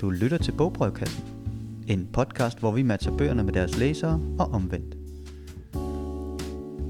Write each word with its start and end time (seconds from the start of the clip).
Du 0.00 0.10
lytter 0.10 0.38
til 0.38 0.52
Bogbrevkassen. 0.52 1.24
En 1.88 2.08
podcast, 2.12 2.58
hvor 2.58 2.72
vi 2.72 2.82
matcher 2.82 3.16
bøgerne 3.16 3.44
med 3.44 3.52
deres 3.52 3.78
læsere 3.78 4.20
og 4.38 4.50
omvendt. 4.52 4.94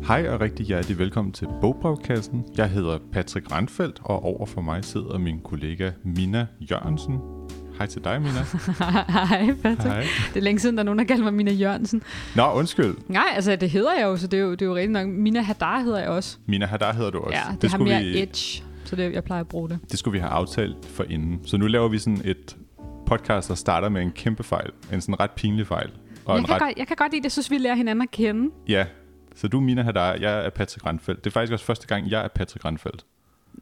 Hej 0.06 0.28
og 0.28 0.40
rigtig 0.40 0.66
hjertelig 0.66 0.98
velkommen 0.98 1.32
til 1.32 1.48
Bogbrevkassen. 1.60 2.44
Jeg 2.56 2.70
hedder 2.70 2.98
Patrick 3.12 3.52
Randfeldt, 3.52 4.00
og 4.04 4.24
over 4.24 4.46
for 4.46 4.60
mig 4.60 4.84
sidder 4.84 5.18
min 5.18 5.40
kollega 5.40 5.90
Mina 6.04 6.46
Jørgensen. 6.60 7.18
Hej 7.78 7.86
til 7.86 8.04
dig, 8.04 8.22
Mina. 8.22 8.32
Hej, 9.18 9.54
Patrick. 9.62 9.82
Hej. 9.82 10.04
Det 10.28 10.36
er 10.36 10.44
længe 10.44 10.60
siden, 10.60 10.76
der 10.76 10.82
er 10.82 10.84
nogen, 10.84 10.98
der 10.98 11.04
kalder 11.04 11.24
mig 11.24 11.34
Mina 11.34 11.52
Jørgensen. 11.52 12.02
Nå, 12.36 12.52
undskyld. 12.52 12.94
Nej, 13.08 13.26
altså 13.34 13.56
det 13.56 13.70
hedder 13.70 13.92
jeg 13.92 14.02
jo, 14.02 14.16
så 14.16 14.26
det 14.26 14.38
er 14.38 14.42
jo, 14.42 14.50
det 14.50 14.62
er 14.62 14.66
jo 14.66 14.74
rigtigt 14.74 14.92
nok. 14.92 15.08
Mina 15.08 15.40
Hadar 15.40 15.80
hedder 15.80 15.98
jeg 15.98 16.08
også. 16.08 16.38
Mina 16.46 16.66
Hadar 16.66 16.92
hedder 16.92 17.10
du 17.10 17.18
også. 17.18 17.38
Ja, 17.38 17.52
det, 17.52 17.62
det 17.62 17.70
har 17.70 17.78
mere 17.78 18.02
vi, 18.02 18.22
edge, 18.22 18.62
så 18.84 18.96
det, 18.96 19.12
jeg 19.12 19.24
plejer 19.24 19.40
at 19.40 19.48
bruge 19.48 19.68
det. 19.68 19.78
det 19.90 19.98
skulle 19.98 20.12
vi 20.12 20.18
have 20.18 20.30
aftalt 20.30 20.86
for 20.86 21.04
inden. 21.04 21.40
Så 21.44 21.56
nu 21.56 21.66
laver 21.66 21.88
vi 21.88 21.98
sådan 21.98 22.20
et 22.24 22.56
podcast, 23.08 23.48
der 23.48 23.54
starter 23.54 23.88
med 23.88 24.02
en 24.02 24.12
kæmpe 24.12 24.42
fejl. 24.42 24.70
En 24.92 25.00
sådan 25.00 25.20
ret 25.20 25.30
pinlig 25.30 25.66
fejl. 25.66 25.90
Og 26.24 26.36
Jeg 26.36 26.44
kan, 26.44 26.54
ret, 26.54 26.60
godt, 26.60 26.78
jeg 26.78 26.86
kan 26.86 26.96
godt 26.96 27.12
lide 27.12 27.22
det, 27.22 27.32
synes 27.32 27.50
vi 27.50 27.58
lærer 27.58 27.74
hinanden 27.74 28.02
at 28.02 28.10
kende. 28.10 28.50
Ja, 28.68 28.86
så 29.34 29.48
du 29.48 29.56
er 29.56 29.60
Mina 29.60 29.82
Hadar, 29.82 30.14
jeg 30.14 30.46
er 30.46 30.50
Patrick 30.50 30.86
Randfeldt. 30.86 31.24
Det 31.24 31.30
er 31.30 31.32
faktisk 31.32 31.52
også 31.52 31.64
første 31.64 31.86
gang, 31.86 32.10
jeg 32.10 32.24
er 32.24 32.28
Patrick 32.28 32.64
Randfeldt. 32.64 33.04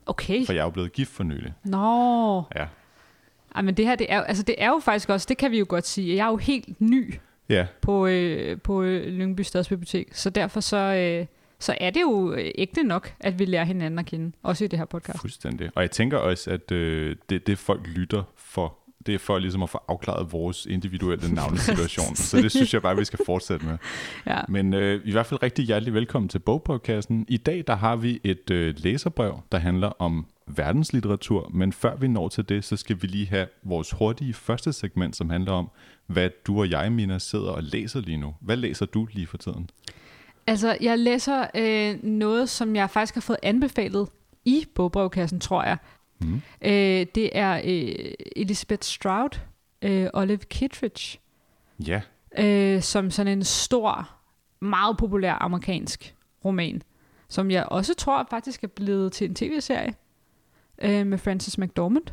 Okay. 0.06 0.46
For 0.46 0.52
jeg 0.52 0.60
er 0.60 0.64
jo 0.64 0.70
blevet 0.70 0.92
gift 0.92 1.10
for 1.10 1.24
nylig. 1.24 1.52
Nå. 1.64 2.42
Ja. 2.56 2.66
Ej, 3.54 3.62
men 3.62 3.74
det 3.76 3.86
her, 3.86 3.94
det 3.94 4.06
er, 4.12 4.22
altså, 4.22 4.42
det 4.42 4.54
er 4.58 4.68
jo 4.68 4.80
faktisk 4.84 5.08
også, 5.08 5.26
det 5.28 5.36
kan 5.36 5.50
vi 5.50 5.58
jo 5.58 5.66
godt 5.68 5.86
sige, 5.86 6.16
jeg 6.16 6.26
er 6.26 6.30
jo 6.30 6.36
helt 6.36 6.80
ny 6.80 7.14
Ja, 7.48 7.66
på, 7.80 8.06
øh, 8.06 8.60
på 8.60 8.82
øh, 8.82 9.06
Lyngby 9.06 9.40
Stadsbibliotek, 9.40 10.08
så 10.12 10.30
derfor 10.30 10.60
så, 10.60 10.76
øh, 10.76 11.26
så 11.58 11.74
er 11.80 11.90
det 11.90 12.00
jo 12.00 12.32
øh, 12.32 12.50
ægte 12.58 12.82
nok, 12.82 13.14
at 13.20 13.38
vi 13.38 13.44
lærer 13.44 13.64
hinanden 13.64 13.98
at 13.98 14.06
kende, 14.06 14.32
også 14.42 14.64
i 14.64 14.68
det 14.68 14.78
her 14.78 14.86
podcast. 14.86 15.20
Fuldstændig. 15.20 15.70
Og 15.74 15.82
jeg 15.82 15.90
tænker 15.90 16.18
også, 16.18 16.50
at 16.50 16.72
øh, 16.72 17.16
det, 17.30 17.46
det 17.46 17.58
folk 17.58 17.86
lytter 17.86 18.22
for, 18.36 18.78
det 19.06 19.14
er 19.14 19.18
for 19.18 19.38
ligesom 19.38 19.62
at 19.62 19.70
få 19.70 19.78
afklaret 19.88 20.32
vores 20.32 20.66
individuelle 20.66 21.34
navnesituation. 21.34 22.16
så 22.16 22.36
det 22.36 22.50
synes 22.50 22.74
jeg 22.74 22.82
bare, 22.82 22.96
vi 22.96 23.04
skal 23.04 23.18
fortsætte 23.26 23.66
med. 23.66 23.78
Ja. 24.26 24.40
Men 24.48 24.74
øh, 24.74 25.00
i 25.04 25.12
hvert 25.12 25.26
fald 25.26 25.42
rigtig 25.42 25.64
hjertelig 25.64 25.94
velkommen 25.94 26.28
til 26.28 26.38
Bogbrevkassen. 26.38 27.26
I 27.28 27.36
dag 27.36 27.64
der 27.66 27.76
har 27.76 27.96
vi 27.96 28.20
et 28.24 28.50
øh, 28.50 28.74
læserbrev, 28.78 29.40
der 29.52 29.58
handler 29.58 29.88
om 29.88 30.26
verdenslitteratur. 30.46 31.50
Men 31.54 31.72
før 31.72 31.96
vi 31.96 32.08
når 32.08 32.28
til 32.28 32.48
det, 32.48 32.64
så 32.64 32.76
skal 32.76 33.02
vi 33.02 33.06
lige 33.06 33.26
have 33.26 33.46
vores 33.62 33.90
hurtige 33.90 34.34
første 34.34 34.72
segment, 34.72 35.16
som 35.16 35.30
handler 35.30 35.52
om, 35.52 35.70
hvad 36.06 36.30
du 36.46 36.60
og 36.60 36.70
jeg, 36.70 36.92
Mina, 36.92 37.18
sidder 37.18 37.50
og 37.50 37.62
læser 37.62 38.00
lige 38.00 38.16
nu. 38.16 38.34
Hvad 38.40 38.56
læser 38.56 38.86
du 38.86 39.08
lige 39.12 39.26
for 39.26 39.36
tiden? 39.36 39.70
Altså, 40.46 40.76
jeg 40.80 40.98
læser 40.98 41.46
øh, 41.54 42.04
noget, 42.04 42.48
som 42.48 42.76
jeg 42.76 42.90
faktisk 42.90 43.14
har 43.14 43.20
fået 43.20 43.38
anbefalet 43.42 44.08
i 44.44 44.66
bogbrevkassen, 44.74 45.40
tror 45.40 45.64
jeg. 45.64 45.76
Mm. 46.18 46.42
Øh, 46.62 47.06
det 47.14 47.30
er 47.32 47.60
øh, 47.64 48.14
Elizabeth 48.36 48.82
Strout, 48.82 49.46
øh, 49.82 50.08
Olive 50.12 50.38
Kittredge, 50.38 51.18
Ja, 51.86 52.00
øh, 52.38 52.82
som 52.82 53.10
sådan 53.10 53.38
en 53.38 53.44
stor, 53.44 54.10
meget 54.60 54.96
populær 54.96 55.32
amerikansk 55.32 56.14
roman, 56.44 56.82
som 57.28 57.50
jeg 57.50 57.66
også 57.66 57.94
tror 57.94 58.26
faktisk 58.30 58.64
er 58.64 58.68
blevet 58.68 59.12
til 59.12 59.28
en 59.28 59.34
tv-serie 59.34 59.94
øh, 60.82 61.06
med 61.06 61.18
Frances 61.18 61.58
McDormand. 61.58 62.04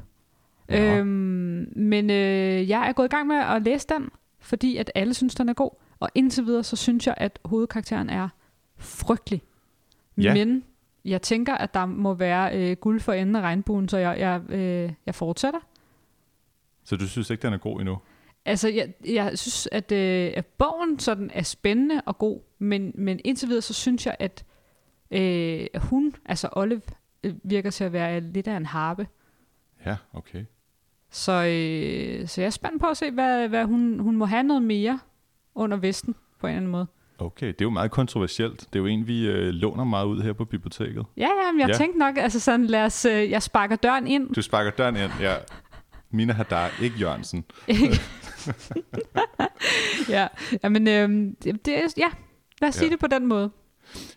Nå. 0.70 0.76
Øhm, 0.76 1.74
men 1.76 2.10
øh, 2.10 2.70
jeg 2.70 2.88
er 2.88 2.94
gået 2.94 3.06
i 3.06 3.16
gang 3.16 3.28
med 3.28 3.36
at 3.36 3.62
læse 3.62 3.88
den, 3.90 4.10
fordi 4.40 4.78
at 4.78 4.92
alle 4.96 5.14
synes, 5.14 5.36
den 5.36 5.50
er 5.50 5.54
god. 5.54 5.72
Og 6.00 6.10
indtil 6.16 6.46
videre, 6.46 6.64
så 6.64 6.76
synes 6.76 7.08
jeg, 7.08 7.16
at 7.18 7.40
hovedkarakteren 7.46 8.10
er 8.10 8.30
frygtelig. 8.78 9.42
Ja. 10.18 10.34
Men 10.34 10.64
jeg 11.06 11.22
tænker, 11.22 11.54
at 11.54 11.74
der 11.74 11.86
må 11.86 12.14
være 12.14 12.58
øh, 12.58 12.78
guld 12.78 13.00
for 13.00 13.14
enden 13.14 13.36
af 13.36 13.42
regnbuen, 13.42 13.90
så 13.90 13.98
jeg, 13.98 14.20
jeg, 14.20 14.42
øh, 14.50 14.94
jeg 15.06 15.16
fortsætter. 15.16 15.60
så 16.84 16.96
du 16.96 17.08
synes 17.08 17.30
ikke, 17.30 17.42
den 17.42 17.54
er 17.54 17.58
god 17.58 17.80
endnu? 17.80 17.98
Altså, 18.46 18.70
jeg, 18.70 18.94
jeg 19.06 19.40
synes, 19.40 19.70
at, 19.72 19.92
øh, 19.92 20.32
at 20.36 20.46
bogen 20.46 21.00
sådan 21.00 21.32
er 21.34 21.44
spændende 21.44 22.02
og 22.06 22.18
god, 22.18 22.40
men, 22.60 22.92
men 22.96 23.20
indtil 23.24 23.48
videre, 23.48 23.62
så 23.62 23.74
synes 23.74 24.06
jeg, 24.06 24.16
at 24.20 24.46
øh, 25.12 25.68
hun, 25.76 26.16
altså 26.26 26.50
Olive, 26.52 26.82
øh, 27.24 27.34
virker 27.44 27.70
til 27.70 27.84
at 27.84 27.94
være 27.94 28.20
lidt 28.20 28.48
af 28.48 28.58
en 28.58 28.66
harpe. 28.66 29.08
Ja, 29.86 29.98
okay. 30.14 30.46
Så, 31.10 31.32
øh, 31.32 32.28
så 32.28 32.42
jeg 32.42 32.46
er 32.46 32.50
spændt 32.50 32.82
på 32.82 32.88
at 32.88 32.98
se, 32.98 33.12
hvad, 33.12 33.48
hvad 33.48 33.66
hun, 33.66 34.00
hun 34.00 34.16
må 34.16 34.26
have 34.26 34.44
noget 34.44 34.64
mere 34.64 35.00
under 35.56 35.78
vesten, 35.78 36.16
på 36.40 36.48
en 36.48 36.52
eller 36.52 36.58
anden 36.58 36.72
måde. 36.72 36.88
Okay, 37.26 37.48
det 37.48 37.62
er 37.62 37.66
jo 37.66 37.70
meget 37.70 37.92
kontroversielt. 37.92 38.60
Det 38.60 38.76
er 38.76 38.80
jo 38.80 38.86
en, 38.86 39.08
vi 39.08 39.28
øh, 39.28 39.48
låner 39.50 39.84
meget 39.84 40.06
ud 40.06 40.22
her 40.22 40.34
på 40.34 40.46
biblioteket. 40.46 41.06
Ja, 41.18 41.30
ja, 41.46 41.52
men 41.52 41.60
jeg 41.60 41.68
Ja. 41.68 41.74
ja. 41.74 41.78
tænkte 41.78 42.00
nok, 42.00 42.18
altså 42.18 42.40
sådan, 42.40 42.66
lad 42.66 42.86
os, 42.86 43.06
øh, 43.06 43.30
jeg 43.32 43.44
sparker 43.44 43.76
døren 43.76 44.08
ind. 44.08 44.34
Du 44.36 44.42
sparker 44.42 44.72
døren 44.72 44.96
ind, 44.96 45.12
ja. 45.20 45.36
Mina 46.12 46.34
Hadar, 46.34 46.72
ikke 46.82 46.96
Jørgensen. 47.00 47.46
ja, 50.10 50.28
jamen, 50.64 50.88
øh, 50.88 51.10
det, 51.44 51.66
det, 51.66 51.78
er- 51.78 51.94
ja, 51.98 52.08
lad 52.62 52.70
os 52.70 52.76
Ja. 52.76 52.80
sige 52.80 52.92
det 52.92 53.00
på 53.00 53.08
den 53.08 53.28
måde. 53.28 53.52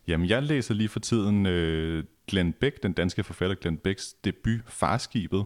Jamen, 0.08 0.28
jeg 0.28 0.42
læser 0.42 0.74
lige 0.74 0.88
for 0.88 1.00
tiden 1.00 1.46
øh, 1.46 2.04
Glenn 2.28 2.52
Beck, 2.52 2.82
den 2.82 2.92
danske 2.92 3.24
forfatter 3.24 3.56
Glenn 3.56 3.76
Becks 3.76 4.12
debut 4.24 4.60
Farskibet. 4.66 5.44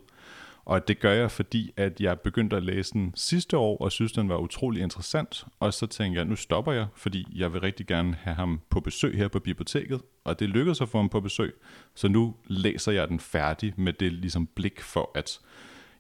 Og 0.70 0.88
det 0.88 1.00
gør 1.00 1.12
jeg, 1.12 1.30
fordi 1.30 1.72
at 1.76 2.00
jeg 2.00 2.20
begyndte 2.20 2.56
at 2.56 2.62
læse 2.62 2.92
den 2.92 3.12
sidste 3.16 3.56
år, 3.56 3.78
og 3.80 3.92
synes, 3.92 4.12
den 4.12 4.28
var 4.28 4.36
utrolig 4.36 4.82
interessant. 4.82 5.44
Og 5.60 5.74
så 5.74 5.86
tænkte 5.86 6.18
jeg, 6.18 6.24
nu 6.24 6.36
stopper 6.36 6.72
jeg, 6.72 6.86
fordi 6.96 7.26
jeg 7.34 7.52
vil 7.52 7.60
rigtig 7.60 7.86
gerne 7.86 8.14
have 8.14 8.34
ham 8.34 8.60
på 8.70 8.80
besøg 8.80 9.16
her 9.16 9.28
på 9.28 9.38
biblioteket. 9.38 10.00
Og 10.24 10.40
det 10.40 10.48
lykkedes 10.48 10.80
at 10.80 10.88
få 10.88 10.98
ham 10.98 11.08
på 11.08 11.20
besøg. 11.20 11.54
Så 11.94 12.08
nu 12.08 12.34
læser 12.46 12.92
jeg 12.92 13.08
den 13.08 13.20
færdig 13.20 13.74
med 13.76 13.92
det 13.92 14.12
ligesom 14.12 14.46
blik 14.46 14.80
for, 14.80 15.10
at 15.14 15.40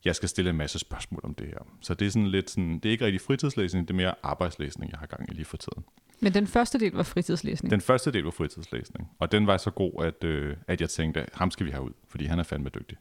jeg 0.04 0.16
skal 0.16 0.28
stille 0.28 0.50
en 0.50 0.56
masse 0.56 0.78
spørgsmål 0.78 1.20
om 1.24 1.34
det 1.34 1.46
her. 1.46 1.66
Så 1.80 1.94
det 1.94 2.06
er 2.06 2.10
sådan 2.10 2.28
lidt 2.28 2.50
sådan, 2.50 2.74
det 2.74 2.86
er 2.86 2.90
ikke 2.90 3.04
rigtig 3.04 3.20
fritidslæsning, 3.20 3.88
det 3.88 3.94
er 3.94 3.96
mere 3.96 4.14
arbejdslæsning, 4.22 4.90
jeg 4.92 4.98
har 4.98 5.06
gang 5.06 5.30
i 5.30 5.34
lige 5.34 5.44
for 5.44 5.56
tiden. 5.56 5.84
Men 6.20 6.34
den 6.34 6.46
første 6.46 6.78
del 6.78 6.92
var 6.92 7.02
fritidslæsning. 7.02 7.70
Den 7.70 7.80
første 7.80 8.12
del 8.12 8.24
var 8.24 8.30
fritidslæsning, 8.30 9.10
og 9.18 9.32
den 9.32 9.46
var 9.46 9.56
så 9.56 9.70
god, 9.70 10.04
at, 10.04 10.24
øh, 10.24 10.56
at 10.66 10.80
jeg 10.80 10.90
tænkte, 10.90 11.26
ham 11.34 11.50
skal 11.50 11.66
vi 11.66 11.70
have 11.70 11.84
ud, 11.84 11.92
fordi 12.08 12.24
han 12.24 12.38
er 12.38 12.42
fandme 12.42 12.68
dygtig. 12.68 12.98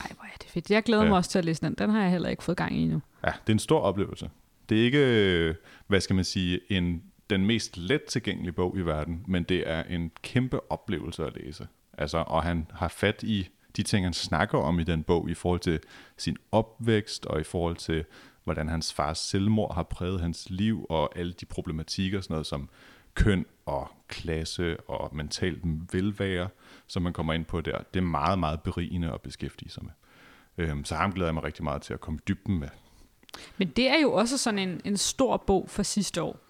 Ej, 0.00 0.10
hvor 0.14 0.24
er 0.24 0.36
det 0.42 0.50
fedt. 0.50 0.70
Jeg 0.70 0.82
glæder 0.82 1.02
Ja. 1.02 1.04
ja. 1.04 1.10
mig 1.10 1.16
også 1.16 1.30
til 1.30 1.38
at 1.38 1.44
læse 1.44 1.60
den. 1.66 1.74
Den 1.74 1.90
har 1.90 2.02
jeg 2.02 2.10
heller 2.10 2.28
ikke 2.28 2.44
fået 2.44 2.56
gang 2.58 2.76
i 2.76 2.82
endnu. 2.82 3.02
Ja, 3.24 3.30
det 3.30 3.48
er 3.48 3.52
en 3.52 3.58
stor 3.58 3.80
oplevelse. 3.80 4.30
Det 4.68 4.80
er 4.80 4.84
ikke, 4.84 4.98
øh, 4.98 5.54
hvad 5.86 6.00
skal 6.00 6.16
man 6.16 6.24
sige, 6.24 6.60
en, 6.72 7.02
den 7.30 7.46
mest 7.46 7.76
let 7.76 8.02
tilgængelige 8.04 8.52
bog 8.52 8.76
i 8.78 8.80
verden, 8.80 9.24
men 9.28 9.42
det 9.42 9.68
er 9.70 9.82
en 9.82 10.10
kæmpe 10.22 10.72
oplevelse 10.72 11.24
at 11.26 11.32
læse. 11.36 11.66
Altså, 11.98 12.18
og 12.18 12.42
han 12.42 12.66
har 12.74 12.88
fat 12.88 13.22
i 13.22 13.48
de 13.76 13.82
ting, 13.82 14.06
han 14.06 14.12
snakker 14.12 14.58
om 14.58 14.80
i 14.80 14.84
den 14.84 15.02
bog, 15.02 15.30
i 15.30 15.34
forhold 15.34 15.60
til 15.60 15.80
sin 16.16 16.36
opvækst, 16.52 17.26
og 17.26 17.40
i 17.40 17.44
forhold 17.44 17.76
til, 17.76 18.04
hvordan 18.44 18.68
hans 18.68 18.92
fars 18.92 19.18
selvmord 19.18 19.74
har 19.74 19.82
præget 19.82 20.20
hans 20.20 20.46
liv, 20.50 20.86
og 20.88 21.18
alle 21.18 21.32
de 21.32 21.46
problematikker, 21.46 22.20
sådan 22.20 22.34
noget 22.34 22.46
som 22.46 22.68
køn 23.14 23.46
og 23.66 23.88
klasse 24.08 24.76
og 24.80 25.16
mentalt 25.16 25.62
velvære, 25.92 26.48
som 26.86 27.02
man 27.02 27.12
kommer 27.12 27.32
ind 27.32 27.44
på 27.44 27.60
der. 27.60 27.78
Det 27.94 28.00
er 28.00 28.04
meget, 28.04 28.38
meget 28.38 28.60
berigende 28.60 29.12
at 29.12 29.20
beskæftige 29.20 29.70
sig 29.70 29.82
med. 29.84 29.92
Øhm, 30.58 30.84
Så 30.84 30.94
ham 30.94 31.12
glæder 31.12 31.28
jeg 31.28 31.34
mig 31.34 31.44
rigtig 31.44 31.64
meget 31.64 31.82
til 31.82 31.94
at 31.94 32.00
komme 32.00 32.18
i 32.22 32.24
dybden 32.28 32.58
med. 32.58 32.68
Men 33.58 33.68
det 33.68 33.88
er 33.88 34.00
jo 34.02 34.12
også 34.12 34.38
sådan 34.38 34.58
en, 34.58 34.80
en 34.84 34.96
stor 34.96 35.36
bog 35.36 35.66
for 35.68 35.82
sidste 35.82 36.22
år. 36.22 36.40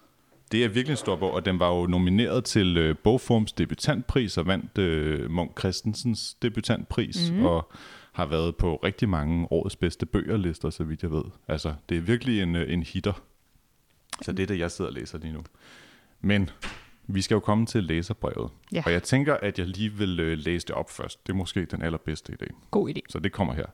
Det 0.51 0.63
er 0.63 0.67
virkelig 0.67 0.93
en 0.93 0.97
stor 0.97 1.15
bog, 1.15 1.31
og 1.31 1.45
den 1.45 1.59
var 1.59 1.75
jo 1.75 1.85
nomineret 1.85 2.43
til 2.45 2.77
øh, 2.77 2.95
Bogforms 2.97 3.51
debutantpris 3.53 4.37
og 4.37 4.47
vandt 4.47 4.77
øh, 4.77 5.31
Munk 5.31 5.59
Christensens 5.59 6.33
debutantpris, 6.33 7.31
mm. 7.31 7.45
og 7.45 7.71
har 8.11 8.25
været 8.25 8.55
på 8.55 8.75
rigtig 8.75 9.09
mange 9.09 9.47
årets 9.51 9.75
bedste 9.75 10.05
bøgerlister, 10.05 10.69
så 10.69 10.83
vidt 10.83 11.03
jeg 11.03 11.11
ved. 11.11 11.23
Altså, 11.47 11.73
det 11.89 11.97
er 11.97 12.01
virkelig 12.01 12.41
en, 12.41 12.55
øh, 12.55 12.73
en 12.73 12.83
hitter. 12.83 13.23
Så 14.21 14.31
det 14.31 14.43
er 14.43 14.47
det, 14.47 14.59
jeg 14.59 14.71
sidder 14.71 14.89
og 14.89 14.93
læser 14.95 15.17
lige 15.17 15.33
nu. 15.33 15.43
Men 16.21 16.49
vi 17.07 17.21
skal 17.21 17.35
jo 17.35 17.39
komme 17.39 17.65
til 17.65 17.83
læserbrevet, 17.83 18.51
Ja. 18.73 18.83
og 18.85 18.91
jeg 18.91 19.03
tænker, 19.03 19.33
at 19.33 19.59
jeg 19.59 19.67
lige 19.67 19.93
vil 19.93 20.19
øh, 20.19 20.37
læse 20.37 20.67
det 20.67 20.75
op 20.75 20.89
først. 20.89 21.27
Det 21.27 21.33
er 21.33 21.37
måske 21.37 21.65
den 21.65 21.81
allerbedste 21.81 22.33
idé. 22.41 22.69
God 22.71 22.89
idé. 22.89 22.99
Så 23.09 23.19
det 23.19 23.31
kommer 23.31 23.53
her. 23.53 23.65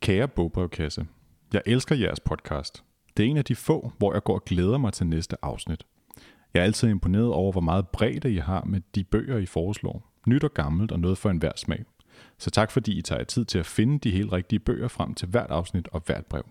Kære 0.00 0.28
bogbrevkasse, 0.28 1.06
jeg 1.52 1.62
elsker 1.66 1.94
jeres 1.94 2.20
podcast. 2.20 2.84
Det 3.16 3.26
er 3.26 3.28
en 3.30 3.36
af 3.36 3.44
de 3.44 3.54
få, 3.56 3.92
hvor 3.98 4.12
jeg 4.12 4.22
går 4.24 4.34
og 4.34 4.44
glæder 4.44 4.78
mig 4.78 4.92
til 4.92 5.06
næste 5.06 5.36
afsnit. 5.44 5.84
Jeg 6.54 6.60
er 6.60 6.64
altid 6.64 6.88
imponeret 6.88 7.32
over, 7.32 7.52
hvor 7.52 7.60
meget 7.60 7.88
bredde 7.88 8.32
I 8.32 8.36
har 8.36 8.64
med 8.64 8.80
de 8.94 9.04
bøger, 9.04 9.38
I 9.38 9.46
foreslår. 9.46 10.12
Nyt 10.26 10.44
og 10.44 10.54
gammelt 10.54 10.92
og 10.92 11.00
noget 11.00 11.18
for 11.18 11.30
enhver 11.30 11.52
smag. 11.56 11.84
Så 12.38 12.50
tak 12.50 12.70
fordi 12.70 12.98
I 12.98 13.02
tager 13.02 13.24
tid 13.24 13.44
til 13.44 13.58
at 13.58 13.66
finde 13.66 13.98
de 13.98 14.10
helt 14.10 14.32
rigtige 14.32 14.58
bøger 14.60 14.88
frem 14.88 15.14
til 15.14 15.28
hvert 15.28 15.50
afsnit 15.50 15.88
og 15.92 16.02
hvert 16.06 16.26
brev. 16.26 16.42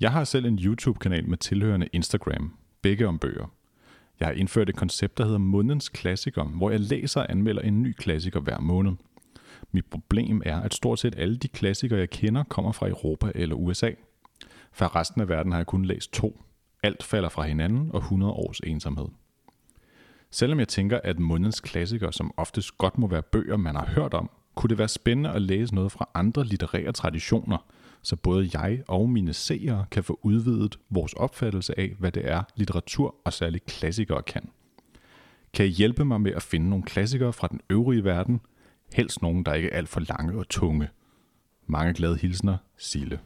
Jeg 0.00 0.12
har 0.12 0.24
selv 0.24 0.46
en 0.46 0.58
YouTube-kanal 0.58 1.28
med 1.28 1.38
tilhørende 1.38 1.88
Instagram, 1.92 2.56
begge 2.82 3.08
om 3.08 3.18
bøger. 3.18 3.53
Jeg 4.20 4.28
har 4.28 4.32
indført 4.32 4.68
et 4.68 4.76
koncept, 4.76 5.18
der 5.18 5.24
hedder 5.24 5.38
Månedens 5.38 5.88
Klassiker, 5.88 6.44
hvor 6.44 6.70
jeg 6.70 6.80
læser 6.80 7.20
og 7.20 7.30
anmelder 7.30 7.62
en 7.62 7.82
ny 7.82 7.92
klassiker 7.92 8.40
hver 8.40 8.60
måned. 8.60 8.92
Mit 9.72 9.86
problem 9.86 10.42
er, 10.44 10.60
at 10.60 10.74
stort 10.74 10.98
set 10.98 11.14
alle 11.18 11.36
de 11.36 11.48
klassikere, 11.48 11.98
jeg 11.98 12.10
kender, 12.10 12.44
kommer 12.44 12.72
fra 12.72 12.88
Europa 12.88 13.32
eller 13.34 13.56
USA. 13.56 13.90
Fra 14.72 14.86
resten 14.86 15.20
af 15.20 15.28
verden 15.28 15.52
har 15.52 15.58
jeg 15.58 15.66
kun 15.66 15.84
læst 15.84 16.12
to. 16.12 16.40
Alt 16.82 17.02
falder 17.02 17.28
fra 17.28 17.42
hinanden 17.42 17.90
og 17.92 17.98
100 17.98 18.32
års 18.32 18.60
ensomhed. 18.60 19.06
Selvom 20.30 20.58
jeg 20.58 20.68
tænker, 20.68 21.00
at 21.04 21.18
månedens 21.18 21.60
klassikere 21.60 22.12
som 22.12 22.34
oftest 22.36 22.78
godt 22.78 22.98
må 22.98 23.06
være 23.06 23.22
bøger, 23.22 23.56
man 23.56 23.76
har 23.76 23.86
hørt 23.86 24.14
om, 24.14 24.30
kunne 24.54 24.68
det 24.68 24.78
være 24.78 24.88
spændende 24.88 25.30
at 25.30 25.42
læse 25.42 25.74
noget 25.74 25.92
fra 25.92 26.08
andre 26.14 26.44
litterære 26.44 26.92
traditioner, 26.92 27.58
så 28.04 28.16
både 28.16 28.50
jeg 28.54 28.82
og 28.88 29.10
mine 29.10 29.32
seere 29.32 29.86
kan 29.90 30.04
få 30.04 30.18
udvidet 30.22 30.78
vores 30.90 31.12
opfattelse 31.12 31.78
af, 31.78 31.94
hvad 31.98 32.12
det 32.12 32.30
er, 32.30 32.42
litteratur 32.56 33.14
og 33.24 33.32
særligt 33.32 33.66
klassikere 33.66 34.22
kan. 34.22 34.48
Kan 35.52 35.66
I 35.66 35.68
hjælpe 35.68 36.04
mig 36.04 36.20
med 36.20 36.32
at 36.32 36.42
finde 36.42 36.68
nogle 36.68 36.84
klassikere 36.84 37.32
fra 37.32 37.48
den 37.48 37.60
øvrige 37.70 38.04
verden? 38.04 38.40
Helst 38.94 39.22
nogen, 39.22 39.44
der 39.44 39.54
ikke 39.54 39.70
er 39.70 39.76
alt 39.76 39.88
for 39.88 40.00
lange 40.00 40.38
og 40.38 40.48
tunge. 40.48 40.88
Mange 41.66 41.94
glade 41.94 42.16
hilsner, 42.16 42.56
Sille. 42.76 43.18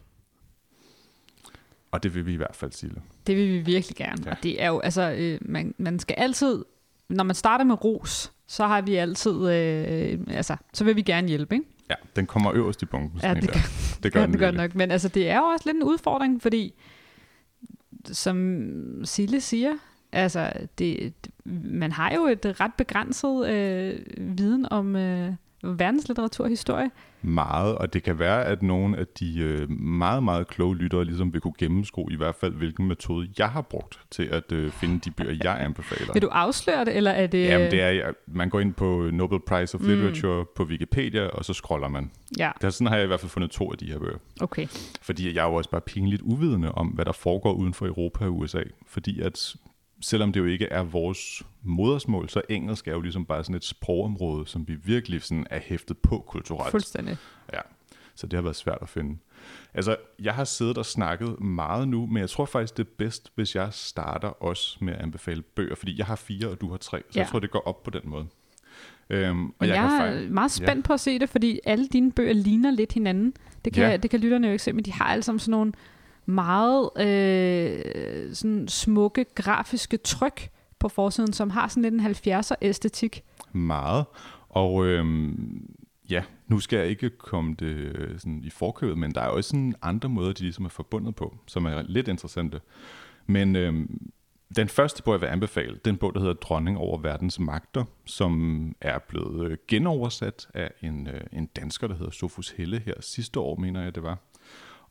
Og 1.91 2.03
det 2.03 2.15
vil 2.15 2.25
vi 2.25 2.33
i 2.33 2.37
hvert 2.37 2.55
fald, 2.55 2.71
Sille. 2.71 3.01
Det 3.27 3.37
vil 3.37 3.53
vi 3.53 3.59
virkelig 3.59 3.95
gerne. 3.95 4.23
Ja. 4.25 4.31
Og 4.31 4.37
det 4.43 4.61
er 4.61 4.67
jo, 4.67 4.79
altså, 4.79 5.15
øh, 5.17 5.39
man, 5.41 5.75
man 5.77 5.99
skal 5.99 6.15
altid, 6.17 6.65
når 7.09 7.23
man 7.23 7.35
starter 7.35 7.65
med 7.65 7.83
ros, 7.83 8.31
så 8.47 8.67
har 8.67 8.81
vi 8.81 8.95
altid, 8.95 9.49
øh, 9.49 10.19
altså, 10.27 10.55
så 10.73 10.83
vil 10.83 10.95
vi 10.95 11.01
gerne 11.01 11.27
hjælpe, 11.27 11.55
ikke? 11.55 11.67
Ja, 11.89 11.95
den 12.15 12.25
kommer 12.25 12.51
øverst 12.53 12.81
i 12.81 12.85
bunken. 12.85 13.19
Ja, 13.23 13.33
det 13.33 13.43
der. 13.43 13.51
gør, 13.53 13.59
det 14.03 14.13
gør 14.13 14.19
ja, 14.19 14.25
den 14.25 14.33
det 14.33 14.39
gør 14.39 14.51
nok. 14.51 14.75
Men 14.75 14.91
altså, 14.91 15.07
det 15.07 15.29
er 15.29 15.37
jo 15.37 15.43
også 15.43 15.65
lidt 15.65 15.77
en 15.77 15.83
udfordring, 15.83 16.41
fordi, 16.41 16.73
som 18.05 19.05
Sille 19.05 19.41
siger, 19.41 19.71
altså, 20.11 20.51
det, 20.77 21.13
man 21.63 21.91
har 21.91 22.13
jo 22.13 22.25
et 22.25 22.59
ret 22.59 22.73
begrænset 22.73 23.49
øh, 23.49 23.99
viden 24.17 24.67
om 24.71 24.95
øh, 24.95 25.33
verdenslitteratur 25.63 26.43
og 26.43 26.49
historie. 26.49 26.91
Meget, 27.21 27.75
og 27.75 27.93
det 27.93 28.03
kan 28.03 28.19
være, 28.19 28.45
at 28.45 28.63
nogle 28.63 28.97
af 28.97 29.07
de 29.07 29.39
øh, 29.39 29.69
meget, 29.71 30.23
meget 30.23 30.47
kloge 30.47 30.75
lyttere 30.75 31.05
ligesom 31.05 31.33
vil 31.33 31.41
kunne 31.41 31.53
gennemskue 31.57 32.13
i 32.13 32.15
hvert 32.15 32.35
fald, 32.35 32.53
hvilken 32.53 32.87
metode 32.87 33.29
jeg 33.37 33.49
har 33.49 33.61
brugt 33.61 33.99
til 34.11 34.23
at 34.23 34.51
øh, 34.51 34.71
finde 34.71 34.99
de 34.99 35.11
bøger, 35.11 35.37
jeg 35.43 35.61
anbefaler. 35.63 36.13
Vil 36.13 36.21
du 36.21 36.27
afsløre 36.27 36.85
det, 36.85 36.95
eller 36.95 37.11
er 37.11 37.27
det... 37.27 37.45
Jamen, 37.45 37.71
det 37.71 37.81
er, 37.81 38.11
man 38.27 38.49
går 38.49 38.59
ind 38.59 38.73
på 38.73 39.09
Nobel 39.13 39.39
Prize 39.47 39.77
of 39.77 39.81
Literature 39.81 40.41
mm. 40.41 40.47
på 40.55 40.63
Wikipedia, 40.63 41.27
og 41.27 41.45
så 41.45 41.53
scroller 41.53 41.87
man. 41.87 42.11
Ja, 42.37 42.51
Der, 42.61 42.69
sådan 42.69 42.87
har 42.87 42.95
jeg 42.95 43.03
i 43.03 43.07
hvert 43.07 43.19
fald 43.19 43.29
fundet 43.29 43.51
to 43.51 43.71
af 43.71 43.77
de 43.77 43.85
her 43.85 43.99
bøger. 43.99 44.17
okay. 44.41 44.67
Fordi 45.01 45.35
jeg 45.35 45.41
er 45.41 45.47
jo 45.49 45.53
også 45.53 45.69
bare 45.69 45.81
pinligt 45.81 46.21
uvidende 46.21 46.71
om, 46.71 46.87
hvad 46.87 47.05
der 47.05 47.11
foregår 47.11 47.53
uden 47.53 47.73
for 47.73 47.85
Europa 47.85 48.25
og 48.25 48.37
USA. 48.37 48.61
Fordi 48.87 49.21
at 49.21 49.55
selvom 50.01 50.33
det 50.33 50.39
jo 50.39 50.45
ikke 50.45 50.65
er 50.65 50.83
vores 50.83 51.43
modersmål, 51.63 52.29
så 52.29 52.41
engelsk 52.49 52.87
er 52.87 52.91
jo 52.91 53.01
ligesom 53.01 53.25
bare 53.25 53.43
sådan 53.43 53.55
et 53.55 53.63
sprogområde, 53.63 54.47
som 54.47 54.67
vi 54.67 54.75
virkelig 54.75 55.23
sådan 55.23 55.47
er 55.49 55.59
hæftet 55.59 55.97
på 55.97 56.23
kulturelt. 56.27 56.71
Fuldstændig. 56.71 57.17
Ja, 57.53 57.59
så 58.15 58.27
det 58.27 58.37
har 58.37 58.41
været 58.41 58.55
svært 58.55 58.77
at 58.81 58.89
finde. 58.89 59.17
Altså, 59.73 59.95
jeg 60.19 60.33
har 60.33 60.43
siddet 60.43 60.77
og 60.77 60.85
snakket 60.85 61.39
meget 61.39 61.87
nu, 61.87 62.05
men 62.05 62.17
jeg 62.17 62.29
tror 62.29 62.45
faktisk, 62.45 62.77
det 62.77 62.85
er 62.85 62.89
bedst, 62.97 63.31
hvis 63.35 63.55
jeg 63.55 63.69
starter 63.71 64.27
også 64.27 64.77
med 64.81 64.93
at 64.93 65.01
anbefale 65.01 65.41
bøger, 65.41 65.75
fordi 65.75 65.97
jeg 65.97 66.05
har 66.05 66.15
fire, 66.15 66.47
og 66.47 66.61
du 66.61 66.69
har 66.69 66.77
tre, 66.77 66.97
så 67.09 67.19
ja. 67.19 67.19
Jeg 67.19 67.29
tror, 67.29 67.39
det 67.39 67.51
går 67.51 67.59
op 67.67 67.83
på 67.83 67.89
den 67.89 68.01
måde. 68.03 68.25
Øhm, 69.09 69.45
og 69.45 69.53
Men 69.59 69.69
jeg, 69.69 69.75
kan 69.75 69.83
jeg 69.83 69.99
fejl- 70.01 70.25
er 70.25 70.29
meget 70.29 70.51
spændt 70.51 70.85
ja. 70.85 70.87
på 70.87 70.93
at 70.93 70.99
se 70.99 71.19
det, 71.19 71.29
fordi 71.29 71.59
alle 71.63 71.87
dine 71.87 72.11
bøger 72.11 72.33
ligner 72.33 72.71
lidt 72.71 72.93
hinanden. 72.93 73.33
Det 73.65 73.73
kan, 73.73 73.89
ja. 73.89 73.97
det 73.97 74.09
kan 74.09 74.19
lytterne 74.19 74.47
jo 74.47 74.51
ikke 74.51 74.63
se, 74.63 74.73
men 74.73 74.85
de 74.85 74.93
har 74.93 75.05
alle 75.05 75.23
sammen 75.23 75.39
sådan 75.39 75.51
nogle 75.51 75.73
meget 76.29 76.89
øh, 76.99 78.35
sådan 78.35 78.67
smukke 78.67 79.25
grafiske 79.35 79.97
tryk 79.97 80.49
på 80.79 80.89
forsiden, 80.89 81.33
som 81.33 81.49
har 81.49 81.67
sådan 81.67 81.83
lidt 81.83 81.93
en 81.93 82.33
70'er 82.39 82.55
æstetik. 82.61 83.23
Meget. 83.51 84.05
Og 84.49 84.85
øh, 84.85 85.29
ja, 86.09 86.23
nu 86.47 86.59
skal 86.59 86.79
jeg 86.79 86.87
ikke 86.87 87.09
komme 87.09 87.55
det 87.59 87.75
øh, 87.75 88.19
sådan 88.19 88.41
i 88.43 88.49
forkøbet, 88.49 88.97
men 88.97 89.11
der 89.11 89.21
er 89.21 89.27
også 89.27 89.47
sådan 89.47 89.75
andre 89.81 90.09
måder, 90.09 90.33
de 90.33 90.41
ligesom 90.41 90.65
er 90.65 90.69
forbundet 90.69 91.15
på, 91.15 91.37
som 91.47 91.65
er 91.65 91.81
lidt 91.81 92.07
interessante. 92.07 92.61
Men 93.27 93.55
øh, 93.55 93.73
den 94.55 94.69
første 94.69 95.03
bog, 95.03 95.13
jeg 95.13 95.21
vil 95.21 95.27
anbefale, 95.27 95.79
den 95.85 95.97
bog, 95.97 96.13
der 96.13 96.19
hedder 96.19 96.33
Dronning 96.33 96.77
over 96.77 96.97
verdens 96.97 97.39
magter, 97.39 97.85
som 98.05 98.75
er 98.81 98.99
blevet 98.99 99.51
øh, 99.51 99.57
genoversat 99.67 100.47
af 100.53 100.71
en, 100.81 101.07
øh, 101.07 101.21
en 101.33 101.45
dansker, 101.45 101.87
der 101.87 101.95
hedder 101.95 102.11
Sofus 102.11 102.49
Helle 102.49 102.79
her 102.79 102.93
sidste 102.99 103.39
år, 103.39 103.55
mener 103.55 103.83
jeg 103.83 103.95
det 103.95 104.03
var. 104.03 104.17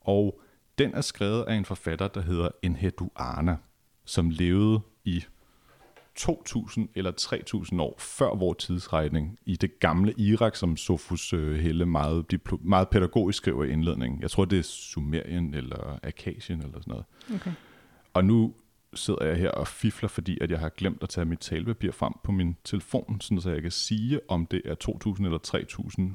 Og 0.01 0.41
den 0.79 0.95
er 0.95 1.01
skrevet 1.01 1.43
af 1.43 1.55
en 1.55 1.65
forfatter, 1.65 2.09
der 2.09 2.21
hedder 2.21 2.49
Enhedu 2.63 3.09
Arna, 3.17 3.57
som 4.05 4.31
levede 4.31 4.81
i 5.05 5.25
2.000 6.21 6.87
eller 6.95 7.13
3.000 7.73 7.81
år 7.81 7.95
før 7.99 8.35
vores 8.35 8.65
tidsregning 8.65 9.39
i 9.47 9.57
det 9.57 9.81
gamle 9.81 10.15
Irak, 10.17 10.57
som 10.57 10.77
Sofus 10.77 11.33
øh, 11.33 11.59
Helle 11.59 11.87
meget, 11.87 12.25
meget 12.61 12.89
pædagogisk 12.89 13.37
skriver 13.37 13.65
i 13.65 13.71
indledningen. 13.71 14.23
Jeg 14.23 14.31
tror, 14.31 14.45
det 14.45 14.59
er 14.59 14.63
Sumerien 14.63 15.55
eller 15.55 15.99
Akasien 16.03 16.59
eller 16.63 16.81
sådan 16.81 16.91
noget. 16.91 17.05
Okay. 17.35 17.53
Og 18.15 18.25
nu 18.25 18.55
sidder 18.95 19.25
jeg 19.25 19.37
her 19.37 19.51
og 19.51 19.69
fifler, 19.69 20.09
fordi 20.09 20.39
at 20.41 20.51
jeg 20.51 20.59
har 20.59 20.69
glemt 20.69 21.03
at 21.03 21.09
tage 21.09 21.25
mit 21.25 21.39
talepapir 21.39 21.93
frem 21.93 22.13
på 22.25 22.33
min 22.33 22.57
telefon, 22.65 23.21
sådan 23.21 23.41
så 23.41 23.51
jeg 23.51 23.63
kan 23.63 23.71
sige, 23.71 24.21
om 24.29 24.47
det 24.47 24.63
er 24.65 24.75
2.000 24.85 25.25
eller 25.25 25.39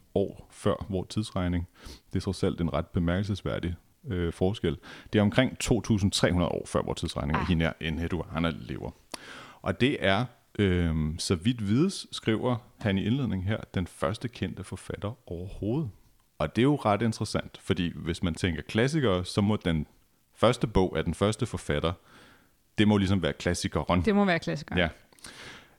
3.000 0.03 0.11
år 0.15 0.47
før 0.51 0.85
vores 0.89 1.07
tidsregning. 1.07 1.67
Det 2.13 2.15
er 2.15 2.23
trods 2.23 2.43
alt 2.43 2.61
en 2.61 2.73
ret 2.73 2.87
bemærkelsesværdig 2.87 3.75
øh, 4.07 4.33
forskel. 4.33 4.77
Det 5.13 5.19
er 5.19 5.23
omkring 5.23 5.57
2.300 5.63 6.41
år 6.41 6.63
før 6.65 6.81
vores 6.81 6.99
tidsregning, 6.99 7.35
at 7.35 7.41
Ah. 7.41 7.47
hende 7.47 7.65
her 7.65 7.73
Enhedu 7.81 8.21
Anna 8.35 8.51
lever. 8.55 8.91
Og 9.61 9.81
det 9.81 9.97
er, 9.99 10.25
øh, 10.59 10.95
så 11.17 11.35
vidt 11.35 11.67
vides, 11.67 12.07
skriver 12.11 12.55
han 12.79 12.97
i 12.97 13.03
indledningen 13.05 13.47
her, 13.47 13.57
den 13.73 13.87
første 13.87 14.27
kendte 14.27 14.63
forfatter 14.63 15.11
overhovedet. 15.31 15.89
Og 16.37 16.55
det 16.55 16.61
er 16.61 16.63
jo 16.63 16.75
ret 16.75 17.01
interessant, 17.01 17.59
fordi 17.61 17.91
hvis 17.95 18.23
man 18.23 18.35
tænker 18.35 18.61
klassikere, 18.61 19.25
så 19.25 19.41
må 19.41 19.55
den 19.55 19.87
første 20.35 20.67
bog 20.67 20.97
af 20.97 21.03
den 21.03 21.13
første 21.13 21.45
forfatter, 21.45 21.93
det 22.77 22.87
må 22.87 22.97
ligesom 22.97 23.21
være 23.21 23.33
klassikeren. 23.33 24.01
Det 24.01 24.15
må 24.15 24.25
være 24.25 24.39
klassiker. 24.39 24.77
Ja. 24.77 24.89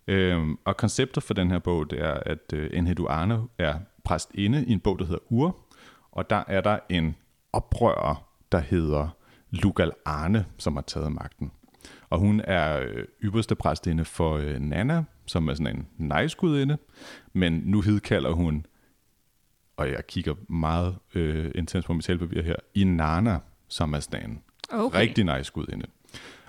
Øhm, 0.07 0.59
og 0.65 0.77
konceptet 0.77 1.23
for 1.23 1.35
den 1.35 1.51
her 1.51 1.59
bog, 1.59 1.91
det 1.91 2.01
er, 2.01 2.13
at 2.27 2.53
øh, 2.53 2.71
Enhedu 2.73 3.07
Arne 3.09 3.41
er 3.59 3.79
præstinde 4.05 4.65
i 4.67 4.73
en 4.73 4.81
bog, 4.81 4.99
der 4.99 5.05
hedder 5.05 5.21
Ur, 5.33 5.57
og 6.13 6.31
der 6.31 6.45
er 6.47 6.61
der 6.61 6.79
en 6.89 7.17
oprører, 7.55 8.29
der 8.53 8.59
hedder 8.59 9.09
Lugal 9.51 9.93
Arne, 10.05 10.47
som 10.59 10.75
har 10.75 10.83
taget 10.83 11.13
magten. 11.13 11.53
Og 12.11 12.19
hun 12.19 12.41
er 12.45 12.81
øh, 12.81 13.05
ypperste 13.23 13.55
præstinde 13.55 14.05
for 14.05 14.37
øh, 14.37 14.59
Nana, 14.59 15.05
som 15.27 15.49
er 15.49 15.55
sådan 15.55 15.77
en 15.77 15.89
nejskudinde, 15.99 16.79
men 17.33 17.53
nu 17.53 17.81
hidkalder 17.81 18.31
hun, 18.31 18.67
og 19.77 19.91
jeg 19.91 20.07
kigger 20.07 20.35
meget 20.49 20.97
øh, 21.15 21.51
intens 21.55 21.85
på 21.87 21.93
mit 21.93 22.05
talpapir 22.05 22.43
her, 22.43 22.57
Inanna, 22.75 23.39
som 23.69 23.93
er 23.93 24.01
sådan 24.01 24.31
en 24.31 24.43
Okay. 24.73 24.99
rigtig 24.99 25.25
nice 25.25 25.53
gudinde. 25.53 25.87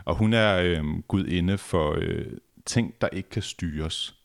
Og 0.06 0.16
hun 0.16 0.34
er 0.34 0.58
øh, 0.58 0.84
gudinde 1.08 1.58
for 1.58 1.96
øh, 2.02 2.26
ting, 2.66 2.94
der 3.02 3.08
ikke 3.08 3.30
kan 3.30 3.42
styres. 3.42 4.16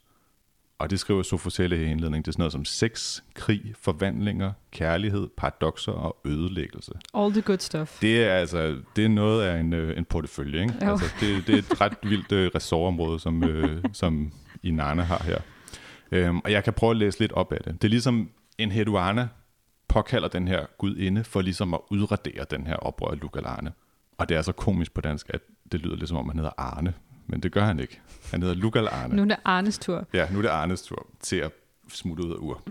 Og 0.81 0.91
det 0.91 1.01
skriver 1.01 1.23
Sofoselle 1.23 1.77
i 1.77 1.91
indledningen. 1.91 2.23
Det 2.23 2.29
er 2.29 2.33
sådan 2.33 2.41
noget 2.41 2.53
som 2.53 2.65
sex, 2.65 3.21
krig, 3.35 3.75
forvandlinger, 3.81 4.53
kærlighed, 4.71 5.29
paradoxer 5.37 5.93
og 5.93 6.17
ødelæggelse. 6.25 6.93
All 7.15 7.33
the 7.33 7.43
good 7.43 7.59
stuff. 7.59 8.01
Det 8.01 8.25
er 8.25 8.35
altså 8.35 8.77
det 8.97 9.05
er 9.05 9.09
noget 9.09 9.43
af 9.43 9.61
en, 9.61 9.73
øh, 9.73 9.99
en 9.99 10.05
portefølje. 10.05 10.63
Ikke? 10.63 10.75
Jo. 10.83 10.91
Altså, 10.91 11.07
det, 11.21 11.47
det 11.47 11.55
er 11.55 11.59
et 11.59 11.81
ret 11.81 11.95
vildt 12.03 12.33
øh, 12.33 12.51
ressortområde, 12.55 13.21
som, 13.21 13.45
øh, 13.45 13.85
som 13.93 14.33
Inanna 14.63 15.03
har 15.03 15.23
her. 15.25 15.39
Øhm, 16.13 16.39
og 16.39 16.53
jeg 16.53 16.65
kan 16.65 16.73
prøve 16.73 16.91
at 16.91 16.97
læse 16.97 17.21
lidt 17.21 17.33
op 17.33 17.53
af 17.53 17.59
det. 17.65 17.83
Det 17.83 17.89
er 17.89 17.91
ligesom 17.91 18.31
en 18.59 18.73
Heduana 18.73 19.29
påkalder 19.89 20.29
den 20.29 20.49
her 20.49 20.67
gudinde 20.79 21.25
for 21.25 21.41
ligesom 21.41 21.75
at 21.75 21.81
udradere 21.91 22.45
den 22.51 22.67
her 22.67 22.77
oprør 22.77 23.15
Lugalane. 23.15 23.73
Og 24.19 24.29
det 24.29 24.37
er 24.37 24.43
så 24.43 24.53
komisk 24.53 24.95
på 24.95 25.01
dansk, 25.01 25.31
at 25.31 25.41
det 25.73 25.81
lyder 25.81 25.97
ligesom 25.97 26.17
om, 26.17 26.29
han 26.29 26.39
hedder 26.39 26.53
Arne. 26.59 26.95
Men 27.27 27.41
det 27.41 27.53
gør 27.53 27.65
han 27.65 27.81
ikke. 27.81 28.01
Han 28.31 28.43
hedder 28.43 28.57
Lugal 28.57 28.89
Arne. 28.89 29.17
Nu 29.17 29.23
er 29.23 29.27
det 29.27 29.37
Arnes 29.45 29.79
tur. 29.79 30.07
Ja, 30.13 30.29
nu 30.33 30.39
er 30.39 30.43
det 30.43 30.49
Arnes 30.49 30.83
tur 30.83 31.07
til 31.21 31.37
at 31.37 31.53
smutte 31.89 32.25
ud 32.25 32.31
af 32.31 32.37
ur. 32.37 32.63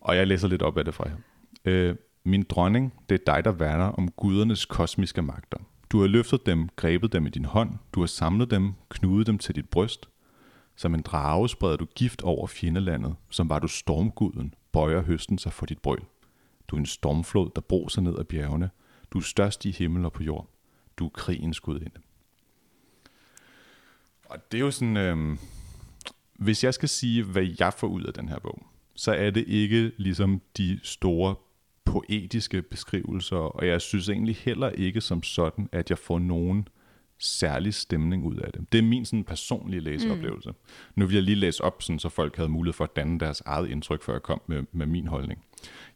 Og 0.00 0.16
jeg 0.16 0.26
læser 0.26 0.48
lidt 0.48 0.62
op 0.62 0.78
af 0.78 0.84
det 0.84 0.94
fra 0.94 1.08
her. 1.08 1.16
Øh, 1.64 1.96
min 2.24 2.42
dronning, 2.42 2.92
det 3.08 3.20
er 3.20 3.34
dig, 3.34 3.44
der 3.44 3.52
værner 3.52 3.84
om 3.84 4.10
gudernes 4.10 4.64
kosmiske 4.64 5.22
magter. 5.22 5.58
Du 5.90 6.00
har 6.00 6.06
løftet 6.06 6.46
dem, 6.46 6.68
grebet 6.76 7.12
dem 7.12 7.26
i 7.26 7.30
din 7.30 7.44
hånd. 7.44 7.70
Du 7.92 8.00
har 8.00 8.06
samlet 8.06 8.50
dem, 8.50 8.72
knudet 8.88 9.26
dem 9.26 9.38
til 9.38 9.54
dit 9.54 9.68
bryst. 9.68 10.08
Som 10.76 10.94
en 10.94 11.02
drage 11.02 11.48
spreder 11.48 11.76
du 11.76 11.84
gift 11.84 12.22
over 12.22 12.46
fjendelandet. 12.46 13.14
Som 13.30 13.48
var 13.48 13.58
du 13.58 13.68
stormguden, 13.68 14.54
bøjer 14.72 15.02
høsten 15.02 15.38
sig 15.38 15.52
for 15.52 15.66
dit 15.66 15.78
brøl. 15.78 16.00
Du 16.68 16.76
er 16.76 16.80
en 16.80 16.86
stormflod, 16.86 17.50
der 17.54 17.60
broser 17.60 18.02
ned 18.02 18.18
ad 18.18 18.24
bjergene. 18.24 18.70
Du 19.10 19.18
er 19.18 19.22
størst 19.22 19.64
i 19.64 19.70
himmel 19.70 20.04
og 20.04 20.12
på 20.12 20.22
jord. 20.22 20.48
Du 20.98 21.06
er 21.06 21.10
krigens 21.10 21.60
gudinde. 21.60 22.00
Og 24.30 24.52
det 24.52 24.58
er 24.58 24.64
jo 24.64 24.70
sådan... 24.70 24.96
Øh, 24.96 25.38
hvis 26.38 26.64
jeg 26.64 26.74
skal 26.74 26.88
sige, 26.88 27.22
hvad 27.22 27.46
jeg 27.60 27.72
får 27.72 27.86
ud 27.86 28.02
af 28.02 28.14
den 28.14 28.28
her 28.28 28.38
bog, 28.38 28.66
så 28.94 29.12
er 29.12 29.30
det 29.30 29.44
ikke 29.48 29.92
ligesom 29.96 30.40
de 30.56 30.80
store 30.82 31.34
poetiske 31.84 32.62
beskrivelser, 32.62 33.36
og 33.36 33.66
jeg 33.66 33.80
synes 33.80 34.08
egentlig 34.08 34.36
heller 34.36 34.68
ikke 34.68 35.00
som 35.00 35.22
sådan, 35.22 35.68
at 35.72 35.90
jeg 35.90 35.98
får 35.98 36.18
nogen 36.18 36.68
særlig 37.18 37.74
stemning 37.74 38.24
ud 38.24 38.36
af 38.36 38.52
det. 38.52 38.72
Det 38.72 38.78
er 38.78 38.82
min 38.82 39.04
sådan 39.04 39.24
personlige 39.24 39.80
læseoplevelse. 39.80 40.50
Mm. 40.50 40.56
Nu 40.96 41.06
vil 41.06 41.14
jeg 41.14 41.22
lige 41.22 41.34
læse 41.34 41.64
op, 41.64 41.82
sådan, 41.82 41.98
så 41.98 42.08
folk 42.08 42.36
havde 42.36 42.48
mulighed 42.48 42.72
for 42.72 42.84
at 42.84 42.96
danne 42.96 43.20
deres 43.20 43.42
eget 43.46 43.68
indtryk, 43.68 44.02
før 44.02 44.12
jeg 44.12 44.22
kom 44.22 44.40
med, 44.46 44.62
med 44.72 44.86
min 44.86 45.06
holdning. 45.06 45.44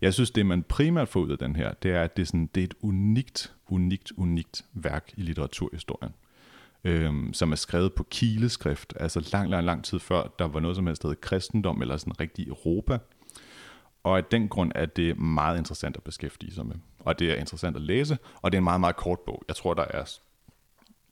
Jeg 0.01 0.15
synes, 0.15 0.31
det 0.31 0.47
man 0.47 0.63
primært 0.63 1.09
får 1.09 1.21
ud 1.21 1.31
af 1.31 1.39
den 1.39 1.57
her, 1.57 1.73
det 1.73 1.91
er, 1.91 2.03
at 2.03 2.17
det 2.17 2.23
er, 2.23 2.27
sådan, 2.27 2.51
det 2.55 2.61
er 2.61 2.65
et 2.65 2.75
unikt, 2.81 3.55
unikt, 3.69 4.13
unikt 4.17 4.65
værk 4.73 5.13
i 5.17 5.23
litteraturhistorien 5.23 6.13
øhm, 6.85 7.35
som 7.35 7.53
er 7.53 7.57
skrevet 7.57 7.93
på 7.93 8.07
kileskrift, 8.11 8.95
altså 9.01 9.29
lang, 9.33 9.51
lang, 9.51 9.65
lang 9.65 9.85
tid 9.85 9.99
før, 9.99 10.35
der 10.39 10.45
var 10.45 10.61
noget 10.61 10.77
som 10.77 10.87
helst, 10.87 11.03
der 11.03 11.09
hed 11.09 11.17
kristendom, 11.17 11.83
eller 11.83 11.97
sådan 11.97 12.21
rigtig 12.21 12.49
Europa. 12.49 12.99
Og 14.03 14.17
af 14.17 14.25
den 14.25 14.49
grund 14.49 14.73
er 14.75 14.87
det 14.87 15.19
meget 15.19 15.59
interessant 15.59 15.97
at 15.97 16.03
beskæftige 16.03 16.55
sig 16.55 16.67
med. 16.67 16.75
Og 16.99 17.19
det 17.19 17.31
er 17.31 17.35
interessant 17.35 17.77
at 17.77 17.83
læse, 17.83 18.19
og 18.43 18.53
det 18.53 18.57
er 18.57 18.61
en 18.61 18.65
meget, 18.65 18.81
meget 18.81 18.97
kort 18.97 19.19
bog. 19.27 19.43
Jeg 19.49 19.57
tror, 19.57 19.75
der 19.75 19.85
er 19.91 20.05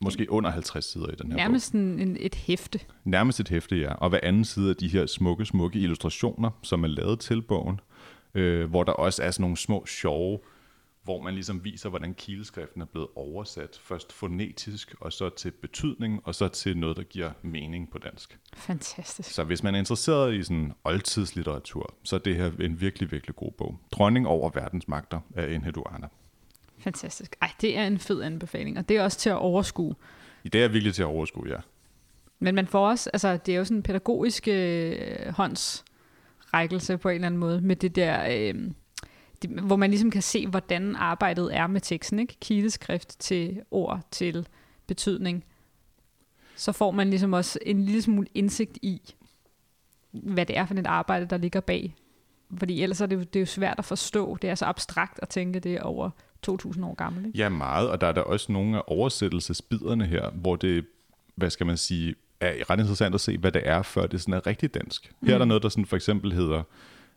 måske 0.01 0.33
under 0.33 0.51
50 0.51 0.85
sider 0.85 1.07
i 1.07 1.15
den 1.15 1.31
her 1.33 1.37
Nærmest 1.37 1.73
bog. 1.73 1.81
en, 1.81 2.17
et 2.21 2.35
hæfte. 2.35 2.81
Nærmest 3.05 3.41
et 3.41 3.49
hæfte, 3.49 3.77
ja. 3.77 3.93
Og 3.93 4.09
hver 4.09 4.21
anden 4.23 4.45
side 4.45 4.71
af 4.71 4.77
de 4.77 4.89
her 4.89 5.07
smukke, 5.07 5.45
smukke 5.45 5.79
illustrationer, 5.79 6.51
som 6.63 6.85
er 6.85 6.89
lavet 6.89 7.21
til 7.21 7.43
bogen, 7.43 7.81
øh, 8.35 8.71
hvor 8.71 8.85
der 8.85 8.93
også 8.93 9.23
er 9.23 9.31
sådan 9.31 9.43
nogle 9.43 9.57
små 9.57 9.87
sjove 9.87 10.39
hvor 11.09 11.21
man 11.21 11.35
ligesom 11.35 11.65
viser, 11.65 11.89
hvordan 11.89 12.15
kileskriften 12.15 12.83
er 12.83 12.87
blevet 12.87 13.09
oversat. 13.17 13.81
Først 13.83 14.13
fonetisk, 14.13 14.95
og 15.01 15.13
så 15.13 15.29
til 15.29 15.51
betydning, 15.51 16.21
og 16.25 16.35
så 16.35 16.49
til 16.49 16.77
noget, 16.77 16.97
der 16.97 17.03
giver 17.03 17.31
mening 17.43 17.91
på 17.91 17.99
dansk. 17.99 18.39
Fantastisk. 18.55 19.31
Så 19.31 19.45
hvis 19.45 19.63
man 19.63 19.75
er 19.75 19.79
interesseret 19.79 20.35
i 20.35 20.43
sådan 20.43 20.73
oldtidslitteratur, 20.85 21.95
så 22.03 22.17
er 22.17 22.21
det 22.21 22.37
her 22.37 22.51
en 22.61 22.81
virkelig, 22.81 23.13
virkelig 23.13 23.37
god 23.37 23.53
bog. 23.59 23.79
Dronning 23.93 24.27
over 24.27 24.51
verdens 24.55 24.89
magter 24.89 25.21
af 25.35 25.55
Enhedu 25.55 25.83
Anna. 25.95 26.09
Fantastisk. 26.79 27.37
Ej, 27.43 27.51
det 27.61 27.79
er 27.79 27.87
en 27.87 27.99
fed 27.99 28.23
anbefaling, 28.23 28.79
og 28.79 28.89
det 28.89 28.97
er 28.97 29.03
også 29.03 29.19
til 29.19 29.31
at 29.31 29.37
overskue. 29.37 29.95
I 30.45 30.49
det 30.49 30.65
er 30.65 30.69
virkelig 30.69 30.95
til 30.95 31.03
at 31.03 31.07
overskue, 31.07 31.49
ja. 31.49 31.59
Men 32.39 32.55
man 32.55 32.67
får 32.67 32.89
også, 32.89 33.11
altså 33.13 33.37
det 33.37 33.55
er 33.55 33.59
jo 33.59 33.65
sådan 33.65 33.77
en 33.77 33.83
pædagogisk 33.83 34.49
øh, 34.49 34.99
håndsrækkelse 35.29 36.99
på 36.99 37.09
en 37.09 37.15
eller 37.15 37.27
anden 37.27 37.41
måde, 37.41 37.61
med 37.61 37.77
det 37.77 37.97
der, 37.97 38.27
øh, 38.31 38.71
det, 39.43 39.51
hvor 39.51 39.77
man 39.77 39.91
ligesom 39.91 40.11
kan 40.11 40.23
se, 40.23 40.47
hvordan 40.47 40.97
arbejdet 40.97 41.57
er 41.57 41.67
med 41.67 41.81
teksten, 41.81 42.19
ikke? 42.19 42.37
Kileskrift 42.41 43.19
til 43.19 43.61
ord, 43.71 44.01
til 44.11 44.47
betydning. 44.87 45.45
Så 46.57 46.73
får 46.73 46.91
man 46.91 47.11
ligesom 47.11 47.33
også 47.33 47.59
en 47.67 47.85
lille 47.85 48.03
smule 48.03 48.27
indsigt 48.35 48.79
i, 48.83 49.15
hvad 50.13 50.47
det 50.47 50.59
er 50.59 50.67
for 50.67 50.75
et 50.75 50.87
arbejde, 50.87 51.27
der 51.27 51.37
ligger 51.37 51.61
bag. 51.61 51.95
Fordi 52.59 52.83
ellers 52.83 53.01
er 53.01 53.07
det, 53.07 53.17
jo, 53.17 53.21
det 53.21 53.37
er 53.37 53.41
jo 53.41 53.47
svært 53.47 53.79
at 53.79 53.85
forstå. 53.85 54.37
Det 54.43 54.51
er 54.51 54.55
så 54.55 54.65
abstrakt 54.65 55.19
at 55.23 55.29
tænke 55.29 55.61
det 55.61 55.81
over 55.81 56.11
2.000 56.51 56.85
år 56.85 56.95
gammel. 56.95 57.27
Ikke? 57.27 57.39
Ja, 57.39 57.49
meget, 57.49 57.91
og 57.91 58.01
der 58.01 58.07
er 58.07 58.13
der 58.13 58.21
også 58.21 58.53
nogle 58.53 58.77
af 58.77 58.83
oversættelsesbiderne 58.87 60.07
her, 60.07 60.31
hvor 60.31 60.57
det, 60.57 60.87
hvad 61.35 61.51
skal 61.51 61.67
man 61.67 61.77
sige, 61.77 62.15
er 62.41 62.71
ret 62.71 62.81
interessant 62.81 63.15
at 63.15 63.21
se, 63.21 63.39
hvad 63.39 63.53
det 63.53 63.63
er, 63.65 63.83
før 63.83 64.07
det 64.07 64.21
sådan 64.21 64.35
er 64.35 64.47
rigtig 64.47 64.75
dansk. 64.75 65.05
Her 65.05 65.13
mm. 65.21 65.35
er 65.35 65.39
der 65.39 65.45
noget, 65.45 65.63
der 65.63 65.69
sådan 65.69 65.87
for 65.87 65.97
eksempel 65.97 66.33
hedder, 66.33 66.63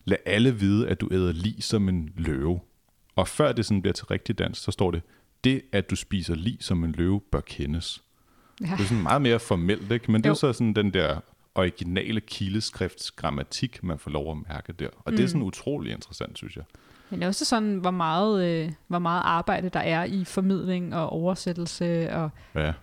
lad 0.06 0.18
alle 0.26 0.56
vide, 0.56 0.90
at 0.90 1.02
du 1.02 1.10
æder 1.12 1.32
lig 1.32 1.64
som 1.64 1.90
en 1.90 2.10
løve. 2.16 2.60
Og 3.16 3.28
før 3.28 3.52
det 3.52 3.66
sådan 3.66 3.82
bliver 3.82 3.94
til 3.94 4.06
rigtig 4.06 4.40
dansk, 4.40 4.64
så 4.64 4.72
står 4.72 4.92
det, 4.92 5.02
det 5.44 5.62
at 5.72 5.90
du 5.90 5.96
spiser 5.96 6.36
lig 6.36 6.58
som 6.60 6.84
en 6.84 6.92
løve 6.92 7.22
bør 7.32 7.42
kendes. 7.42 8.04
Ja. 8.62 8.66
Det 8.66 8.80
er 8.80 8.88
sådan 8.88 9.04
meget 9.04 9.22
mere 9.22 9.40
formelt, 9.40 9.92
ikke? 9.92 10.12
men 10.12 10.22
det 10.22 10.28
jo. 10.28 10.32
er 10.32 10.36
så 10.36 10.54
sådan 10.54 10.74
den 10.74 10.94
der 10.94 11.20
originale 11.56 12.22
kileskriftsgrammatik, 12.22 13.84
man 13.84 14.00
får 14.00 14.12
lov 14.12 14.32
at 14.32 14.38
mærke 14.50 14.74
der. 14.74 14.88
Og 14.88 15.12
mm. 15.12 15.18
det 15.18 15.24
er 15.24 15.28
sådan 15.28 15.42
utrolig 15.42 15.94
interessant, 15.94 16.38
synes 16.38 16.56
jeg. 16.56 16.64
Men 17.10 17.20
det 17.20 17.28
også 17.28 17.46
sådan, 17.46 17.76
hvor 17.76 17.92
meget, 17.92 18.46
øh, 18.46 18.72
hvor 18.88 19.00
meget 19.00 19.22
arbejde 19.26 19.70
der 19.70 19.80
er 19.80 20.04
i 20.04 20.26
formidling 20.26 20.96
og 20.96 21.10
oversættelse. 21.10 22.14
Og... 22.14 22.30
Ja. 22.56 22.74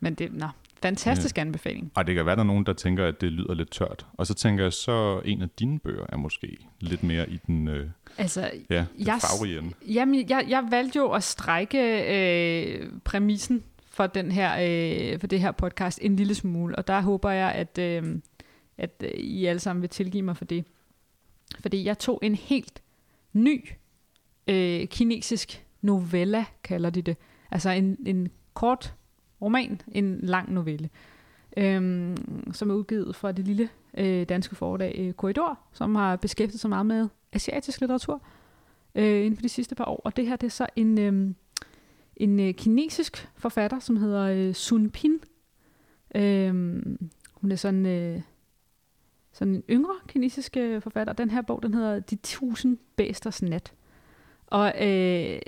Men 0.00 0.14
det, 0.14 0.32
nå, 0.32 0.46
fantastisk 0.82 1.36
ja. 1.36 1.40
anbefaling. 1.40 1.92
Og 1.94 2.06
det 2.06 2.14
kan 2.14 2.26
være, 2.26 2.36
der 2.36 2.42
er 2.42 2.46
nogen, 2.46 2.66
der 2.66 2.72
tænker, 2.72 3.06
at 3.06 3.20
det 3.20 3.32
lyder 3.32 3.54
lidt 3.54 3.70
tørt. 3.70 4.06
Og 4.12 4.26
så 4.26 4.34
tænker 4.34 4.64
jeg, 4.64 4.72
så 4.72 5.20
en 5.24 5.42
af 5.42 5.48
dine 5.58 5.78
bøger 5.78 6.06
er 6.08 6.16
måske 6.16 6.58
lidt 6.80 7.02
mere 7.02 7.30
i 7.30 7.40
den, 7.46 7.68
øh, 7.68 7.90
altså, 8.18 8.50
ja, 8.70 8.84
jeg, 8.98 9.18
farverige 9.20 9.72
Jamen, 9.88 10.28
jeg, 10.28 10.46
jeg 10.48 10.66
valgte 10.70 10.98
jo 10.98 11.10
at 11.10 11.22
strække 11.22 11.80
øh, 12.82 12.90
præmissen 13.04 13.62
for, 13.90 14.06
den 14.06 14.32
her, 14.32 14.52
øh, 15.12 15.20
for 15.20 15.26
det 15.26 15.40
her 15.40 15.52
podcast 15.52 15.98
en 16.02 16.16
lille 16.16 16.34
smule. 16.34 16.76
Og 16.76 16.86
der 16.86 17.00
håber 17.00 17.30
jeg, 17.30 17.52
at, 17.52 17.78
øh, 17.78 18.18
at 18.78 19.04
I 19.14 19.46
alle 19.46 19.60
sammen 19.60 19.82
vil 19.82 19.90
tilgive 19.90 20.22
mig 20.22 20.36
for 20.36 20.44
det. 20.44 20.64
Fordi 21.60 21.84
jeg 21.84 21.98
tog 21.98 22.20
en 22.22 22.34
helt 22.34 22.82
ny 23.32 23.68
øh, 24.46 24.86
kinesisk 24.86 25.64
novella, 25.82 26.44
kalder 26.64 26.90
de 26.90 27.02
det. 27.02 27.16
Altså 27.50 27.70
en, 27.70 27.96
en 28.06 28.28
kort 28.54 28.94
roman, 29.42 29.80
en 29.88 30.20
lang 30.22 30.52
novelle, 30.52 30.90
øh, 31.56 32.16
som 32.52 32.70
er 32.70 32.74
udgivet 32.74 33.16
fra 33.16 33.32
det 33.32 33.44
lille 33.44 33.68
øh, 33.98 34.28
danske 34.28 34.54
forlag 34.54 34.94
øh, 34.98 35.12
Korridor, 35.12 35.58
som 35.72 35.94
har 35.94 36.16
beskæftiget 36.16 36.60
sig 36.60 36.70
meget 36.70 36.86
med 36.86 37.08
asiatisk 37.32 37.80
litteratur 37.80 38.22
øh, 38.94 39.24
inden 39.24 39.36
for 39.36 39.42
de 39.42 39.48
sidste 39.48 39.74
par 39.74 39.84
år. 39.84 40.00
Og 40.04 40.16
det 40.16 40.26
her 40.26 40.36
det 40.36 40.46
er 40.46 40.50
så 40.50 40.66
en, 40.76 40.98
øh, 40.98 41.34
en 42.16 42.40
øh, 42.40 42.54
kinesisk 42.54 43.28
forfatter, 43.36 43.78
som 43.78 43.96
hedder 43.96 44.22
øh, 44.22 44.54
Sun 44.54 44.90
Pin. 44.90 45.20
Øh, 46.14 46.54
hun 47.34 47.52
er 47.52 47.56
sådan... 47.56 47.86
Øh, 47.86 48.20
sådan 49.32 49.54
en 49.54 49.62
yngre 49.70 49.94
kinesisk 50.08 50.56
øh, 50.56 50.82
forfatter. 50.82 51.12
Den 51.12 51.30
her 51.30 51.42
bog, 51.42 51.62
den 51.62 51.74
hedder 51.74 52.00
De 52.00 52.16
Tusind 52.16 52.78
Bæsters 52.96 53.42
Nat. 53.42 53.72
Og 54.50 54.86
øh, 54.86 55.38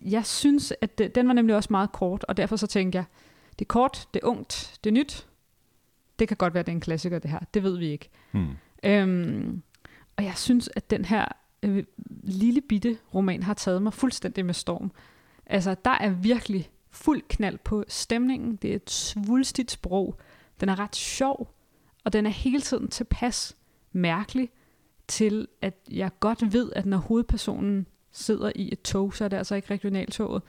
jeg 0.00 0.26
synes, 0.26 0.72
at 0.80 0.98
det, 0.98 1.14
den 1.14 1.28
var 1.28 1.32
nemlig 1.32 1.56
også 1.56 1.68
meget 1.70 1.92
kort, 1.92 2.24
og 2.24 2.36
derfor 2.36 2.56
så 2.56 2.66
tænkte 2.66 2.96
jeg, 2.96 3.04
det 3.58 3.64
er 3.64 3.68
kort, 3.68 4.08
det 4.14 4.20
er 4.22 4.26
ungt, 4.26 4.78
det 4.84 4.90
er 4.90 4.94
nyt. 4.94 5.26
Det 6.18 6.28
kan 6.28 6.36
godt 6.36 6.54
være, 6.54 6.62
det 6.62 6.68
er 6.68 6.72
en 6.72 6.80
klassiker, 6.80 7.18
det 7.18 7.30
her. 7.30 7.38
Det 7.54 7.62
ved 7.62 7.78
vi 7.78 7.86
ikke. 7.86 8.10
Hmm. 8.32 8.56
Øhm, 8.82 9.62
og 10.16 10.24
jeg 10.24 10.36
synes, 10.36 10.70
at 10.76 10.90
den 10.90 11.04
her 11.04 11.24
øh, 11.62 11.84
lille 12.22 12.60
bitte 12.60 12.98
roman 13.14 13.42
har 13.42 13.54
taget 13.54 13.82
mig 13.82 13.92
fuldstændig 13.92 14.46
med 14.46 14.54
storm. 14.54 14.92
Altså, 15.46 15.76
der 15.84 15.90
er 15.90 16.10
virkelig 16.10 16.70
fuld 16.90 17.22
knald 17.28 17.58
på 17.58 17.84
stemningen. 17.88 18.56
Det 18.56 18.70
er 18.70 18.76
et 18.76 18.90
svulstigt 18.90 19.70
sprog. 19.70 20.18
Den 20.60 20.68
er 20.68 20.78
ret 20.78 20.96
sjov 20.96 21.58
og 22.08 22.12
den 22.12 22.26
er 22.26 22.30
hele 22.30 22.60
tiden 22.60 22.88
tilpas 22.88 23.56
mærkelig 23.92 24.50
til, 25.08 25.48
at 25.62 25.74
jeg 25.90 26.10
godt 26.20 26.52
ved, 26.52 26.72
at 26.76 26.86
når 26.86 26.98
hovedpersonen 26.98 27.86
sidder 28.12 28.52
i 28.54 28.68
et 28.72 28.82
tog, 28.82 29.14
så 29.14 29.24
er 29.24 29.28
det 29.28 29.36
altså 29.36 29.54
ikke 29.54 29.70
regionaltoget. 29.70 30.42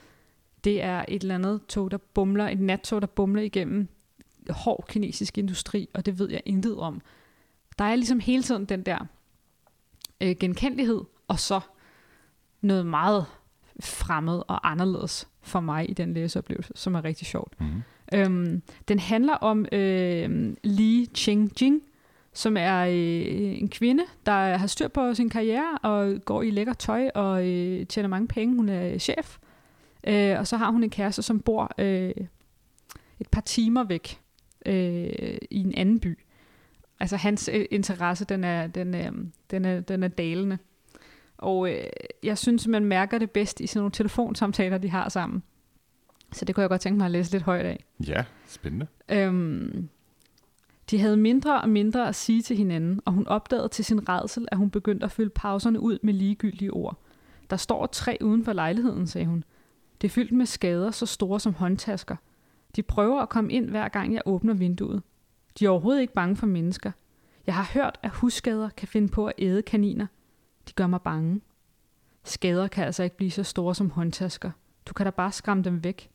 Det 0.63 0.83
er 0.83 1.05
et 1.07 1.21
eller 1.21 1.35
andet 1.35 1.61
tog, 1.67 1.91
der 1.91 1.97
bumler, 1.97 2.49
et 2.49 2.59
nattog, 2.59 3.01
der 3.01 3.07
bumler 3.07 3.41
igennem 3.41 3.87
hård 4.49 4.85
kinesisk 4.87 5.37
industri, 5.37 5.89
og 5.93 6.05
det 6.05 6.19
ved 6.19 6.29
jeg 6.29 6.41
intet 6.45 6.77
om. 6.77 7.01
Der 7.79 7.85
er 7.85 7.95
ligesom 7.95 8.19
hele 8.19 8.43
tiden 8.43 8.65
den 8.65 8.83
der 8.83 9.05
øh, 10.21 10.35
genkendelighed, 10.39 11.01
og 11.27 11.39
så 11.39 11.59
noget 12.61 12.85
meget 12.85 13.25
fremmed 13.79 14.41
og 14.47 14.71
anderledes 14.71 15.27
for 15.41 15.59
mig 15.59 15.89
i 15.89 15.93
den 15.93 16.13
læseoplevelse, 16.13 16.73
som 16.75 16.95
er 16.95 17.03
rigtig 17.03 17.27
sjovt. 17.27 17.61
Mm. 17.61 17.83
Øhm, 18.13 18.61
den 18.87 18.99
handler 18.99 19.33
om 19.33 19.65
øh, 19.71 20.55
Li 20.63 21.09
Qingjing, 21.17 21.83
som 22.39 22.57
er 22.57 22.79
øh, 22.79 23.59
en 23.61 23.69
kvinde, 23.69 24.03
der 24.25 24.57
har 24.57 24.67
styr 24.67 24.87
på 24.87 25.13
sin 25.13 25.29
karriere 25.29 25.77
og 25.83 26.15
går 26.25 26.41
i 26.41 26.49
lækker 26.49 26.73
tøj 26.73 27.09
og 27.15 27.47
øh, 27.47 27.85
tjener 27.85 28.09
mange 28.09 28.27
penge. 28.27 28.55
Hun 28.55 28.69
er 28.69 28.97
chef. 28.97 29.37
Øh, 30.07 30.39
og 30.39 30.47
så 30.47 30.57
har 30.57 30.71
hun 30.71 30.83
en 30.83 30.89
kæreste, 30.89 31.21
som 31.21 31.39
bor 31.39 31.71
øh, 31.77 32.11
et 33.19 33.27
par 33.31 33.41
timer 33.41 33.83
væk 33.83 34.19
øh, 34.65 35.37
i 35.51 35.59
en 35.59 35.75
anden 35.75 35.99
by. 35.99 36.19
Altså 36.99 37.17
hans 37.17 37.49
øh, 37.53 37.65
interesse, 37.71 38.25
den 38.25 38.43
er, 38.43 38.67
den, 38.67 38.95
øh, 38.95 39.11
den, 39.51 39.65
er, 39.65 39.79
den 39.79 40.03
er 40.03 40.07
dalende. 40.07 40.57
Og 41.37 41.71
øh, 41.71 41.83
jeg 42.23 42.37
synes, 42.37 42.67
man 42.67 42.85
mærker 42.85 43.17
det 43.17 43.31
bedst 43.31 43.59
i 43.59 43.67
sådan 43.67 43.79
nogle 43.79 43.91
telefonsamtaler, 43.91 44.77
de 44.77 44.89
har 44.89 45.09
sammen. 45.09 45.43
Så 46.31 46.45
det 46.45 46.55
kunne 46.55 46.61
jeg 46.61 46.69
godt 46.69 46.81
tænke 46.81 46.97
mig 46.97 47.05
at 47.05 47.11
læse 47.11 47.31
lidt 47.31 47.43
højt 47.43 47.65
af. 47.65 47.85
Ja, 48.07 48.23
spændende. 48.47 48.87
Øhm, 49.09 49.89
de 50.91 50.99
havde 50.99 51.17
mindre 51.17 51.61
og 51.61 51.69
mindre 51.69 52.07
at 52.07 52.15
sige 52.15 52.41
til 52.41 52.57
hinanden, 52.57 53.01
og 53.05 53.13
hun 53.13 53.27
opdagede 53.27 53.67
til 53.67 53.85
sin 53.85 54.09
redsel, 54.09 54.47
at 54.51 54.57
hun 54.57 54.69
begyndte 54.69 55.05
at 55.05 55.11
fylde 55.11 55.29
pauserne 55.29 55.79
ud 55.79 55.99
med 56.03 56.13
ligegyldige 56.13 56.71
ord. 56.71 56.97
Der 57.49 57.55
står 57.55 57.85
tre 57.85 58.17
uden 58.21 58.45
for 58.45 58.53
lejligheden, 58.53 59.07
sagde 59.07 59.27
hun. 59.27 59.43
Det 60.01 60.07
er 60.07 60.11
fyldt 60.11 60.31
med 60.31 60.45
skader 60.45 60.91
så 60.91 61.05
store 61.05 61.39
som 61.39 61.53
håndtasker. 61.53 62.15
De 62.75 62.83
prøver 62.83 63.21
at 63.21 63.29
komme 63.29 63.51
ind 63.51 63.69
hver 63.69 63.89
gang 63.89 64.13
jeg 64.13 64.21
åbner 64.25 64.53
vinduet. 64.53 65.01
De 65.59 65.65
er 65.65 65.69
overhovedet 65.69 66.01
ikke 66.01 66.13
bange 66.13 66.35
for 66.35 66.47
mennesker. 66.47 66.91
Jeg 67.47 67.55
har 67.55 67.69
hørt, 67.73 67.99
at 68.03 68.09
husskader 68.09 68.69
kan 68.69 68.87
finde 68.87 69.07
på 69.07 69.27
at 69.27 69.33
æde 69.37 69.61
kaniner. 69.61 70.07
De 70.67 70.73
gør 70.73 70.87
mig 70.87 71.01
bange. 71.01 71.41
Skader 72.23 72.67
kan 72.67 72.85
altså 72.85 73.03
ikke 73.03 73.17
blive 73.17 73.31
så 73.31 73.43
store 73.43 73.75
som 73.75 73.89
håndtasker. 73.89 74.51
Du 74.85 74.93
kan 74.93 75.05
da 75.05 75.09
bare 75.09 75.31
skræmme 75.31 75.63
dem 75.63 75.83
væk. 75.83 76.09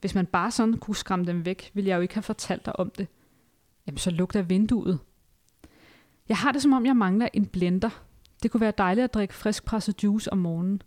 Hvis 0.00 0.14
man 0.14 0.26
bare 0.26 0.50
sådan 0.50 0.76
kunne 0.76 0.96
skræmme 0.96 1.24
dem 1.24 1.44
væk, 1.44 1.70
ville 1.74 1.88
jeg 1.88 1.96
jo 1.96 2.00
ikke 2.00 2.14
have 2.14 2.22
fortalt 2.22 2.66
dig 2.66 2.78
om 2.78 2.90
det. 2.90 3.08
Jamen, 3.92 3.98
så 3.98 4.10
lugter 4.10 4.42
vinduet. 4.42 4.98
Jeg 6.28 6.36
har 6.36 6.52
det 6.52 6.62
som 6.62 6.72
om, 6.72 6.86
jeg 6.86 6.96
mangler 6.96 7.28
en 7.32 7.46
blender. 7.46 8.04
Det 8.42 8.50
kunne 8.50 8.60
være 8.60 8.72
dejligt 8.78 9.04
at 9.04 9.14
drikke 9.14 9.34
friskpresset 9.34 10.04
juice 10.04 10.32
om 10.32 10.38
morgenen. 10.38 10.82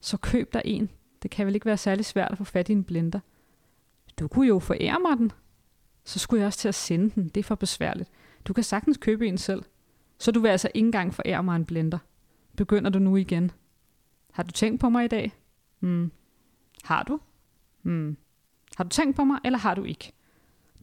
Så 0.00 0.16
køb 0.16 0.52
dig 0.52 0.62
en. 0.64 0.90
Det 1.22 1.30
kan 1.30 1.46
vel 1.46 1.54
ikke 1.54 1.66
være 1.66 1.76
særlig 1.76 2.04
svært 2.04 2.32
at 2.32 2.38
få 2.38 2.44
fat 2.44 2.68
i 2.68 2.72
en 2.72 2.84
blender. 2.84 3.20
Du 4.18 4.28
kunne 4.28 4.46
jo 4.46 4.58
forære 4.58 5.00
mig 5.00 5.18
den. 5.18 5.32
Så 6.04 6.18
skulle 6.18 6.40
jeg 6.40 6.46
også 6.46 6.58
til 6.58 6.68
at 6.68 6.74
sende 6.74 7.10
den. 7.10 7.28
Det 7.28 7.36
er 7.36 7.44
for 7.44 7.54
besværligt. 7.54 8.10
Du 8.44 8.52
kan 8.52 8.64
sagtens 8.64 8.96
købe 8.96 9.28
en 9.28 9.38
selv. 9.38 9.62
Så 10.18 10.32
du 10.32 10.40
vil 10.40 10.48
altså 10.48 10.70
ikke 10.74 10.86
engang 10.86 11.14
forære 11.14 11.42
mig 11.42 11.56
en 11.56 11.64
blender. 11.64 11.98
Begynder 12.56 12.90
du 12.90 12.98
nu 12.98 13.16
igen? 13.16 13.50
Har 14.32 14.42
du 14.42 14.50
tænkt 14.50 14.80
på 14.80 14.88
mig 14.88 15.04
i 15.04 15.08
dag? 15.08 15.32
Hmm. 15.80 16.12
Har 16.84 17.02
du? 17.02 17.20
Hmm. 17.82 18.16
Har 18.76 18.84
du 18.84 18.90
tænkt 18.90 19.16
på 19.16 19.24
mig, 19.24 19.38
eller 19.44 19.58
har 19.58 19.74
du 19.74 19.84
ikke? 19.84 20.12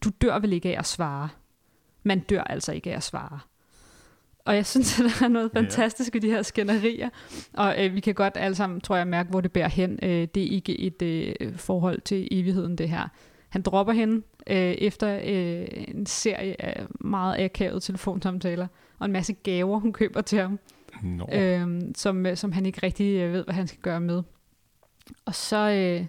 Du 0.04 0.10
dør 0.20 0.38
vel 0.38 0.52
ikke 0.52 0.74
af 0.74 0.78
at 0.78 0.86
svare? 0.86 1.28
Man 2.02 2.20
dør 2.20 2.42
altså 2.42 2.72
ikke 2.72 2.92
af 2.92 2.96
at 2.96 3.02
svare. 3.02 3.40
Og 4.44 4.54
jeg 4.54 4.66
synes, 4.66 4.98
at 5.00 5.04
der 5.04 5.24
er 5.24 5.28
noget 5.28 5.50
fantastisk 5.54 6.14
i 6.16 6.18
de 6.18 6.30
her 6.30 6.42
skænderier. 6.42 7.08
Og 7.52 7.84
øh, 7.84 7.94
vi 7.94 8.00
kan 8.00 8.14
godt 8.14 8.36
alle 8.36 8.54
sammen, 8.54 8.80
tror 8.80 8.96
jeg, 8.96 9.06
mærke, 9.06 9.30
hvor 9.30 9.40
det 9.40 9.52
bærer 9.52 9.68
hen. 9.68 9.98
Øh, 10.02 10.28
det 10.34 10.42
er 10.42 10.50
ikke 10.50 10.80
et 10.80 11.02
øh, 11.02 11.56
forhold 11.56 12.00
til 12.00 12.28
evigheden, 12.30 12.76
det 12.76 12.88
her. 12.88 13.08
Han 13.48 13.62
dropper 13.62 13.92
hende 13.92 14.22
øh, 14.46 14.56
efter 14.56 15.20
øh, 15.24 15.66
en 15.88 16.06
serie 16.06 16.62
af 16.62 16.86
meget 17.00 17.44
akavede 17.44 17.80
telefonsamtaler 17.80 18.66
og 18.98 19.06
en 19.06 19.12
masse 19.12 19.32
gaver, 19.32 19.78
hun 19.78 19.92
køber 19.92 20.20
til 20.20 20.38
ham, 20.38 20.58
Nå. 21.02 21.28
øh, 21.32 21.80
som, 21.96 22.26
som 22.36 22.52
han 22.52 22.66
ikke 22.66 22.80
rigtig 22.82 23.16
øh, 23.16 23.32
ved, 23.32 23.44
hvad 23.44 23.54
han 23.54 23.66
skal 23.66 23.80
gøre 23.80 24.00
med. 24.00 24.22
Og 25.24 25.34
så, 25.34 25.70
øh, 25.70 26.06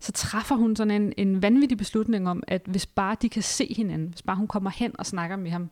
så 0.00 0.12
træffer 0.12 0.56
hun 0.56 0.76
sådan 0.76 1.02
en, 1.02 1.12
en 1.16 1.42
vanvittig 1.42 1.78
beslutning 1.78 2.28
om, 2.28 2.42
at 2.46 2.62
hvis 2.66 2.86
bare 2.86 3.16
de 3.22 3.28
kan 3.28 3.42
se 3.42 3.74
hinanden, 3.76 4.08
hvis 4.08 4.22
bare 4.22 4.36
hun 4.36 4.46
kommer 4.46 4.70
hen 4.70 4.92
og 4.98 5.06
snakker 5.06 5.36
med 5.36 5.50
ham 5.50 5.70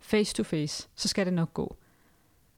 face 0.00 0.34
to 0.34 0.42
face, 0.42 0.88
så 0.94 1.08
skal 1.08 1.26
det 1.26 1.32
nok 1.34 1.54
gå. 1.54 1.76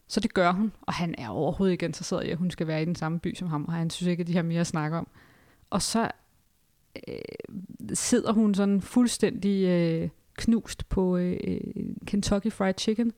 Så 0.09 0.21
det 0.21 0.35
gør 0.35 0.53
hun, 0.53 0.73
og 0.83 0.95
han 0.95 1.15
er 1.19 1.29
overhovedet 1.29 1.73
ikke 1.73 1.87
interesseret 1.87 2.27
i, 2.27 2.31
at 2.31 2.39
hun 2.39 2.51
skal 2.51 2.67
være 2.67 2.83
i 2.83 2.85
den 2.85 2.95
samme 2.95 3.19
by 3.19 3.35
som 3.35 3.49
ham, 3.49 3.65
og 3.65 3.73
han 3.73 3.91
synes 3.91 4.11
ikke, 4.11 4.21
at 4.21 4.27
de 4.27 4.35
har 4.37 4.43
mere 4.43 4.61
at 4.61 4.67
snakke 4.67 4.97
om. 4.97 5.09
Og 5.71 5.83
så 5.83 6.11
øh, 7.09 7.15
sidder 7.95 8.33
hun 8.33 8.55
sådan 8.55 8.81
fuldstændig 8.81 9.65
øh, 9.69 10.09
knust 10.37 10.89
på 10.89 11.17
øh, 11.17 11.61
Kentucky 12.07 12.53
Fried 12.53 12.75
Chicken, 12.79 13.13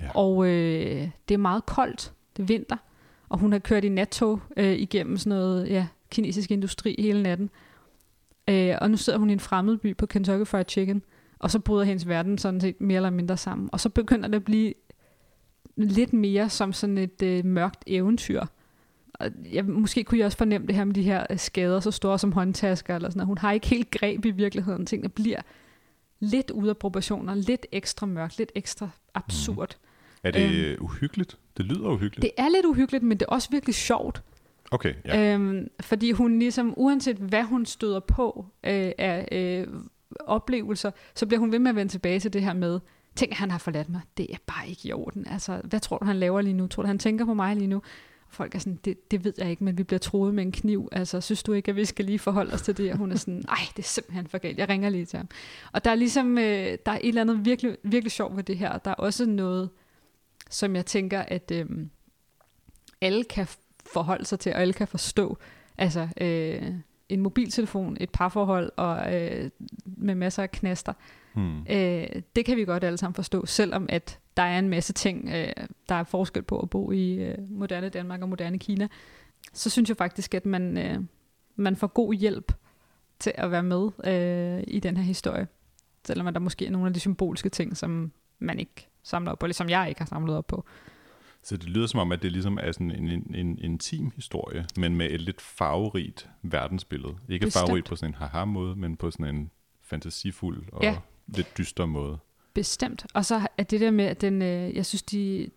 Ja. 0.00 0.10
og 0.14 0.46
øh, 0.46 1.08
det 1.28 1.34
er 1.34 1.38
meget 1.38 1.66
koldt, 1.66 2.12
det 2.36 2.42
er 2.42 2.46
vinter, 2.46 2.76
og 3.28 3.38
hun 3.38 3.52
har 3.52 3.58
kørt 3.58 3.84
i 3.84 3.88
nattog 3.88 4.40
øh, 4.56 4.72
igennem 4.72 5.16
sådan 5.16 5.38
noget 5.38 5.68
ja, 5.70 5.86
kinesisk 6.14 6.50
industri 6.50 6.96
hele 6.98 7.22
natten. 7.22 7.50
Øh, 8.50 8.74
og 8.80 8.90
nu 8.90 8.96
sidder 8.96 9.18
hun 9.18 9.30
i 9.30 9.32
en 9.32 9.40
fremmed 9.40 9.76
by 9.76 9.96
på 9.96 10.06
Kentucky 10.06 10.46
Fried 10.46 10.64
Chicken, 10.68 11.02
og 11.38 11.50
så 11.50 11.58
bryder 11.58 11.84
hendes 11.84 12.08
verden 12.08 12.38
sådan 12.38 12.60
set 12.60 12.80
mere 12.80 12.96
eller 12.96 13.10
mindre 13.10 13.36
sammen. 13.36 13.68
Og 13.72 13.80
så 13.80 13.88
begynder 13.88 14.28
det 14.28 14.36
at 14.36 14.44
blive 14.44 14.74
lidt 15.76 16.12
mere 16.12 16.48
som 16.48 16.72
sådan 16.72 16.98
et 16.98 17.22
øh, 17.22 17.44
mørkt 17.44 17.84
eventyr. 17.86 18.44
Og 19.14 19.30
jeg, 19.52 19.64
måske 19.64 20.04
kunne 20.04 20.18
jeg 20.18 20.26
også 20.26 20.38
fornemme 20.38 20.66
det 20.66 20.74
her 20.74 20.84
med 20.84 20.94
de 20.94 21.02
her 21.02 21.26
øh, 21.30 21.38
skader, 21.38 21.80
så 21.80 21.90
store 21.90 22.18
som 22.18 22.32
håndtasker 22.32 22.96
eller 22.96 23.10
sådan 23.10 23.18
noget. 23.18 23.26
Hun 23.26 23.38
har 23.38 23.52
ikke 23.52 23.66
helt 23.66 23.90
greb 23.90 24.24
i 24.24 24.30
virkeligheden. 24.30 24.86
Tingene 24.86 25.08
bliver 25.08 25.40
lidt 26.20 26.50
ude 26.50 26.70
af 26.70 26.76
proportioner, 26.76 27.34
lidt 27.34 27.66
ekstra 27.72 28.06
mørkt, 28.06 28.38
lidt 28.38 28.52
ekstra 28.54 28.88
absurd. 29.14 29.76
Er 30.22 30.30
det 30.30 30.78
uhyggeligt? 30.78 31.38
Det 31.56 31.64
lyder 31.64 31.88
uhyggeligt. 31.88 32.22
Det 32.22 32.30
er 32.44 32.48
lidt 32.48 32.66
uhyggeligt, 32.66 33.04
men 33.04 33.18
det 33.18 33.26
er 33.28 33.32
også 33.34 33.48
virkelig 33.50 33.74
sjovt. 33.74 34.22
Okay, 34.70 34.94
ja. 35.04 35.34
Øhm, 35.34 35.68
fordi 35.80 36.10
hun 36.10 36.38
ligesom, 36.38 36.74
uanset 36.76 37.16
hvad 37.16 37.42
hun 37.42 37.66
støder 37.66 38.00
på 38.00 38.46
øh, 38.64 38.92
af 38.98 39.28
øh, 39.32 39.66
oplevelser, 40.20 40.90
så 41.14 41.26
bliver 41.26 41.40
hun 41.40 41.52
ved 41.52 41.58
med 41.58 41.70
at 41.70 41.76
vende 41.76 41.92
tilbage 41.92 42.20
til 42.20 42.32
det 42.32 42.42
her 42.42 42.52
med, 42.52 42.80
tænk, 43.16 43.32
at 43.32 43.38
han 43.38 43.50
har 43.50 43.58
forladt 43.58 43.88
mig. 43.88 44.00
Det 44.16 44.26
er 44.30 44.36
bare 44.46 44.68
ikke 44.68 44.88
i 44.88 44.92
orden. 44.92 45.26
Altså, 45.28 45.60
hvad 45.64 45.80
tror 45.80 45.98
du, 45.98 46.04
han 46.04 46.16
laver 46.16 46.40
lige 46.40 46.54
nu? 46.54 46.66
Tror 46.66 46.82
du, 46.82 46.86
han 46.86 46.98
tænker 46.98 47.24
på 47.24 47.34
mig 47.34 47.56
lige 47.56 47.66
nu? 47.66 47.82
Folk 48.28 48.54
er 48.54 48.58
sådan, 48.58 48.78
det, 48.84 49.10
det 49.10 49.24
ved 49.24 49.32
jeg 49.38 49.50
ikke, 49.50 49.64
men 49.64 49.78
vi 49.78 49.82
bliver 49.82 49.98
troet 49.98 50.34
med 50.34 50.44
en 50.44 50.52
kniv. 50.52 50.88
Altså, 50.92 51.20
synes 51.20 51.42
du 51.42 51.52
ikke, 51.52 51.68
at 51.68 51.76
vi 51.76 51.84
skal 51.84 52.04
lige 52.04 52.18
forholde 52.18 52.52
os 52.52 52.62
til 52.62 52.76
det? 52.76 52.92
Og 52.92 52.98
hun 52.98 53.12
er 53.12 53.16
sådan, 53.16 53.42
nej, 53.46 53.58
det 53.76 53.82
er 53.82 53.88
simpelthen 53.88 54.26
for 54.26 54.38
galt. 54.38 54.58
Jeg 54.58 54.68
ringer 54.68 54.88
lige 54.88 55.04
til 55.04 55.16
ham. 55.16 55.28
Og 55.72 55.84
der 55.84 55.90
er 55.90 55.94
ligesom, 55.94 56.38
øh, 56.38 56.78
der 56.86 56.92
er 56.92 56.98
et 57.00 57.08
eller 57.08 57.20
andet 57.20 57.44
virkelig, 57.44 57.76
virkelig 57.82 58.12
sjovt 58.12 58.36
ved 58.36 58.44
det 58.44 58.58
her. 58.58 58.78
Der 58.78 58.90
er 58.90 58.94
også 58.94 59.26
noget, 59.26 59.70
som 60.50 60.76
jeg 60.76 60.86
tænker, 60.86 61.20
at 61.20 61.50
øh, 61.54 61.66
alle 63.00 63.24
kan 63.24 63.46
forholde 63.92 64.24
sig 64.24 64.40
til, 64.40 64.52
og 64.52 64.60
alle 64.60 64.72
kan 64.72 64.88
forstå. 64.88 65.38
Altså 65.78 66.08
øh, 66.20 66.74
en 67.08 67.20
mobiltelefon, 67.20 67.96
et 68.00 68.10
parforhold 68.10 68.72
og 68.76 69.14
øh, 69.14 69.50
med 69.84 70.14
masser 70.14 70.42
af 70.42 70.50
knaster. 70.50 70.92
Hmm. 71.34 71.60
Øh, 71.70 72.06
det 72.36 72.44
kan 72.44 72.56
vi 72.56 72.64
godt 72.64 72.84
alle 72.84 72.98
sammen 72.98 73.14
forstå, 73.14 73.46
selvom 73.46 73.86
at 73.88 74.18
der 74.36 74.42
er 74.42 74.58
en 74.58 74.68
masse 74.68 74.92
ting, 74.92 75.28
øh, 75.28 75.66
der 75.88 75.94
er 75.94 76.04
forskel 76.04 76.42
på 76.42 76.60
at 76.60 76.70
bo 76.70 76.92
i 76.92 77.14
øh, 77.14 77.38
moderne 77.50 77.88
Danmark 77.88 78.22
og 78.22 78.28
moderne 78.28 78.58
Kina. 78.58 78.88
Så 79.52 79.70
synes 79.70 79.88
jeg 79.88 79.96
faktisk, 79.96 80.34
at 80.34 80.46
man, 80.46 80.78
øh, 80.78 81.00
man 81.56 81.76
får 81.76 81.86
god 81.86 82.14
hjælp 82.14 82.52
til 83.18 83.32
at 83.34 83.50
være 83.50 83.62
med 83.62 83.90
øh, 84.04 84.64
i 84.66 84.80
den 84.80 84.96
her 84.96 85.04
historie. 85.04 85.46
Selvom 86.06 86.32
der 86.34 86.40
måske 86.40 86.66
er 86.66 86.70
nogle 86.70 86.86
af 86.86 86.94
de 86.94 87.00
symbolske 87.00 87.48
ting, 87.48 87.76
som 87.76 88.12
man 88.38 88.58
ikke 88.58 88.88
samler 89.02 89.32
op 89.32 89.38
på, 89.38 89.46
eller 89.46 89.54
som 89.54 89.68
jeg 89.68 89.88
ikke 89.88 90.00
har 90.00 90.06
samlet 90.06 90.36
op 90.36 90.46
på. 90.46 90.64
Så 91.44 91.56
det 91.56 91.68
lyder 91.68 91.86
som 91.86 92.00
om, 92.00 92.12
at 92.12 92.22
det 92.22 92.32
ligesom 92.32 92.58
er 92.62 92.72
sådan 92.72 92.90
en, 92.90 93.08
en, 93.08 93.34
en 93.34 93.58
intim 93.58 94.10
historie, 94.16 94.66
men 94.76 94.96
med 94.96 95.10
et 95.10 95.20
lidt 95.20 95.40
farverigt 95.40 96.28
verdensbillede. 96.42 97.14
Ikke 97.28 97.46
Bestemt. 97.46 97.60
farverigt 97.66 97.86
på 97.86 97.96
sådan 97.96 98.10
en 98.10 98.14
haha-måde, 98.14 98.76
men 98.76 98.96
på 98.96 99.10
sådan 99.10 99.34
en 99.34 99.50
fantasifuld 99.82 100.62
og 100.72 100.82
Ja. 100.82 100.96
lidt 101.26 101.58
dyster 101.58 101.86
måde. 101.86 102.18
Bestemt. 102.54 103.06
Og 103.14 103.24
så 103.24 103.46
er 103.58 103.62
det 103.62 103.80
der 103.80 103.90
med, 103.90 104.04
at 104.04 104.20
den, 104.20 104.42
øh, 104.42 104.74
jeg 104.76 104.86
synes, 104.86 105.02
de, 105.02 105.50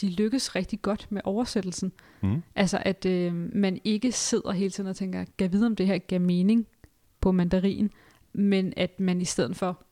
de 0.00 0.10
lykkes 0.10 0.54
rigtig 0.56 0.82
godt 0.82 1.06
med 1.12 1.20
oversættelsen. 1.24 1.92
Mm. 2.22 2.42
Altså, 2.56 2.82
at 2.82 3.06
øh, 3.06 3.34
man 3.54 3.80
ikke 3.84 4.12
sidder 4.12 4.52
hele 4.52 4.70
tiden 4.70 4.90
og 4.90 4.96
tænker, 4.96 5.24
kan 5.38 5.52
vide, 5.52 5.66
om 5.66 5.76
det 5.76 5.86
her 5.86 5.98
gav 5.98 6.20
mening 6.20 6.66
på 7.20 7.32
mandarin, 7.32 7.90
men 8.32 8.72
at 8.76 9.00
man 9.00 9.20
i 9.20 9.24
stedet 9.24 9.56
for 9.56 9.82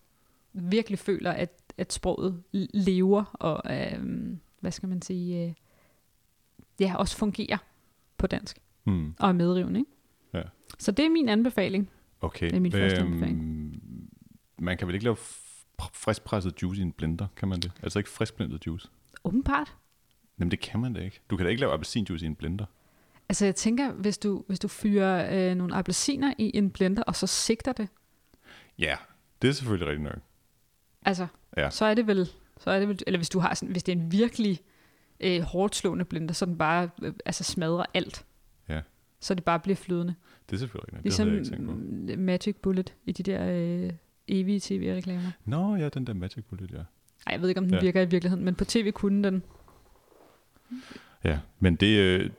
virkelig 0.52 0.98
føler, 0.98 1.30
at, 1.32 1.58
at 1.78 1.92
sproget 1.92 2.42
lever, 2.74 3.24
og 3.32 3.76
øh, 3.76 4.04
hvad 4.62 4.72
skal 4.72 4.88
man 4.88 5.02
sige, 5.02 5.46
øh, 5.46 5.52
ja, 6.80 6.96
også 6.96 7.16
fungerer 7.16 7.58
på 8.18 8.26
dansk, 8.26 8.58
Mm. 8.84 9.14
og 9.18 9.28
er 9.28 9.32
medrivende. 9.32 9.80
Ikke? 9.80 9.90
Ja. 10.34 10.42
Så 10.78 10.92
det 10.92 11.04
er 11.04 11.10
min 11.10 11.28
anbefaling. 11.28 11.90
Okay. 12.20 12.46
Det 12.46 12.56
er 12.56 12.60
min 12.60 12.72
første 12.72 12.98
anbefaling. 13.00 13.82
Man 14.58 14.78
kan 14.78 14.86
vel 14.86 14.94
ikke 14.94 15.04
lave 15.04 15.16
friskpresset 15.92 16.62
juice 16.62 16.80
i 16.80 16.84
en 16.84 16.92
blender, 16.92 17.26
kan 17.36 17.48
man 17.48 17.60
det? 17.60 17.72
Altså 17.82 17.98
ikke 17.98 18.10
friskblendet 18.10 18.66
juice? 18.66 18.88
Åbenbart. 19.24 19.76
Jamen 20.38 20.50
det 20.50 20.60
kan 20.60 20.80
man 20.80 20.92
da 20.92 21.00
ikke. 21.00 21.20
Du 21.30 21.36
kan 21.36 21.44
da 21.46 21.50
ikke 21.50 21.60
lave 21.60 21.72
appelsinjuice 21.72 22.24
i 22.24 22.28
en 22.28 22.34
blender. 22.34 22.64
Altså 23.28 23.44
jeg 23.44 23.54
tænker, 23.56 23.92
hvis 23.92 24.18
du, 24.18 24.44
hvis 24.46 24.58
du 24.58 24.68
fyrer 24.68 25.50
øh, 25.50 25.54
nogle 25.56 25.74
appelsiner 25.74 26.34
i 26.38 26.50
en 26.54 26.70
blender, 26.70 27.02
og 27.02 27.16
så 27.16 27.26
sigter 27.26 27.72
det, 27.72 27.88
Ja, 28.78 28.96
det 29.42 29.48
er 29.48 29.52
selvfølgelig 29.52 29.88
rigtigt 29.88 30.02
nok. 30.02 30.18
altså, 31.02 31.26
Ja. 31.56 31.70
så 31.70 31.84
er 31.84 31.94
det 31.94 32.06
vel, 32.06 32.28
så 32.62 32.70
er 32.70 32.78
det 32.78 32.88
vel, 32.88 32.98
eller 33.06 33.18
hvis 33.18 33.28
du 33.28 33.38
har 33.38 33.54
sådan, 33.54 33.72
hvis 33.72 33.82
det 33.82 33.92
er 33.92 33.96
en 33.96 34.12
virkelig 34.12 34.60
øh, 35.20 35.40
hårdt 35.40 35.76
slående 35.76 36.04
blender, 36.04 36.34
så 36.34 36.46
den 36.46 36.58
bare 36.58 36.90
øh, 37.02 37.12
altså 37.24 37.44
smadrer 37.44 37.84
alt. 37.94 38.24
Ja. 38.68 38.80
Så 39.20 39.34
det 39.34 39.44
bare 39.44 39.60
bliver 39.60 39.76
flydende. 39.76 40.14
Det 40.50 40.56
er 40.56 40.58
selvfølgelig 40.58 40.92
rigtigt. 40.92 41.04
Ligesom 41.04 41.28
det 41.28 41.50
jeg 42.08 42.08
ikke 42.08 42.22
Magic 42.22 42.56
Bullet 42.62 42.94
i 43.04 43.12
de 43.12 43.22
der 43.22 43.46
øh, 43.50 43.90
evige 44.28 44.60
tv-reklamer. 44.60 45.30
Nå 45.44 45.76
ja, 45.76 45.88
den 45.88 46.06
der 46.06 46.14
Magic 46.14 46.44
Bullet, 46.44 46.70
ja. 46.70 46.76
Ej, 46.76 46.84
jeg 47.32 47.40
ved 47.40 47.48
ikke, 47.48 47.58
om 47.58 47.64
den 47.64 47.72
Ja. 47.74 47.78
ja. 47.78 47.82
virker 47.82 48.00
i 48.00 48.06
virkeligheden, 48.06 48.44
men 48.44 48.54
på 48.54 48.64
tv 48.64 48.92
kunne 48.92 49.24
den. 49.24 49.42
Ja, 51.24 51.38
men 51.58 51.76
det... 51.76 52.32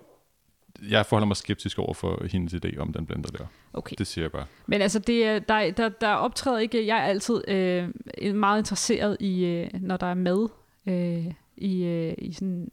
Øh, 0.81 0.91
jeg 0.91 1.05
forholder 1.05 1.27
mig 1.27 1.37
skeptisk 1.37 1.79
over 1.79 1.93
for 1.93 2.25
hendes 2.31 2.53
idé 2.53 2.77
om 2.79 2.93
den 2.93 3.05
blender 3.05 3.29
der. 3.29 3.45
Okay. 3.73 3.95
Det 3.97 4.07
siger 4.07 4.23
jeg 4.25 4.31
bare. 4.31 4.45
Men 4.67 4.81
altså, 4.81 4.99
det, 4.99 5.25
er- 5.25 5.39
der, 5.39 5.71
der, 5.71 5.89
der 5.89 6.07
optræder 6.13 6.59
ikke... 6.59 6.87
Jeg 6.87 6.97
er 6.97 7.03
altid 7.03 7.43
øh, 7.47 7.89
meget 8.35 8.59
interesseret 8.59 9.17
i, 9.19 9.45
øh, 9.45 9.69
når 9.81 9.97
der 9.97 10.07
er 10.07 10.13
mad 10.13 10.49
øh, 10.85 11.33
i, 11.57 11.83
øh, 11.83 12.13
i 12.17 12.33
sådan 12.33 12.71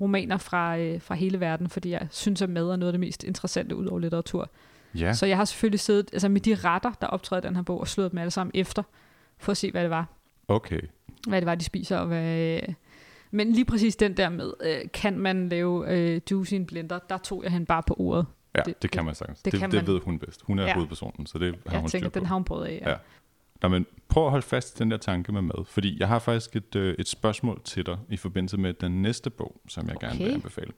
romaner 0.00 0.36
fra, 0.36 0.78
øh, 0.78 1.00
fra 1.00 1.14
hele 1.14 1.40
verden, 1.40 1.68
fordi 1.68 1.90
jeg 1.90 2.08
synes, 2.10 2.42
at 2.42 2.50
mad 2.50 2.68
er 2.70 2.76
noget 2.76 2.88
af 2.88 2.92
det 2.92 3.00
mest 3.00 3.24
interessante 3.24 3.76
ud 3.76 3.86
over 3.86 3.98
litteratur. 3.98 4.40
Ja, 4.42 4.50
Ja. 4.94 5.12
Så 5.12 5.26
jeg 5.26 5.36
har 5.36 5.44
selvfølgelig 5.44 5.80
siddet 5.80 6.10
altså 6.12 6.28
med 6.28 6.40
de 6.40 6.54
retter, 6.54 6.92
der 7.00 7.06
optræder 7.06 7.42
i 7.42 7.46
den 7.46 7.56
her 7.56 7.62
bog, 7.62 7.80
og 7.80 7.88
slået 7.88 8.10
dem 8.10 8.18
alle 8.18 8.30
sammen 8.30 8.50
efter, 8.54 8.82
for 9.38 9.50
at 9.52 9.56
se, 9.56 9.70
hvad 9.70 9.82
det 9.82 9.90
var. 9.90 10.06
okay. 10.48 10.80
Hvad 11.28 11.40
det 11.40 11.46
var, 11.46 11.54
de 11.54 11.64
spiser, 11.64 11.96
og 11.98 12.06
hvad... 12.06 12.58
Men 13.30 13.52
lige 13.52 13.64
præcis 13.64 13.96
den 13.96 14.16
der 14.16 14.28
med, 14.28 14.52
øh, 14.62 14.78
kan 14.94 15.18
man 15.18 15.48
lave 15.48 15.90
øh, 15.98 16.20
juice 16.30 16.56
i 16.56 16.58
en 16.58 16.66
blender, 16.66 16.98
der 16.98 17.18
tog 17.18 17.42
jeg 17.44 17.52
hende 17.52 17.66
bare 17.66 17.82
på 17.86 17.94
ordet. 17.98 18.26
Ja, 18.54 18.62
det, 18.66 18.82
Det- 18.82 18.90
kan 18.90 19.04
man 19.04 19.14
sagtens. 19.14 19.42
det 19.42 19.52
Det, 19.52 19.60
kan 19.60 19.70
det, 19.70 19.76
man. 19.86 19.94
ved 19.94 20.00
hun 20.00 20.18
bedst. 20.18 20.42
Hun 20.42 20.58
er 20.58 20.64
ja. 20.66 20.74
Hovedpersonen, 20.74 21.26
så 21.26 21.38
det 21.38 21.54
har 21.66 21.72
Jeg 21.72 21.80
hun 21.80 21.90
tænker, 21.90 22.08
den 22.08 22.26
har 22.26 22.34
hun 22.34 22.44
prøvet 22.44 22.64
af. 22.64 22.78
Ja. 22.86 22.90
Ja. 22.90 22.96
Nå, 23.62 23.68
men 23.68 23.86
prøv 24.08 24.24
at 24.24 24.30
holde 24.30 24.46
fast 24.46 24.76
i 24.76 24.82
den 24.82 24.90
der 24.90 24.96
tanke 24.96 25.32
med 25.32 25.42
mad, 25.42 25.64
fordi 25.66 25.96
jeg 26.00 26.08
har 26.08 26.18
faktisk 26.18 26.56
et, 26.56 26.76
øh, 26.76 26.94
et 26.98 27.08
spørgsmål 27.08 27.60
til 27.64 27.86
dig 27.86 27.98
i 28.10 28.16
forbindelse 28.16 28.56
med 28.58 28.74
den 28.74 29.02
næste 29.02 29.30
bog, 29.30 29.60
som 29.68 29.86
jeg 29.88 29.96
okay. 29.96 30.06
gerne 30.08 30.18
vil 30.24 30.32
anbefale. 30.32 30.72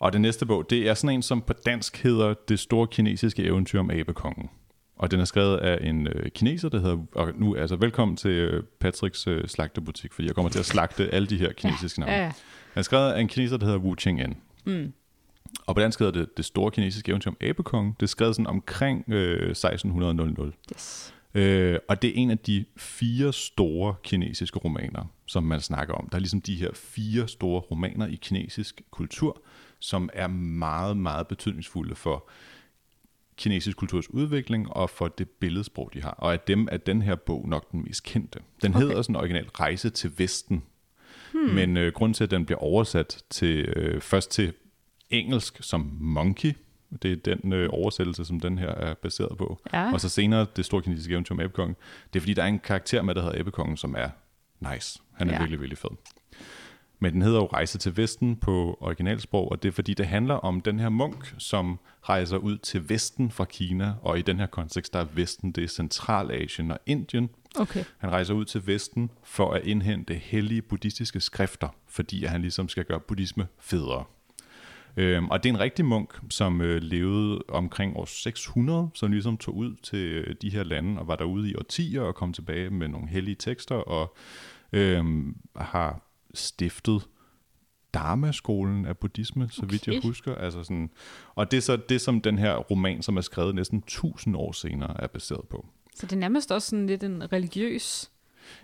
Og 0.00 0.12
den 0.12 0.22
næste 0.22 0.46
bog, 0.46 0.70
det 0.70 0.88
er 0.88 0.94
sådan 0.94 1.14
en, 1.16 1.22
som 1.22 1.42
på 1.42 1.52
dansk 1.52 2.02
hedder 2.02 2.34
Det 2.48 2.58
store 2.58 2.86
kinesiske 2.86 3.42
eventyr 3.44 3.80
om 3.80 3.90
abekongen. 3.90 4.50
Og 4.96 5.10
den 5.10 5.20
er 5.20 5.24
skrevet 5.24 5.56
af 5.56 5.88
en 5.88 6.06
øh, 6.06 6.30
kineser, 6.30 6.68
der 6.68 6.80
hedder, 6.80 6.98
og 7.12 7.32
nu 7.34 7.56
altså 7.56 7.76
velkommen 7.76 8.16
til 8.16 8.30
øh, 8.30 8.62
Patricks 8.80 9.26
øh, 9.26 9.48
slagtebutik, 9.48 10.12
fordi 10.12 10.26
jeg 10.26 10.34
kommer 10.34 10.50
til 10.50 10.58
at 10.58 10.64
slagte 10.64 11.14
alle 11.14 11.28
de 11.28 11.36
her 11.36 11.52
kinesiske 11.52 12.00
navne. 12.00 12.14
Ja, 12.14 12.22
ja. 12.22 12.32
Den 12.74 12.78
er 12.78 12.82
skrevet 12.82 13.12
af 13.12 13.20
en 13.20 13.28
kineser, 13.28 13.56
der 13.56 13.66
hedder 13.66 13.80
Wu 13.80 13.94
Cheng-en. 13.94 14.36
Mm. 14.64 14.92
Og 15.66 15.74
på 15.74 15.80
dansk 15.80 15.98
hedder 15.98 16.12
det 16.12 16.36
Det 16.36 16.44
store 16.44 16.70
kinesiske 16.70 17.10
eventyr 17.10 17.30
om 17.30 17.36
abekongen. 17.40 17.94
Det 18.00 18.06
er 18.06 18.10
skrevet 18.10 18.36
sådan 18.36 18.46
omkring 18.46 19.04
øh, 19.08 19.50
1600. 19.50 20.52
Yes. 20.74 21.14
Øh, 21.34 21.78
og 21.88 22.02
det 22.02 22.10
er 22.10 22.14
en 22.14 22.30
af 22.30 22.38
de 22.38 22.64
fire 22.76 23.32
store 23.32 23.94
kinesiske 24.02 24.58
romaner, 24.58 25.12
som 25.26 25.42
man 25.42 25.60
snakker 25.60 25.94
om. 25.94 26.08
Der 26.08 26.16
er 26.16 26.20
ligesom 26.20 26.40
de 26.40 26.54
her 26.54 26.70
fire 26.74 27.28
store 27.28 27.60
romaner 27.60 28.06
i 28.06 28.18
kinesisk 28.22 28.82
kultur, 28.90 29.42
som 29.78 30.10
er 30.12 30.26
meget, 30.26 30.96
meget 30.96 31.26
betydningsfulde 31.26 31.94
for 31.94 32.28
kinesisk 33.36 33.76
kulturs 33.76 34.10
udvikling 34.10 34.72
og 34.72 34.90
for 34.90 35.08
det 35.08 35.28
billedsprog, 35.30 35.90
de 35.94 36.02
har. 36.02 36.10
Og 36.10 36.32
af 36.32 36.40
dem 36.40 36.68
er 36.72 36.76
den 36.76 37.02
her 37.02 37.14
bog 37.14 37.48
nok 37.48 37.72
den 37.72 37.82
mest 37.82 38.02
kendte. 38.02 38.38
Den 38.62 38.74
Okay. 38.74 38.80
hedder 38.86 39.02
sådan 39.02 39.16
originalt 39.16 39.60
Rejse 39.60 39.90
til 39.90 40.12
Vesten. 40.18 40.62
Hmm. 41.32 41.42
Men 41.54 41.76
øh, 41.76 41.92
grund 41.92 42.14
til, 42.14 42.24
at 42.24 42.30
den 42.30 42.46
bliver 42.46 42.58
oversat 42.58 43.24
til 43.30 43.58
øh, 43.76 44.00
først 44.00 44.30
til 44.30 44.52
engelsk 45.10 45.58
som 45.60 45.96
monkey, 46.00 46.52
det 47.02 47.12
er 47.12 47.34
den 47.34 47.52
øh, 47.52 47.68
oversættelse, 47.72 48.24
som 48.24 48.40
den 48.40 48.58
her 48.58 48.68
er 48.68 48.94
baseret 48.94 49.38
på. 49.38 49.60
Ja. 49.72 49.92
Og 49.92 50.00
så 50.00 50.08
senere 50.08 50.46
det 50.56 50.64
store 50.64 50.82
kinesiske 50.82 51.12
eventyr 51.12 51.34
om 51.34 51.40
Abekongen. 51.40 51.76
Det 52.12 52.18
er 52.18 52.20
fordi, 52.20 52.34
der 52.34 52.42
er 52.42 52.46
en 52.46 52.58
karakter 52.58 53.02
med, 53.02 53.14
der 53.14 53.22
hedder 53.22 53.40
Abekongen, 53.40 53.76
som 53.76 53.94
er 53.98 54.08
nice. 54.72 55.00
Han 55.12 55.28
er 55.28 55.32
ja. 55.32 55.38
virkelig, 55.38 55.60
virkelig 55.60 55.78
fed. 55.78 55.90
Men 56.98 57.12
den 57.12 57.22
hedder 57.22 57.38
jo 57.38 57.46
Rejse 57.46 57.78
til 57.78 57.96
Vesten 57.96 58.36
på 58.36 58.78
originalsprog, 58.80 59.50
og 59.50 59.62
det 59.62 59.68
er 59.68 59.72
fordi, 59.72 59.94
det 59.94 60.06
handler 60.06 60.34
om 60.34 60.60
den 60.60 60.80
her 60.80 60.88
munk, 60.88 61.34
som 61.38 61.78
rejser 62.02 62.36
ud 62.36 62.58
til 62.58 62.88
Vesten 62.88 63.30
fra 63.30 63.44
Kina, 63.44 63.94
og 64.02 64.18
i 64.18 64.22
den 64.22 64.38
her 64.38 64.46
kontekst, 64.46 64.92
der 64.92 65.00
er 65.00 65.06
Vesten, 65.14 65.52
det 65.52 65.64
er 65.64 65.68
Centralasien 65.68 66.70
og 66.70 66.78
Indien. 66.86 67.30
Okay. 67.58 67.84
Han 67.98 68.10
rejser 68.10 68.34
ud 68.34 68.44
til 68.44 68.66
Vesten 68.66 69.10
for 69.24 69.52
at 69.52 69.64
indhente 69.64 70.14
hellige 70.14 70.62
buddhistiske 70.62 71.20
skrifter, 71.20 71.68
fordi 71.88 72.24
han 72.24 72.40
ligesom 72.42 72.68
skal 72.68 72.84
gøre 72.84 73.00
buddhisme 73.00 73.46
federe. 73.58 74.04
Øhm, 74.96 75.28
og 75.28 75.42
det 75.42 75.50
er 75.50 75.54
en 75.54 75.60
rigtig 75.60 75.84
munk, 75.84 76.20
som 76.30 76.60
øh, 76.60 76.82
levede 76.82 77.42
omkring 77.48 77.96
år 77.96 78.04
600, 78.04 78.88
som 78.94 79.12
ligesom 79.12 79.36
tog 79.36 79.56
ud 79.56 79.74
til 79.82 79.98
øh, 79.98 80.34
de 80.42 80.50
her 80.50 80.64
lande 80.64 81.00
og 81.00 81.08
var 81.08 81.16
derude 81.16 81.50
i 81.50 81.54
årtier 81.54 82.00
og 82.00 82.14
kom 82.14 82.32
tilbage 82.32 82.70
med 82.70 82.88
nogle 82.88 83.08
hellige 83.08 83.34
tekster 83.34 83.74
og 83.74 84.16
øhm, 84.72 85.36
har 85.56 86.05
stiftet 86.36 87.02
Dharma-skolen 87.94 88.86
af 88.86 88.96
buddhisme, 88.98 89.48
så 89.50 89.66
vidt 89.66 89.86
jeg 89.86 89.96
Okay. 89.96 90.08
husker. 90.08 90.34
Altså 90.34 90.62
sådan, 90.62 90.90
og 91.34 91.50
det 91.50 91.56
er 91.56 91.60
så 91.60 91.76
det, 91.76 92.00
som 92.00 92.20
den 92.20 92.38
her 92.38 92.56
roman, 92.56 93.02
som 93.02 93.16
er 93.16 93.20
skrevet 93.20 93.54
næsten 93.54 93.78
1000 93.78 94.36
år 94.36 94.52
senere, 94.52 95.02
er 95.02 95.06
baseret 95.06 95.48
på. 95.48 95.66
Så 95.94 96.06
det 96.06 96.12
er 96.12 96.16
nærmest 96.20 96.52
også 96.52 96.68
sådan 96.68 96.86
lidt 96.86 97.02
en 97.04 97.32
religiøs... 97.32 98.10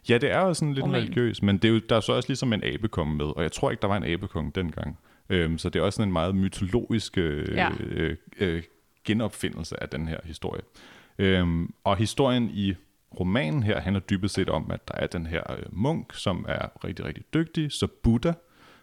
Ja, 0.09 0.19
det 0.19 0.31
er 0.31 0.41
jo 0.41 0.55
sådan 0.55 0.75
lidt 0.75 0.85
Roman. 0.85 1.01
religiøs, 1.01 1.43
men 1.43 1.57
det 1.59 1.65
er 1.69 1.73
jo, 1.73 1.81
der 1.89 1.97
er 1.97 2.01
så 2.01 2.13
også 2.13 2.29
ligesom 2.29 2.53
en 2.53 2.65
abekonge 2.65 3.15
med, 3.15 3.25
og 3.25 3.43
jeg 3.43 3.53
tror 3.53 3.71
ikke, 3.71 3.81
der 3.81 3.89
var 3.89 3.97
en 3.97 4.05
abekonge 4.05 4.53
dengang. 4.55 4.99
Øhm, 5.31 5.59
så 5.59 5.69
det 5.69 5.79
er 5.81 5.85
også 5.85 5.97
sådan 5.97 6.09
en 6.09 6.13
meget 6.13 6.35
mytologisk 6.35 7.19
øh, 7.19 7.49
Ja. 7.57 7.71
øh, 7.81 8.17
øh, 8.39 8.63
genopfindelse 9.05 9.83
af 9.83 9.89
den 9.89 10.09
her 10.09 10.19
historie. 10.25 10.63
Øhm, 11.19 11.75
og 11.85 11.97
historien 11.97 12.51
i 12.55 12.75
romanen 13.21 13.63
her 13.63 13.81
handler 13.81 14.01
dybest 14.01 14.35
set 14.35 14.49
om, 14.49 14.71
at 14.71 14.89
der 14.89 14.95
er 14.95 15.07
den 15.07 15.27
her 15.27 15.53
øh, 15.53 15.63
munk, 15.73 16.15
som 16.15 16.45
er 16.49 16.85
rigtig, 16.85 17.05
rigtig 17.05 17.25
dygtig, 17.35 17.73
så 17.73 17.87
Buddha, 18.03 18.33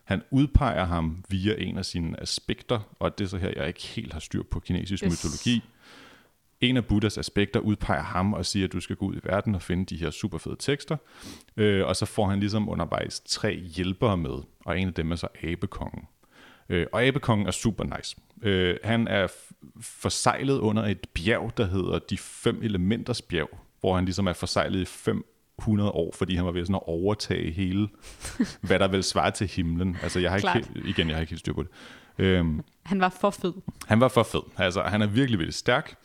han 0.03 0.21
udpeger 0.31 0.85
ham 0.85 1.23
via 1.29 1.55
en 1.57 1.77
af 1.77 1.85
sine 1.85 2.21
aspekter, 2.21 2.79
og 2.99 3.17
det 3.17 3.25
er 3.25 3.29
så 3.29 3.37
her, 3.37 3.51
jeg 3.55 3.67
ikke 3.67 3.87
helt 3.87 4.13
har 4.13 4.19
styr 4.19 4.43
på 4.43 4.59
kinesisk 4.59 5.03
Yes. 5.03 5.11
mytologi. 5.11 5.63
En 6.61 6.77
af 6.77 6.85
Buddhas 6.85 7.17
aspekter 7.17 7.59
udpeger 7.59 8.01
ham 8.03 8.33
og 8.33 8.45
siger, 8.45 8.67
at 8.67 8.73
du 8.73 8.79
skal 8.79 8.95
gå 8.95 9.05
ud 9.05 9.15
i 9.15 9.19
verden 9.23 9.55
og 9.55 9.61
finde 9.61 9.85
de 9.85 9.95
her 9.97 10.09
super 10.11 10.37
fede 10.37 10.55
tekster. 10.59 10.97
Øh, 11.57 11.85
og 11.87 11.95
så 11.95 12.05
får 12.05 12.27
han 12.27 12.39
ligesom 12.39 12.69
undervejs 12.69 13.19
tre 13.19 13.55
hjælpere 13.59 14.17
med, 14.17 14.35
og 14.65 14.79
en 14.79 14.87
af 14.87 14.93
dem 14.93 15.11
er 15.11 15.15
så 15.15 15.27
abekongen. 15.43 16.03
Øh, 16.69 16.87
og 16.91 17.03
abekongen 17.03 17.47
er 17.47 17.51
super 17.51 17.83
nice. 17.97 18.15
Øh, 18.41 18.77
han 18.83 19.07
er 19.07 19.27
f- 19.27 19.51
forsejlet 19.81 20.57
under 20.57 20.83
et 20.85 21.07
bjerg, 21.13 21.53
der 21.57 21.65
hedder 21.65 21.99
de 21.99 22.17
fem 22.17 22.59
elementers 22.63 23.21
bjerg, 23.21 23.49
hvor 23.79 23.95
han 23.95 24.05
ligesom 24.05 24.27
er 24.27 24.33
forsejlet 24.33 24.81
i 24.81 24.85
500 24.85 25.91
år, 25.91 26.13
fordi 26.17 26.35
han 26.35 26.45
var 26.45 26.51
ved 26.51 26.65
sådan 26.65 26.75
at 26.75 26.87
overtage 26.87 27.51
hele, 27.51 27.87
hvad 28.61 28.79
der 28.79 28.87
vil 28.87 29.03
svare 29.03 29.31
til 29.31 29.47
himlen. 29.47 29.97
Altså 30.03 30.19
jeg 30.19 30.31
har 30.31 30.37
ikke, 30.37 30.47
Klart. 30.47 30.69
igen, 30.85 31.07
jeg 31.07 31.15
har 31.15 31.21
ikke 31.21 31.31
helt 31.31 31.39
styr 31.39 31.53
på 31.53 31.63
det. 31.63 31.71
Øhm, 32.17 32.61
Han 32.83 32.99
var 33.01 33.09
for 33.21 33.29
fed. 33.29 33.53
han 33.87 33.99
var 33.99 34.07
for 34.07 34.23
fed. 34.23 34.41
Altså, 34.57 34.81
han 34.81 35.01
er 35.01 35.07
virkelig, 35.07 35.39
virkelig 35.39 35.53
stærk. 35.53 35.95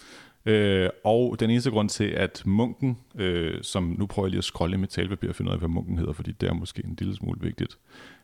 Øh, 0.47 0.89
og 1.05 1.41
den 1.41 1.51
eneste 1.51 1.71
grund 1.71 1.89
til, 1.89 2.05
at 2.05 2.43
munken, 2.47 2.99
øh, 3.15 3.63
som 3.63 3.95
nu 3.99 4.07
prøver 4.07 4.27
jeg 4.27 4.31
lige 4.31 4.39
at 4.39 4.45
scrolle 4.45 4.79
mit 4.79 4.91
talpapir 4.91 5.29
og 5.29 5.35
finde 5.35 5.49
ud 5.49 5.53
af, 5.53 5.59
hvad 5.59 5.69
munken 5.69 5.99
hedder, 5.99 6.13
fordi 6.13 6.33
det 6.33 6.49
er 6.49 6.53
måske 6.53 6.83
en 6.85 6.97
lille 6.99 7.17
smule 7.17 7.41
vigtigt. 7.41 7.79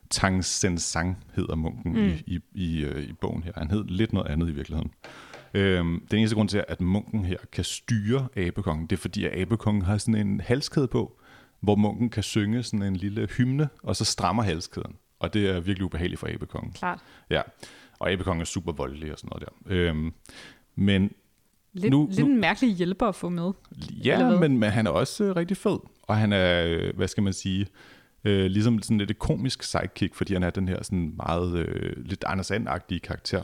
Tang 0.09 0.45
Sen 0.45 0.77
Sang 0.77 1.17
hedder 1.35 1.55
munken 1.55 1.93
mm. 1.93 2.07
i, 2.07 2.23
i, 2.35 2.39
i, 2.53 2.83
øh, 2.83 3.03
i 3.03 3.13
bogen 3.13 3.43
her. 3.43 3.51
Han 3.57 3.71
hed 3.71 3.83
lidt 3.87 4.13
noget 4.13 4.27
andet 4.27 4.49
i 4.49 4.51
virkeligheden. 4.51 4.91
Øhm, 5.53 6.07
den 6.11 6.19
eneste 6.19 6.35
grund 6.35 6.49
til, 6.49 6.63
at 6.67 6.81
munken 6.81 7.25
her 7.25 7.37
kan 7.51 7.63
styre 7.63 8.27
abekongen, 8.35 8.87
det 8.87 8.95
er 8.95 8.99
fordi, 9.01 9.25
at 9.25 9.41
abekongen 9.41 9.81
har 9.81 9.97
sådan 9.97 10.27
en 10.27 10.41
halskæde 10.41 10.87
på, 10.87 11.19
hvor 11.59 11.75
munken 11.75 12.09
kan 12.09 12.23
synge 12.23 12.63
sådan 12.63 12.83
en 12.83 12.95
lille 12.95 13.27
hymne, 13.37 13.69
og 13.83 13.95
så 13.95 14.05
strammer 14.05 14.43
halskæden. 14.43 14.95
Og 15.19 15.33
det 15.33 15.49
er 15.49 15.59
virkelig 15.59 15.85
ubehageligt 15.85 16.19
for 16.19 16.27
abekongen. 16.33 16.71
Klart. 16.73 16.99
Ja, 17.29 17.41
og 17.99 18.11
abekongen 18.11 18.41
er 18.41 18.45
super 18.45 18.71
voldelig 18.71 19.11
og 19.11 19.17
sådan 19.17 19.29
noget 19.35 19.49
der. 19.69 19.75
Øhm, 19.75 20.13
men 20.75 21.11
Lidt, 21.73 21.91
Nu- 21.91 22.07
lidt 22.07 22.19
nu- 22.19 22.25
en 22.25 22.39
mærkelig 22.41 22.75
hjælper 22.75 23.07
at 23.07 23.15
få 23.15 23.29
med. 23.29 23.51
Ja, 24.05 24.39
men, 24.39 24.57
men 24.57 24.71
han 24.71 24.87
er 24.87 24.91
også 24.91 25.23
øh, 25.23 25.35
rigtig 25.35 25.57
fed. 25.57 25.77
Og 26.03 26.17
han 26.17 26.33
er, 26.33 26.65
øh, 26.65 26.95
hvad 26.95 27.07
skal 27.07 27.23
man 27.23 27.33
sige, 27.33 27.67
øh, 28.23 28.45
ligesom 28.45 28.81
sådan 28.81 28.97
lidt 28.97 29.11
et 29.11 29.19
komisk 29.19 29.63
sidekick, 29.63 30.15
fordi 30.15 30.33
han 30.33 30.43
er 30.43 30.49
den 30.49 30.67
her 30.67 30.83
sådan 30.83 31.13
meget 31.17 31.57
øh, 31.57 32.05
lidt 32.05 32.23
Anders 32.27 32.51
And-agtige 32.51 32.99
karakter. 32.99 33.43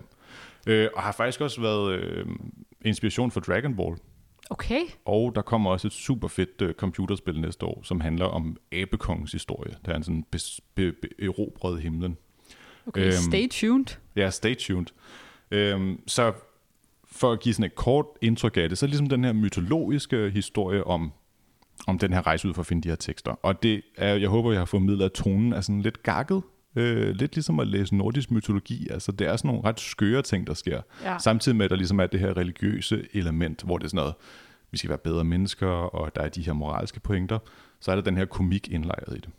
Øh, 0.68 0.90
og 0.96 1.02
har 1.02 1.12
faktisk 1.12 1.42
også 1.42 1.62
været 1.62 2.00
øh, 2.00 2.26
inspiration 2.86 3.32
for 3.32 3.40
Dragon 3.40 3.76
Ball. 3.76 3.96
Okay. 4.50 4.82
Og 5.06 5.36
der 5.36 5.42
kommer 5.42 5.72
også 5.72 5.88
et 5.88 5.94
super 5.94 6.28
fedt 6.28 6.62
øh, 6.62 6.74
computerspil 6.74 7.40
næste 7.42 7.66
år, 7.66 7.82
som 7.84 8.02
handler 8.02 8.26
om 8.26 8.58
abekongens 8.72 9.32
historie. 9.32 9.74
Der 9.86 9.92
er 9.92 9.96
han 9.96 10.04
sådan 10.04 10.26
bes, 10.32 10.62
be, 10.76 10.92
be, 10.92 11.26
erobret 11.26 11.82
himlen. 11.82 12.18
okay. 12.88 13.06
Øhm, 13.06 13.12
Stay 13.12 13.48
tuned. 13.50 13.86
Ja, 14.16 14.30
stay 14.30 14.56
tuned. 14.56 14.88
Øhm, 15.52 16.00
så 16.08 16.34
for 17.12 17.32
at 17.32 17.40
give 17.40 17.54
sådan 17.54 17.66
et 17.66 17.76
kort 17.76 18.06
indtryk 18.22 18.58
af 18.58 18.70
det, 18.70 18.78
så 18.78 18.86
er 18.86 18.88
det 18.88 18.92
ligesom 18.92 19.10
den 19.10 19.24
her 19.24 19.34
mytologiske 19.34 20.30
historie 20.30 20.84
om, 20.84 21.12
om 21.88 22.00
den 22.00 22.14
her 22.14 22.28
rejse 22.28 22.48
ud 22.48 22.54
for 22.54 22.62
at 22.62 22.66
finde 22.66 22.82
de 22.84 22.90
her 22.90 22.96
tekster. 22.96 23.32
Og 23.32 23.64
det 23.64 23.82
er, 23.98 24.16
jeg 24.16 24.30
håber, 24.30 24.52
jeg 24.52 24.60
har 24.62 24.66
formidlet, 24.66 25.06
at 25.06 25.12
tonen 25.12 25.54
er 25.54 25.62
sådan 25.62 25.82
lidt 25.82 26.04
gakket. 26.04 26.44
Øh, 26.78 27.16
lidt 27.16 27.36
ligesom 27.36 27.60
at 27.60 27.68
læse 27.68 27.96
nordisk 27.96 28.32
mytologi. 28.32 28.88
Altså, 28.90 29.12
det 29.12 29.28
er 29.28 29.36
sådan 29.36 29.50
nogle 29.52 29.64
ret 29.64 29.80
skøre 29.80 30.22
ting, 30.22 30.48
der 30.48 30.54
sker. 30.54 30.82
Ja. 31.04 31.18
Samtidig 31.18 31.56
med, 31.56 31.66
at 31.66 31.70
der 31.70 31.78
ligesom 31.78 32.00
er 32.00 32.08
det 32.08 32.20
her 32.20 32.38
religiøse 32.38 33.08
element, 33.14 33.62
hvor 33.62 33.78
det 33.78 33.86
er 33.86 33.90
sådan 33.90 33.98
noget, 33.98 34.14
vi 34.72 34.78
skal 34.78 34.90
være 34.90 34.98
bedre 34.98 35.24
mennesker, 35.24 35.68
og 35.68 36.16
der 36.16 36.22
er 36.22 36.30
de 36.30 36.42
her 36.42 36.54
moralske 36.54 37.00
pointer. 37.00 37.40
Så 37.80 37.92
er 37.92 37.96
der 37.96 38.02
den 38.02 38.18
her 38.18 38.26
komik 38.26 38.70
indlejret 38.72 39.18
i 39.18 39.20
det. 39.20 39.30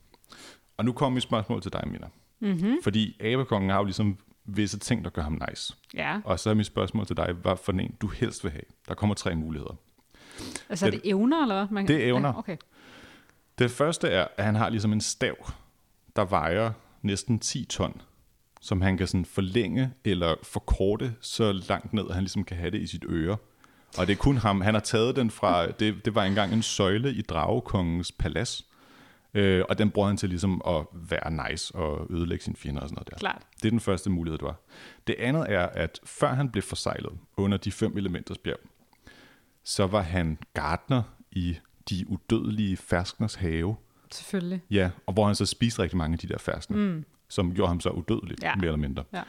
Og 0.77 0.85
nu 0.85 0.93
kommer 0.93 1.15
mit 1.15 1.23
spørgsmål 1.23 1.63
til 1.63 1.73
dig, 1.73 1.83
Mina. 1.87 2.07
Mm-hmm. 2.41 2.77
Fordi 2.83 3.17
abekongen 3.21 3.71
har 3.71 3.79
jo 3.79 3.85
ligesom 3.85 4.17
visse 4.45 4.79
ting, 4.79 5.05
der 5.05 5.11
gør 5.11 5.23
ham 5.23 5.43
nice. 5.49 5.75
Ja. 5.95 6.21
Og 6.25 6.39
så 6.39 6.51
er 6.51 6.55
mit 6.55 6.67
spørgsmål 6.67 7.07
til 7.07 7.17
dig, 7.17 7.33
hvad 7.43 7.57
for 7.65 7.73
en 7.73 7.95
du 8.01 8.07
helst 8.07 8.45
vil 8.45 8.53
have? 8.53 8.63
Der 8.89 8.95
kommer 8.95 9.15
tre 9.15 9.35
muligheder. 9.35 9.77
Altså 10.69 10.87
er 10.87 10.91
Ja, 10.91 10.97
det 10.97 11.01
evner, 11.05 11.43
eller 11.43 11.55
hvad? 11.55 11.67
Man, 11.71 11.89
det 11.89 11.97
er 12.05 12.09
evner. 12.09 12.35
Okay. 12.35 12.57
Det 13.59 13.71
første 13.71 14.09
er, 14.09 14.27
at 14.37 14.45
han 14.45 14.55
har 14.55 14.69
ligesom 14.69 14.93
en 14.93 15.01
stav, 15.01 15.51
der 16.17 16.25
vejer 16.25 16.73
næsten 17.03 17.39
10 17.39 17.65
ton, 17.65 18.01
som 18.61 18.81
han 18.81 18.97
kan 18.97 19.07
sådan 19.07 19.25
forlænge 19.25 19.93
eller 20.05 20.35
forkorte 20.43 21.15
så 21.21 21.53
langt 21.53 21.93
ned, 21.93 22.05
at 22.09 22.15
han 22.15 22.23
ligesom 22.23 22.45
kan 22.45 22.57
have 22.57 22.71
det 22.71 22.81
i 22.81 22.87
sit 22.87 23.05
øre. 23.09 23.37
Og 23.99 24.07
det 24.07 24.13
er 24.13 24.17
kun 24.17 24.37
ham. 24.37 24.61
Han 24.61 24.75
har 24.75 24.81
taget 24.81 25.17
den 25.17 25.31
fra, 25.31 25.67
det, 25.67 26.05
det 26.05 26.15
var 26.15 26.25
engang 26.25 26.53
en 26.53 26.63
søjle 26.63 27.15
i 27.15 27.23
Dragekongens 27.23 28.13
palads. 28.13 28.69
Øh, 29.35 29.65
og 29.69 29.79
den 29.79 29.91
bruger 29.91 30.09
han 30.09 30.17
til 30.17 30.29
ligesom 30.29 30.63
at 30.67 30.87
være 30.93 31.51
nice 31.51 31.75
og 31.75 32.07
ødelægge 32.11 32.45
sine 32.45 32.57
fjender 32.57 32.81
og 32.81 32.89
sådan 32.89 32.95
noget 32.95 33.11
der. 33.11 33.17
Klart. 33.17 33.43
Det 33.63 33.69
er 33.69 33.71
den 33.71 33.81
første 33.81 34.11
mulighed, 34.11 34.39
du 34.39 34.47
har. 34.47 34.61
Det 35.07 35.15
andet 35.19 35.47
er, 35.49 35.67
at 35.67 36.01
før 36.05 36.35
han 36.35 36.51
blev 36.51 36.63
forsejlet 36.63 37.13
under 37.37 37.59
de 37.59 37.73
fem 37.73 37.97
elementers 37.97 38.39
bjerg, 38.39 38.59
så 39.65 39.87
var 39.87 40.03
han 40.03 40.39
gardner 40.55 41.03
i 41.33 41.57
de 41.91 42.05
udødelige 42.09 42.77
ferskners 42.77 43.35
have. 43.35 43.77
Selvfølgelig. 44.15 44.63
Ja, 44.71 44.91
og 45.07 45.13
hvor 45.13 45.27
han 45.27 45.35
så 45.35 45.47
spiste 45.47 45.83
rigtig 45.83 45.97
mange 45.99 46.13
af 46.13 46.19
de 46.19 46.29
der 46.29 46.39
ferskner, 46.39 46.77
mm. 46.79 47.05
som 47.29 47.55
gjorde 47.55 47.69
ham 47.69 47.81
så 47.81 47.91
udødelig, 47.91 48.37
Ja. 48.43 48.55
mere 48.55 48.67
eller 48.67 48.77
mindre. 48.79 49.05
Ja. 49.13 49.23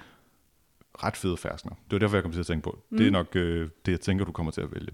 Ret 1.03 1.17
fede 1.17 1.37
ferskner. 1.37 1.71
Det 1.71 1.91
var 1.91 1.99
derfor, 1.99 2.15
jeg 2.15 2.23
kom 2.23 2.31
til 2.31 2.39
at 2.39 2.45
tænke 2.45 2.63
på. 2.63 2.79
Mm. 2.89 2.97
Det 2.97 3.07
er 3.07 3.11
nok 3.11 3.35
øh, 3.35 3.69
det, 3.85 3.91
jeg 3.91 3.99
tænker, 4.01 4.25
du 4.25 4.31
kommer 4.31 4.51
til 4.51 4.61
at 4.61 4.71
vælge. 4.73 4.91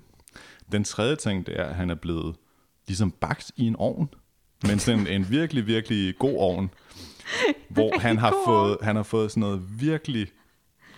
Den 0.71 0.83
tredje 0.83 1.15
ting, 1.15 1.45
det 1.45 1.59
er, 1.59 1.63
at 1.63 1.75
han 1.75 1.89
er 1.89 1.95
blevet 1.95 2.35
ligesom 2.87 3.11
bagt 3.11 3.51
i 3.55 3.67
en 3.67 3.75
ovn, 3.75 4.09
men 4.67 4.79
sådan 4.79 4.99
en, 4.99 5.07
en 5.07 5.29
virkelig, 5.29 5.67
virkelig 5.67 6.17
god 6.19 6.37
ovn, 6.37 6.69
hvor 7.69 7.99
han 8.07 8.17
har, 8.17 8.33
fået, 8.47 8.77
han 8.81 8.95
har 8.95 9.03
fået 9.03 9.31
sådan 9.31 9.41
noget 9.41 9.81
virkelig 9.81 10.27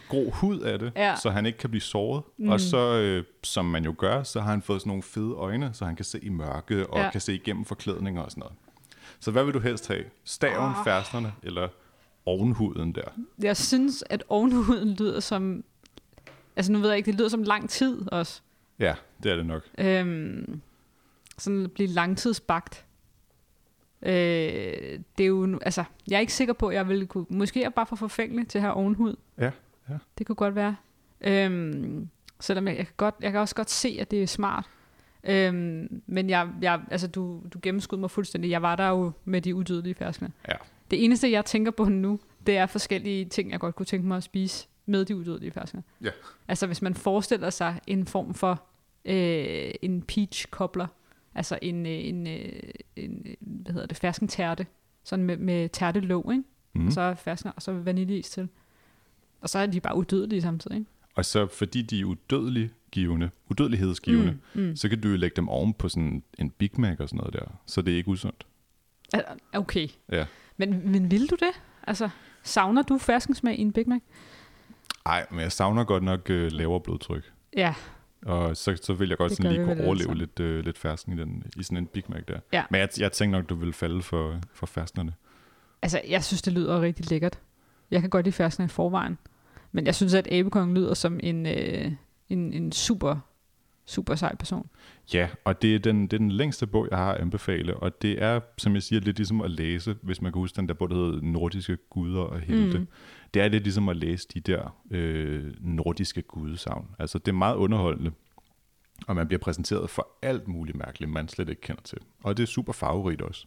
god 0.09 0.31
hud 0.31 0.59
af 0.59 0.79
det, 0.79 0.91
Ja. 0.95 1.15
så 1.21 1.29
han 1.29 1.45
ikke 1.45 1.57
kan 1.57 1.69
blive 1.69 1.81
såret. 1.81 2.23
Mm. 2.37 2.49
Og 2.49 2.59
så, 2.59 2.77
øh, 2.99 3.23
som 3.43 3.65
man 3.65 3.85
jo 3.85 3.95
gør, 3.97 4.23
så 4.23 4.41
har 4.41 4.51
han 4.51 4.61
fået 4.61 4.81
sådan 4.81 4.89
nogle 4.89 5.03
fede 5.03 5.33
øjne, 5.33 5.69
så 5.73 5.85
han 5.85 5.95
kan 5.95 6.05
se 6.05 6.19
i 6.23 6.29
mørke, 6.29 6.87
og 6.87 6.99
ja. 6.99 7.11
kan 7.11 7.21
se 7.21 7.35
igennem 7.35 7.65
forklædninger 7.65 8.21
og 8.21 8.31
sådan 8.31 8.39
noget. 8.41 8.55
Så 9.19 9.31
hvad 9.31 9.43
vil 9.43 9.53
du 9.53 9.59
helst 9.59 9.87
have? 9.87 10.03
Staven, 10.23 10.69
oh. 10.69 10.85
færsterne 10.85 11.33
eller 11.43 11.67
ovenhuden 12.25 12.91
der? 12.91 13.09
Jeg 13.39 13.57
synes, 13.57 14.03
at 14.09 14.23
ovenhuden 14.29 14.93
lyder 14.93 15.19
som... 15.19 15.63
Altså 16.55 16.71
nu 16.71 16.79
ved 16.79 16.89
jeg 16.89 16.97
ikke, 16.97 17.11
det 17.11 17.19
lyder 17.19 17.29
som 17.29 17.43
lang 17.43 17.69
tid 17.69 18.11
også. 18.11 18.41
Ja, 18.79 18.95
det 19.23 19.31
er 19.31 19.35
det 19.35 19.45
nok. 19.45 19.63
Øhm, 19.77 20.61
sådan 21.37 21.63
at 21.63 21.71
blive 21.71 21.87
langtidsbagt. 21.87 22.85
Øh, 24.01 24.11
det 25.17 25.23
er 25.23 25.27
jo, 25.27 25.59
altså, 25.61 25.83
jeg 26.07 26.15
er 26.15 26.19
ikke 26.19 26.33
sikker 26.33 26.53
på, 26.53 26.67
at 26.67 26.75
jeg 26.75 26.87
ville 26.87 27.05
kunne, 27.05 27.25
måske 27.29 27.59
er 27.59 27.63
jeg 27.63 27.73
bare 27.73 27.85
for 27.85 27.95
forfængelig 27.95 28.47
til 28.47 28.61
have 28.61 28.73
ovenhud. 28.73 29.15
Ja, 29.37 29.51
ja. 29.89 29.97
Det 30.17 30.27
kunne 30.27 30.35
godt 30.35 30.55
være. 30.55 30.75
Øhm, 31.21 32.09
selvom 32.39 32.67
jeg, 32.67 32.77
jeg, 32.77 32.85
kan 32.85 32.93
godt, 32.97 33.15
jeg 33.21 33.31
kan 33.31 33.41
også 33.41 33.55
godt 33.55 33.69
se, 33.69 33.97
at 33.99 34.11
det 34.11 34.23
er 34.23 34.27
smart. 34.27 34.69
Øhm, 35.27 36.01
men 36.07 36.29
jeg, 36.29 36.49
jeg, 36.61 36.81
altså, 36.91 37.07
du, 37.07 37.43
du 37.53 37.59
gennemskudde 37.61 38.01
mig 38.01 38.11
fuldstændig. 38.11 38.51
Jeg 38.51 38.61
var 38.61 38.75
der 38.75 38.87
jo 38.87 39.11
med 39.25 39.41
de 39.41 39.55
udødelige 39.55 39.95
ferskner. 39.95 40.29
Ja. 40.47 40.53
Det 40.91 41.03
eneste, 41.03 41.31
jeg 41.31 41.45
tænker 41.45 41.71
på 41.71 41.85
nu, 41.85 42.19
det 42.47 42.57
er 42.57 42.65
forskellige 42.65 43.25
ting, 43.25 43.51
jeg 43.51 43.59
godt 43.59 43.75
kunne 43.75 43.85
tænke 43.85 44.07
mig 44.07 44.17
at 44.17 44.23
spise 44.23 44.67
med 44.85 45.05
de 45.05 45.15
udødelige 45.15 45.51
ferskner. 45.51 45.81
Ja. 46.01 46.09
Altså 46.47 46.67
hvis 46.67 46.81
man 46.81 46.93
forestiller 46.93 47.49
sig 47.49 47.79
en 47.87 48.05
form 48.05 48.33
for 48.33 48.63
øh, 49.05 49.71
en 49.81 50.01
peach-kobler, 50.01 50.87
altså 51.35 51.59
en, 51.61 51.85
øh, 51.85 51.91
en, 51.91 52.27
en, 52.27 53.25
øh, 53.25 53.35
hvad 53.39 53.73
hedder 53.73 53.87
det, 53.87 53.97
ferskentærte, 53.97 54.65
sådan 55.03 55.25
med, 55.25 55.37
med 55.37 55.69
tærtelåg, 55.69 56.31
ikke? 56.31 56.43
Mm. 56.73 56.87
Og 56.87 56.93
så 56.93 57.01
er 57.01 57.15
ferskner, 57.15 57.51
og 57.51 57.61
så 57.61 57.71
vaniljeis 57.71 58.29
til. 58.29 58.49
Og 59.41 59.49
så 59.49 59.59
er 59.59 59.65
de 59.65 59.79
bare 59.79 59.97
udødelige 59.97 60.41
samtidig, 60.41 60.77
ikke? 60.77 60.89
Og 61.15 61.25
så 61.25 61.47
fordi 61.47 61.81
de 61.81 61.99
er 62.01 62.05
udødelige 62.05 62.71
givende, 62.91 63.29
udødelighedsgivende, 63.49 64.37
Mm, 64.53 64.61
mm. 64.61 64.75
så 64.75 64.89
kan 64.89 65.01
du 65.01 65.07
jo 65.09 65.15
lægge 65.17 65.35
dem 65.35 65.49
oven 65.49 65.73
på 65.73 65.89
sådan 65.89 66.23
en 66.37 66.49
Big 66.49 66.71
Mac 66.77 66.99
og 66.99 67.09
sådan 67.09 67.17
noget 67.17 67.33
der, 67.33 67.59
så 67.65 67.81
det 67.81 67.93
er 67.93 67.97
ikke 67.97 68.09
usundt. 68.09 68.45
Okay. 69.53 69.87
Ja. 70.11 70.25
Men, 70.57 70.91
men 70.91 71.11
vil 71.11 71.29
du 71.29 71.35
det? 71.35 71.61
Altså, 71.87 72.09
savner 72.43 72.81
du 72.81 72.97
ferskensmag 72.97 73.59
i 73.59 73.61
en 73.61 73.71
Big 73.73 73.89
Mac? 73.89 74.01
Ej, 75.05 75.25
men 75.31 75.39
jeg 75.39 75.51
savner 75.51 75.83
godt 75.83 76.03
nok 76.03 76.29
øh, 76.29 76.51
lavere 76.51 76.81
blodtryk. 76.81 77.31
Ja, 77.57 77.73
Og 78.21 78.57
så, 78.57 78.77
så 78.83 78.93
vil 78.93 79.09
jeg 79.09 79.17
godt 79.17 79.29
Det 79.29 79.37
sådan 79.37 79.51
lige 79.51 79.65
kunne 79.65 79.83
overleve 79.85 80.03
sammen. 80.03 80.17
lidt, 80.17 80.39
øh, 80.39 80.65
lidt 80.65 80.77
fersken 80.77 81.13
i, 81.13 81.21
den, 81.21 81.43
i 81.57 81.63
sådan 81.63 81.77
en 81.77 81.85
Big 81.87 82.03
Mac 82.07 82.23
der. 82.27 82.39
Ja. 82.53 82.63
Men 82.69 82.79
jeg, 82.81 82.89
jeg 82.99 83.11
tænker 83.11 83.37
nok, 83.37 83.49
du 83.49 83.55
vil 83.55 83.73
falde 83.73 84.01
for, 84.01 84.39
for 84.53 84.65
fersknerne. 84.65 85.13
altså 85.81 86.01
jeg 86.09 86.23
synes, 86.23 86.41
det 86.41 86.53
lyder 86.53 86.81
rigtig 86.81 87.09
lækkert. 87.11 87.39
Jeg 87.91 88.01
kan 88.01 88.09
godt 88.09 88.25
lide 88.25 88.33
ferskner 88.33 88.65
i 88.65 88.69
forvejen. 88.69 89.17
Men 89.71 89.85
jeg 89.85 89.95
synes, 89.95 90.13
at 90.13 90.27
Abekongen 90.31 90.75
lyder 90.75 90.93
som 90.93 91.19
en, 91.23 91.45
øh, 91.45 91.91
en, 92.29 92.53
en 92.53 92.71
super, 92.71 93.19
super 93.85 94.15
sej 94.15 94.35
person. 94.35 94.69
Ja, 95.13 95.29
og 95.45 95.61
det 95.61 95.75
er, 95.75 95.79
den, 95.79 96.01
det 96.01 96.13
er 96.13 96.17
den 96.17 96.31
længste 96.31 96.67
bog, 96.67 96.87
jeg 96.91 96.97
har 96.97 97.13
at 97.13 97.21
anbefale, 97.21 97.77
og 97.77 98.01
det 98.01 98.23
er, 98.23 98.39
som 98.57 98.73
jeg 98.73 98.83
siger, 98.83 98.99
lidt 98.99 99.17
ligesom 99.17 99.41
at 99.41 99.51
læse, 99.51 99.95
hvis 100.01 100.21
man 100.21 100.31
kan 100.31 100.39
huske 100.39 100.55
den 100.55 100.67
der 100.67 100.73
bog, 100.73 100.89
der 100.89 100.95
hedder 100.95 101.21
Nordiske 101.21 101.77
Guder 101.89 102.21
og 102.21 102.39
Helte. 102.39 102.79
Mm. 102.79 102.87
Det 103.33 103.41
er 103.41 103.47
lidt 103.47 103.63
ligesom 103.63 103.89
at 103.89 103.97
læse 103.97 104.27
de 104.33 104.39
der 104.39 104.77
øh, 104.91 105.53
nordiske 105.59 106.21
gudesavn. 106.21 106.87
Altså, 106.99 107.17
det 107.17 107.27
er 107.27 107.35
meget 107.35 107.55
underholdende, 107.55 108.11
og 109.07 109.15
man 109.15 109.27
bliver 109.27 109.39
præsenteret 109.39 109.89
for 109.89 110.07
alt 110.21 110.47
muligt 110.47 110.77
mærkeligt, 110.77 111.11
man 111.11 111.27
slet 111.27 111.49
ikke 111.49 111.61
kender 111.61 111.81
til. 111.81 111.97
Og 112.23 112.37
det 112.37 112.43
er 112.43 112.47
super 112.47 112.73
farverigt 112.73 113.21
også. 113.21 113.45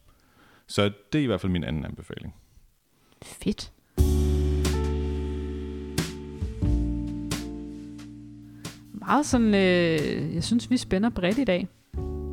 Så 0.66 0.92
det 1.12 1.18
er 1.18 1.22
i 1.22 1.26
hvert 1.26 1.40
fald 1.40 1.52
min 1.52 1.64
anden 1.64 1.84
anbefaling. 1.84 2.34
Fedt. 3.22 3.72
Meget 9.10 9.26
sådan, 9.26 9.54
øh, 9.54 10.34
jeg 10.34 10.44
synes, 10.44 10.70
vi 10.70 10.76
spænder 10.76 11.10
bredt 11.10 11.38
i 11.38 11.44
dag. 11.44 11.68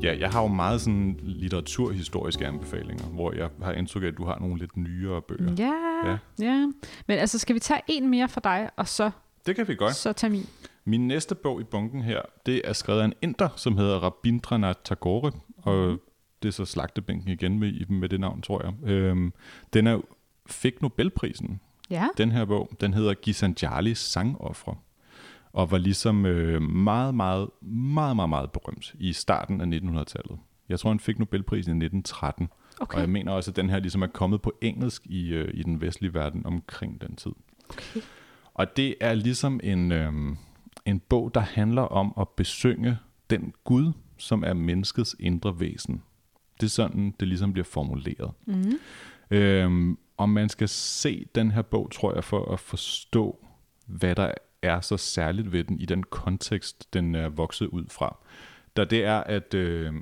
Ja, 0.04 0.18
jeg 0.20 0.30
har 0.30 0.42
jo 0.42 0.48
meget 0.48 0.82
sådan 0.82 1.20
litteraturhistoriske 1.24 2.48
anbefalinger, 2.48 3.06
hvor 3.06 3.34
jeg 3.34 3.50
har 3.64 3.72
indtryk 3.72 4.04
af, 4.04 4.08
at 4.08 4.18
du 4.18 4.26
har 4.26 4.40
nogle 4.40 4.58
lidt 4.60 4.78
nyere 4.78 5.22
bøger. 5.22 5.56
Ja, 5.58 5.74
Ja. 6.12 6.18
ja. 6.40 6.72
Men 7.08 7.18
altså, 7.20 7.40
skal 7.40 7.54
vi 7.56 7.60
tage 7.60 7.82
en 7.88 8.10
mere 8.10 8.30
for 8.30 8.40
dig, 8.42 8.70
og 8.76 8.88
så, 8.88 9.12
Det 9.46 9.56
kan 9.56 9.68
vi 9.68 9.76
godt. 9.76 9.96
så 9.96 10.14
tage 10.14 10.32
min? 10.32 10.46
Min 10.86 11.08
næste 11.08 11.36
bog 11.36 11.62
i 11.62 11.64
bunken 11.64 12.02
her, 12.02 12.22
det 12.46 12.62
er 12.66 12.74
skrevet 12.74 13.02
af 13.02 13.06
en 13.06 13.14
inder, 13.22 13.50
som 13.56 13.78
hedder 13.78 14.00
Rabindranath 14.00 14.80
Tagore, 14.84 15.32
og 15.58 16.00
det 16.44 16.48
er 16.48 16.54
så 16.54 16.66
slagtebænken 16.66 17.30
igen 17.30 17.60
med, 17.60 17.86
med 17.90 18.10
det 18.10 18.20
navn, 18.20 18.42
tror 18.42 18.62
jeg. 18.66 18.90
Øhm, 18.92 19.34
den 19.74 19.88
er, 19.88 20.00
fik 20.50 20.82
Nobelprisen, 20.82 21.60
Ja. 21.90 22.08
den 22.18 22.32
her 22.32 22.46
bog. 22.46 22.70
Den 22.82 22.94
hedder 22.94 23.14
Gisanjalis 23.14 23.98
sangoffre, 23.98 24.76
og 25.58 25.72
var 25.72 25.78
ligesom 25.78 26.26
øh, 26.26 26.62
meget, 26.62 27.16
meget, 27.16 27.50
meget, 27.62 28.16
meget, 28.16 28.30
meget 28.30 28.52
berømt 28.52 28.96
i 29.00 29.14
starten 29.14 29.62
af 29.62 29.80
1900-tallet. 29.80 30.40
Jeg 30.70 30.80
tror, 30.80 30.90
han 30.90 31.00
fik 31.00 31.20
Nobelprisen 31.20 31.72
i 31.82 31.86
1913, 31.86 32.50
Okay. 32.80 32.96
og 32.96 33.02
jeg 33.02 33.10
mener 33.10 33.32
også, 33.32 33.52
at 33.52 33.56
den 33.56 33.70
her 33.70 33.80
ligesom 33.80 34.02
er 34.02 34.08
kommet 34.08 34.42
på 34.42 34.54
engelsk 34.62 35.06
i, 35.06 35.34
øh, 35.34 35.52
i 35.54 35.64
den 35.64 35.82
vestlige 35.82 36.14
verden 36.14 36.46
omkring 36.46 37.02
den 37.02 37.16
tid. 37.16 37.32
okay. 37.70 38.00
Og 38.54 38.78
det 38.78 38.96
er 39.02 39.14
ligesom 39.14 39.60
en, 39.64 39.92
øhm, 39.92 40.38
en 40.86 41.00
bog, 41.00 41.32
der 41.34 41.40
handler 41.40 41.82
om 41.82 42.14
at 42.20 42.28
besynge 42.30 42.98
den 43.30 43.54
Gud, 43.64 43.92
som 44.18 44.44
er 44.44 44.54
menneskets 44.54 45.16
indre 45.20 45.60
væsen. 45.60 46.04
Det 46.62 46.66
er 46.66 46.70
sådan, 46.70 47.14
det 47.20 47.28
ligesom 47.28 47.54
bliver 47.54 47.66
formuleret. 47.66 48.32
Mm. 48.46 48.72
Øhm, 49.32 49.98
og 50.18 50.30
man 50.30 50.50
skal 50.50 50.70
se 50.70 51.26
den 51.36 51.52
her 51.52 51.62
bog, 51.62 51.92
tror 51.92 52.14
jeg, 52.14 52.24
for 52.24 52.52
at 52.54 52.60
forstå, 52.60 53.46
hvad 53.86 54.16
der 54.16 54.32
er 54.62 54.82
så 54.82 54.98
særligt 54.98 55.52
ved 55.52 55.64
den 55.64 55.80
i 55.80 55.86
den 55.86 56.04
kontekst, 56.04 56.94
den 56.94 57.16
er 57.16 57.30
vokset 57.30 57.68
ud 57.68 57.86
fra. 57.90 58.18
Da 58.78 58.86
det 58.86 59.06
er, 59.06 59.18
at 59.18 59.54
øh, 59.54 59.94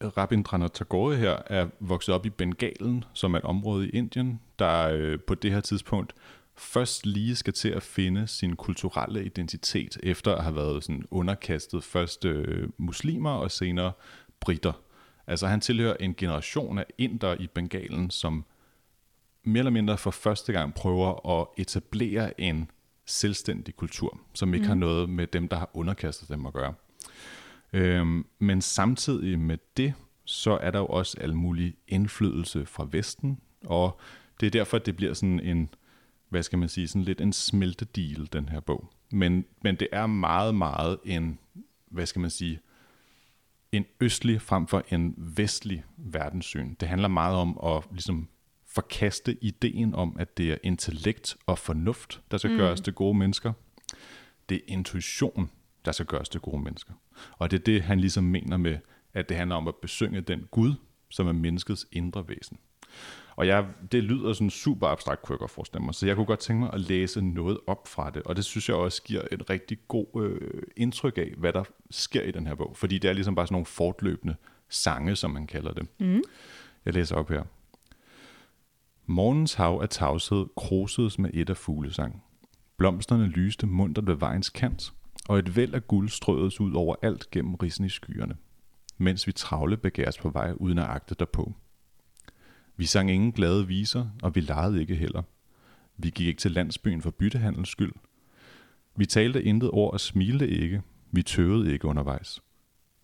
Rabindranath 0.00 0.72
Tagore 0.72 1.16
her 1.16 1.38
er 1.46 1.68
vokset 1.80 2.14
op 2.14 2.26
i 2.26 2.30
Bengalen, 2.30 3.04
som 3.12 3.34
er 3.34 3.38
et 3.38 3.44
område 3.44 3.88
i 3.88 3.90
Indien, 3.90 4.40
der 4.58 4.88
øh, 4.88 5.18
på 5.20 5.34
det 5.34 5.52
her 5.52 5.60
tidspunkt 5.60 6.14
først 6.56 7.06
lige 7.06 7.36
skal 7.36 7.52
til 7.52 7.68
at 7.68 7.82
finde 7.82 8.26
sin 8.26 8.56
kulturelle 8.56 9.24
identitet, 9.24 9.98
efter 10.02 10.34
at 10.34 10.42
have 10.42 10.56
været 10.56 10.84
sådan 10.84 11.04
underkastet 11.10 11.84
først 11.84 12.24
øh, 12.24 12.68
muslimer 12.78 13.30
og 13.30 13.50
senere 13.50 13.92
britter. 14.40 14.72
Altså 15.26 15.46
han 15.46 15.60
tilhører 15.60 15.96
en 16.00 16.14
generation 16.14 16.78
af 16.78 16.86
inder 16.98 17.36
i 17.40 17.46
Bengalen, 17.46 18.10
som 18.10 18.44
mere 19.42 19.58
eller 19.58 19.70
mindre 19.70 19.98
for 19.98 20.10
første 20.10 20.52
gang 20.52 20.74
prøver 20.74 21.40
at 21.40 21.46
etablere 21.56 22.40
en 22.40 22.70
selvstændig 23.06 23.76
kultur, 23.76 24.20
som 24.34 24.54
ikke 24.54 24.64
mm. 24.64 24.68
har 24.68 24.74
noget 24.74 25.10
med 25.10 25.26
dem, 25.26 25.48
der 25.48 25.56
har 25.56 25.70
underkastet 25.74 26.28
dem 26.28 26.46
at 26.46 26.52
gøre. 26.52 26.74
Øhm, 27.72 28.26
men 28.38 28.62
samtidig 28.62 29.38
med 29.38 29.58
det, 29.76 29.94
så 30.24 30.58
er 30.60 30.70
der 30.70 30.78
jo 30.78 30.86
også 30.86 31.16
al 31.20 31.34
mulig 31.36 31.76
indflydelse 31.88 32.66
fra 32.66 32.88
Vesten, 32.90 33.40
og 33.64 34.00
det 34.40 34.46
er 34.46 34.50
derfor, 34.50 34.76
at 34.76 34.86
det 34.86 34.96
bliver 34.96 35.14
sådan 35.14 35.40
en, 35.40 35.68
hvad 36.28 36.42
skal 36.42 36.58
man 36.58 36.68
sige, 36.68 36.88
sådan 36.88 37.02
lidt 37.02 37.20
en 37.20 37.32
smeltedeal, 37.32 38.28
den 38.32 38.48
her 38.48 38.60
bog. 38.60 38.92
Men, 39.12 39.44
men 39.62 39.76
det 39.76 39.88
er 39.92 40.06
meget, 40.06 40.54
meget 40.54 40.98
en, 41.04 41.38
hvad 41.90 42.06
skal 42.06 42.20
man 42.20 42.30
sige, 42.30 42.60
en 43.72 43.84
østlig 44.00 44.42
frem 44.42 44.66
for 44.66 44.84
en 44.90 45.14
vestlig 45.16 45.84
verdenssyn. 45.96 46.74
Det 46.80 46.88
handler 46.88 47.08
meget 47.08 47.36
om 47.36 47.58
at 47.64 47.84
ligesom 47.90 48.28
forkaste 48.76 49.44
ideen 49.44 49.94
om, 49.94 50.16
at 50.18 50.36
det 50.36 50.52
er 50.52 50.56
intellekt 50.62 51.36
og 51.46 51.58
fornuft, 51.58 52.20
der 52.30 52.36
skal 52.36 52.50
mm. 52.50 52.56
gøre 52.56 52.70
os 52.70 52.80
til 52.80 52.92
gode 52.92 53.18
mennesker. 53.18 53.52
Det 54.48 54.54
er 54.56 54.60
intuition, 54.66 55.50
der 55.84 55.92
skal 55.92 56.06
gøre 56.06 56.20
os 56.20 56.28
til 56.28 56.40
gode 56.40 56.62
mennesker. 56.62 56.92
Og 57.32 57.50
det 57.50 57.58
er 57.58 57.64
det, 57.64 57.82
han 57.82 58.00
ligesom 58.00 58.24
mener 58.24 58.56
med, 58.56 58.78
at 59.14 59.28
det 59.28 59.36
handler 59.36 59.56
om 59.56 59.68
at 59.68 59.74
besynge 59.82 60.20
den 60.20 60.48
Gud, 60.50 60.74
som 61.08 61.26
er 61.28 61.32
menneskets 61.32 61.86
indre 61.92 62.28
væsen. 62.28 62.58
Og 63.36 63.46
jeg, 63.46 63.66
det 63.92 64.04
lyder 64.04 64.32
sådan 64.32 64.50
super 64.50 64.86
abstrakt, 64.86 65.22
kunne 65.22 65.34
jeg 65.34 65.38
godt 65.38 65.50
forestille 65.50 65.84
mig. 65.84 65.94
Så 65.94 66.06
jeg 66.06 66.16
kunne 66.16 66.26
godt 66.26 66.40
tænke 66.40 66.60
mig 66.60 66.72
at 66.72 66.80
læse 66.80 67.20
noget 67.20 67.58
op 67.66 67.88
fra 67.88 68.10
det. 68.10 68.22
Og 68.22 68.36
det 68.36 68.44
synes 68.44 68.68
jeg 68.68 68.76
også 68.76 69.02
giver 69.02 69.22
et 69.32 69.50
rigtig 69.50 69.78
god 69.88 70.22
øh, 70.22 70.62
indtryk 70.76 71.18
af, 71.18 71.34
hvad 71.36 71.52
der 71.52 71.64
sker 71.90 72.22
i 72.22 72.30
den 72.30 72.46
her 72.46 72.54
bog. 72.54 72.76
Fordi 72.76 72.98
det 72.98 73.08
er 73.08 73.12
ligesom 73.12 73.34
bare 73.34 73.46
sådan 73.46 73.54
nogle 73.54 73.66
fortløbende 73.66 74.34
sange, 74.68 75.16
som 75.16 75.30
man 75.30 75.46
kalder 75.46 75.72
det. 75.72 75.86
Mm. 75.98 76.22
Jeg 76.84 76.94
læser 76.94 77.16
op 77.16 77.30
her. 77.30 77.42
Morgens 79.08 79.54
hav 79.54 79.78
af 79.82 79.88
tavshed 79.88 80.46
krosedes 80.56 81.18
med 81.18 81.30
et 81.34 81.50
af 81.50 81.56
fuglesang. 81.56 82.22
Blomsterne 82.76 83.26
lyste 83.26 83.66
muntert 83.66 84.06
ved 84.06 84.14
vejens 84.14 84.50
kant, 84.50 84.92
og 85.28 85.38
et 85.38 85.56
væld 85.56 85.74
af 85.74 85.88
guld 85.88 86.08
strødes 86.08 86.60
ud 86.60 86.74
over 86.74 86.94
alt 87.02 87.30
gennem 87.30 87.54
risen 87.54 87.84
i 87.84 87.88
skyerne, 87.88 88.36
mens 88.98 89.26
vi 89.26 89.32
travle 89.32 89.76
begæres 89.76 90.18
på 90.18 90.30
vej 90.30 90.52
uden 90.56 90.78
at 90.78 90.84
agte 90.84 91.14
derpå. 91.18 91.54
Vi 92.76 92.86
sang 92.86 93.10
ingen 93.10 93.32
glade 93.32 93.66
viser, 93.66 94.06
og 94.22 94.34
vi 94.34 94.40
legede 94.40 94.80
ikke 94.80 94.94
heller. 94.94 95.22
Vi 95.96 96.10
gik 96.10 96.26
ikke 96.26 96.40
til 96.40 96.50
landsbyen 96.50 97.02
for 97.02 97.10
byttehandels 97.10 97.68
skyld. 97.68 97.92
Vi 98.96 99.06
talte 99.06 99.42
intet 99.42 99.70
ord 99.70 99.92
og 99.92 100.00
smilte 100.00 100.48
ikke. 100.48 100.82
Vi 101.10 101.22
tøvede 101.22 101.72
ikke 101.72 101.88
undervejs. 101.88 102.42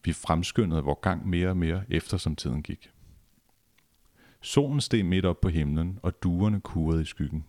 Vi 0.05 0.13
fremskyndede 0.13 0.83
vores 0.83 0.99
gang 1.03 1.29
mere 1.29 1.49
og 1.49 1.57
mere, 1.57 1.83
efter 1.89 2.17
som 2.17 2.37
tiden 2.37 2.63
gik. 2.63 2.91
Solen 4.45 4.81
steg 4.81 5.05
midt 5.05 5.25
op 5.25 5.41
på 5.41 5.49
himlen, 5.49 5.99
og 6.03 6.23
duerne 6.23 6.61
kurede 6.61 7.03
i 7.03 7.05
skyggen. 7.05 7.45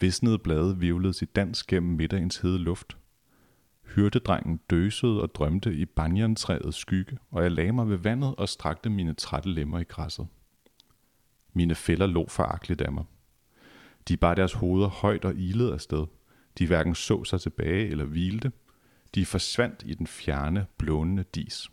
Visnede 0.00 0.38
blade 0.38 0.78
vivlede 0.78 1.12
sit 1.12 1.36
dans 1.36 1.64
gennem 1.64 1.92
middagens 1.92 2.36
hede 2.36 2.58
luft. 2.58 2.96
Hyrdedrengen 3.94 4.60
døsede 4.70 5.22
og 5.22 5.34
drømte 5.34 5.74
i 5.74 5.84
banjantræets 5.84 6.76
skygge, 6.76 7.18
og 7.30 7.42
jeg 7.42 7.52
lagde 7.52 7.72
mig 7.72 7.88
ved 7.88 7.96
vandet 7.96 8.34
og 8.34 8.48
strakte 8.48 8.90
mine 8.90 9.14
trætte 9.14 9.48
lemmer 9.48 9.78
i 9.78 9.84
græsset. 9.84 10.26
Mine 11.52 11.74
fælder 11.74 12.06
lå 12.06 12.28
foragteligt 12.28 12.80
af 12.80 12.92
mig. 12.92 13.04
De 14.08 14.16
bar 14.16 14.34
deres 14.34 14.52
hoveder 14.52 14.88
højt 14.88 15.24
og 15.24 15.34
ilede 15.34 15.72
afsted. 15.72 16.06
De 16.58 16.66
hverken 16.66 16.94
så 16.94 17.24
sig 17.24 17.40
tilbage 17.40 17.88
eller 17.88 18.04
hvilte. 18.04 18.52
De 19.14 19.26
forsvandt 19.26 19.82
i 19.86 19.94
den 19.94 20.06
fjerne, 20.06 20.66
blånende 20.78 21.24
dis. 21.34 21.70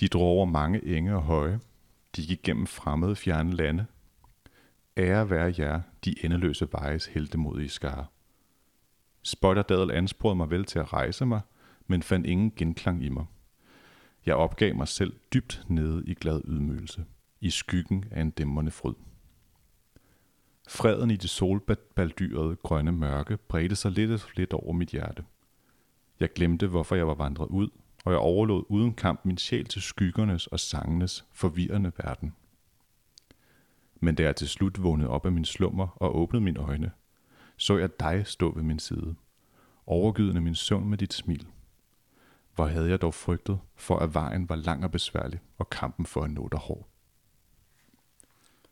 De 0.00 0.08
drog 0.08 0.26
over 0.26 0.46
mange 0.46 0.84
enge 0.84 1.14
og 1.14 1.22
høje. 1.22 1.60
De 2.16 2.26
gik 2.26 2.42
gennem 2.42 2.66
fremmede 2.66 3.16
fjerne 3.16 3.52
lande. 3.52 3.86
Ære 4.96 5.30
være 5.30 5.54
jer, 5.58 5.80
de 6.04 6.24
endeløse 6.24 6.68
vejes 6.72 7.06
heldemodige 7.06 7.68
skare. 7.68 8.06
Spotterdadel 9.22 9.90
ansporede 9.90 10.36
mig 10.36 10.50
vel 10.50 10.64
til 10.64 10.78
at 10.78 10.92
rejse 10.92 11.26
mig, 11.26 11.40
men 11.86 12.02
fandt 12.02 12.26
ingen 12.26 12.52
genklang 12.56 13.04
i 13.04 13.08
mig. 13.08 13.26
Jeg 14.26 14.34
opgav 14.34 14.74
mig 14.74 14.88
selv 14.88 15.16
dybt 15.34 15.62
nede 15.68 16.04
i 16.06 16.14
glad 16.14 16.40
ydmygelse. 16.44 17.04
i 17.40 17.50
skyggen 17.50 18.04
af 18.10 18.20
en 18.20 18.30
dæmmerne 18.30 18.70
fryd. 18.70 18.94
Freden 20.68 21.10
i 21.10 21.16
det 21.16 21.30
solbaldyrede 21.30 22.56
grønne 22.56 22.92
mørke 22.92 23.36
bredte 23.36 23.76
sig 23.76 23.90
lidt 23.90 24.10
og 24.10 24.20
lidt 24.36 24.52
over 24.52 24.72
mit 24.72 24.88
hjerte. 24.88 25.24
Jeg 26.20 26.32
glemte, 26.32 26.66
hvorfor 26.66 26.96
jeg 26.96 27.06
var 27.06 27.14
vandret 27.14 27.48
ud, 27.48 27.68
og 28.08 28.12
jeg 28.12 28.20
overlod 28.20 28.64
uden 28.68 28.94
kamp 28.94 29.24
min 29.24 29.38
sjæl 29.38 29.64
til 29.64 29.82
skyggernes 29.82 30.46
og 30.46 30.60
sangenes 30.60 31.24
forvirrende 31.32 31.92
verden. 31.96 32.34
Men 34.00 34.14
da 34.14 34.22
jeg 34.22 34.36
til 34.36 34.48
slut 34.48 34.82
vågnede 34.82 35.08
op 35.08 35.26
af 35.26 35.32
min 35.32 35.44
slummer 35.44 35.86
og 35.96 36.16
åbnede 36.16 36.44
mine 36.44 36.60
øjne, 36.60 36.90
så 37.56 37.78
jeg 37.78 38.00
dig 38.00 38.26
stå 38.26 38.54
ved 38.54 38.62
min 38.62 38.78
side, 38.78 39.14
overgydende 39.86 40.40
min 40.40 40.54
søvn 40.54 40.88
med 40.88 40.98
dit 40.98 41.12
smil. 41.12 41.46
Hvor 42.54 42.66
havde 42.66 42.90
jeg 42.90 43.02
dog 43.02 43.14
frygtet, 43.14 43.58
for 43.76 43.98
at 43.98 44.14
vejen 44.14 44.48
var 44.48 44.56
lang 44.56 44.84
og 44.84 44.90
besværlig, 44.90 45.40
og 45.58 45.70
kampen 45.70 46.06
for 46.06 46.22
at 46.22 46.30
nå 46.30 46.48
dig 46.52 46.60
hård. 46.60 46.88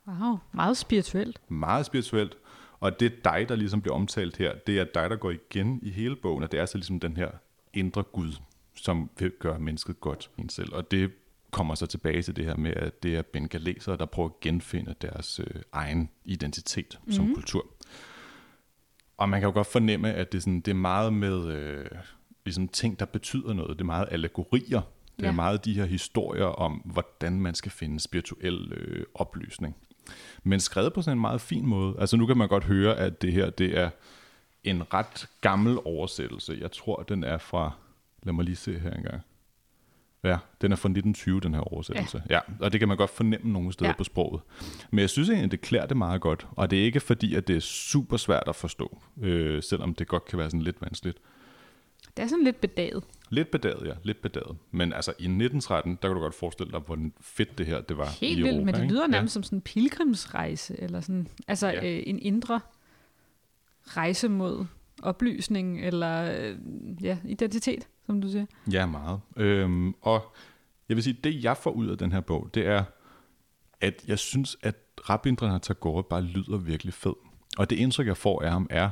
Wow, 0.07 0.39
meget 0.53 0.77
spirituelt. 0.77 1.51
Meget 1.51 1.87
spirituelt, 1.87 2.37
og 2.81 3.01
det 3.01 3.13
er 3.13 3.17
dig, 3.25 3.49
der 3.49 3.57
ligesom 3.57 3.83
bliver 3.83 3.95
omtalt 3.95 4.37
her. 4.37 4.55
Det 4.67 4.79
er 4.79 4.85
dig, 4.95 5.11
der 5.11 5.17
går 5.17 5.31
igen 5.31 5.81
i 5.83 5.91
hele 5.91 6.17
bogen, 6.17 6.43
og 6.43 6.53
det 6.53 6.61
er 6.61 6.67
så 6.67 6.79
ligesom 6.79 7.01
den 7.01 7.17
her 7.17 7.31
indre 7.73 8.03
Gud, 8.03 8.33
som 8.77 9.11
vil 9.19 9.31
gøre 9.39 9.59
mennesket 9.59 10.01
godt 10.01 10.31
i 10.39 10.41
en 10.41 10.49
selv. 10.49 10.75
Og 10.75 10.91
det 10.91 11.11
kommer 11.51 11.75
så 11.75 11.87
tilbage 11.87 12.23
til 12.23 12.37
det 12.37 12.45
her 12.45 12.57
med, 12.57 12.73
at 12.77 13.03
det 13.03 13.17
er 13.17 13.23
bengalesere, 13.23 13.97
der 13.97 14.07
prøver 14.07 14.29
at 14.29 14.41
genfinde 14.41 14.95
deres 15.03 15.41
øh, 15.41 15.63
egen 15.73 16.11
identitet 16.25 16.99
mm. 17.07 17.13
som 17.13 17.25
Mhm. 17.25 17.35
kultur. 17.35 17.67
Og 19.17 19.29
man 19.29 19.41
kan 19.41 19.49
jo 19.49 19.53
godt 19.55 19.67
fornemme, 19.67 20.13
at 20.13 20.33
det 20.33 20.39
er, 20.39 20.43
sådan, 20.43 20.61
det 20.61 20.71
er 20.71 20.75
meget 20.75 21.13
med 21.13 21.47
øh, 21.53 21.87
ligesom 22.45 22.69
ting, 22.69 22.99
der 23.01 23.07
betyder 23.07 23.53
noget. 23.53 23.71
Det 23.79 23.81
er 23.81 23.87
meget 23.87 24.09
allegorier. 24.11 24.81
Det 25.17 25.23
er 25.25 25.29
Ja. 25.29 25.33
meget 25.33 25.65
de 25.65 25.75
her 25.75 25.85
historier 25.85 26.45
om, 26.45 26.73
hvordan 26.85 27.41
man 27.41 27.55
skal 27.55 27.73
finde 27.73 28.01
spirituel 28.01 28.73
øh, 28.73 29.07
oplysning. 29.15 29.77
Men 30.43 30.61
skrevet 30.61 30.93
på 30.93 31.03
sådan 31.03 31.17
en 31.19 31.21
meget 31.21 31.41
fin 31.41 31.67
måde. 31.67 31.95
Altså 31.99 32.17
nu 32.17 32.27
kan 32.27 32.37
man 32.37 32.49
godt 32.49 32.65
høre, 32.65 32.97
at 32.97 33.23
det 33.23 33.33
her 33.33 33.51
det 33.51 33.79
er 33.79 33.91
en 34.65 34.95
ret 34.95 35.29
gammel 35.41 35.79
oversættelse. 35.85 36.59
Jeg 36.61 36.73
tror, 36.73 37.03
den 37.03 37.25
er 37.25 37.39
fra... 37.39 37.73
Lad 38.27 38.33
mig 38.33 38.45
lige 38.45 38.57
se 38.57 38.79
her 38.79 38.91
engang. 38.91 39.23
Ja, 40.25 40.39
den 40.61 40.73
er 40.73 40.77
fra 40.77 40.89
1920, 40.89 41.41
den 41.41 41.55
her 41.55 41.61
oversættelse. 41.61 42.23
Ja, 42.31 42.35
ja 42.35 42.41
og 42.61 42.73
det 42.73 42.81
kan 42.81 42.89
man 42.89 42.97
godt 42.97 43.11
fornemme 43.11 43.53
nogle 43.53 43.73
steder 43.73 43.87
Ja. 43.89 43.93
ja. 43.93 43.97
på 43.97 44.05
sproget. 44.05 44.43
Men 44.91 44.99
jeg 44.99 45.11
synes 45.11 45.29
egentlig, 45.31 45.51
det 45.51 45.61
klæder 45.61 45.87
det 45.87 45.97
meget 45.97 46.21
godt. 46.21 46.47
Og 46.51 46.71
det 46.71 46.81
er 46.81 46.85
ikke 46.85 47.01
fordi, 47.01 47.35
at 47.35 47.49
det 47.49 47.57
er 47.57 47.61
super 47.61 48.17
svært 48.17 48.43
at 48.47 48.57
forstå, 48.57 48.99
øh, 49.21 49.63
selvom 49.63 49.95
det 49.95 50.09
godt 50.09 50.25
kan 50.25 50.39
være 50.39 50.51
sådan 50.51 50.63
lidt 50.63 50.83
vanskeligt. 50.83 51.19
Det 52.17 52.23
er 52.23 52.27
sådan 52.27 52.45
lidt 52.45 52.61
bedaget. 52.61 53.05
Lidt 53.31 53.51
bedaget, 53.51 53.87
ja. 53.87 53.93
Lidt 54.03 54.23
bedaget. 54.23 54.57
Men 54.71 54.93
altså 54.93 55.11
i 55.11 55.13
1913, 55.25 55.99
der 56.03 56.09
kan 56.09 56.15
du 56.17 56.21
godt 56.23 56.35
forestille 56.35 56.73
dig, 56.73 56.81
hvor 56.81 56.99
fedt 57.21 57.59
det 57.59 57.67
her 57.67 57.81
det 57.81 57.99
var 57.99 58.09
Helt 58.21 58.39
i 58.39 58.43
vildt, 58.43 58.49
Europa. 58.57 58.65
men 58.65 58.75
det 58.75 58.83
ikke? 58.83 58.95
lyder 58.95 59.07
nærmest 59.07 59.35
som 59.35 59.43
sådan 59.43 59.59
en 59.59 59.63
pilgrimsrejse, 59.63 60.81
eller 60.81 61.01
sådan, 61.01 61.29
altså 61.49 61.69
Ja. 61.69 61.85
øh, 61.97 62.03
en 62.07 62.19
indre 62.19 62.61
rejse 63.87 64.29
mod 64.29 64.67
oplysning, 65.03 65.81
eller 65.87 66.39
øh, 66.41 66.57
ja, 67.03 67.19
identitet, 67.25 67.89
som 68.07 68.21
du 68.21 68.29
siger. 68.29 68.47
Ja, 68.73 68.87
meget. 68.87 69.21
Øhm, 69.37 69.95
og 70.01 70.35
jeg 70.89 70.97
vil 70.97 71.05
sige, 71.05 71.19
det 71.25 71.45
jeg 71.45 71.57
får 71.57 71.71
ud 71.71 71.89
af 71.89 71.99
den 71.99 72.13
her 72.13 72.21
bog, 72.21 72.51
det 72.55 72.67
er, 72.67 72.85
at 73.81 74.05
jeg 74.09 74.19
synes, 74.19 74.57
at 74.63 74.77
Rabindranath 75.11 75.61
Tagore 75.61 76.05
bare 76.05 76.23
lyder 76.23 76.57
virkelig 76.57 76.95
fed. 76.95 77.15
Og 77.59 77.71
det 77.71 77.77
indtryk, 77.77 78.07
jeg 78.07 78.17
får 78.17 78.43
af 78.43 78.51
ham, 78.51 78.67
er, 78.71 78.91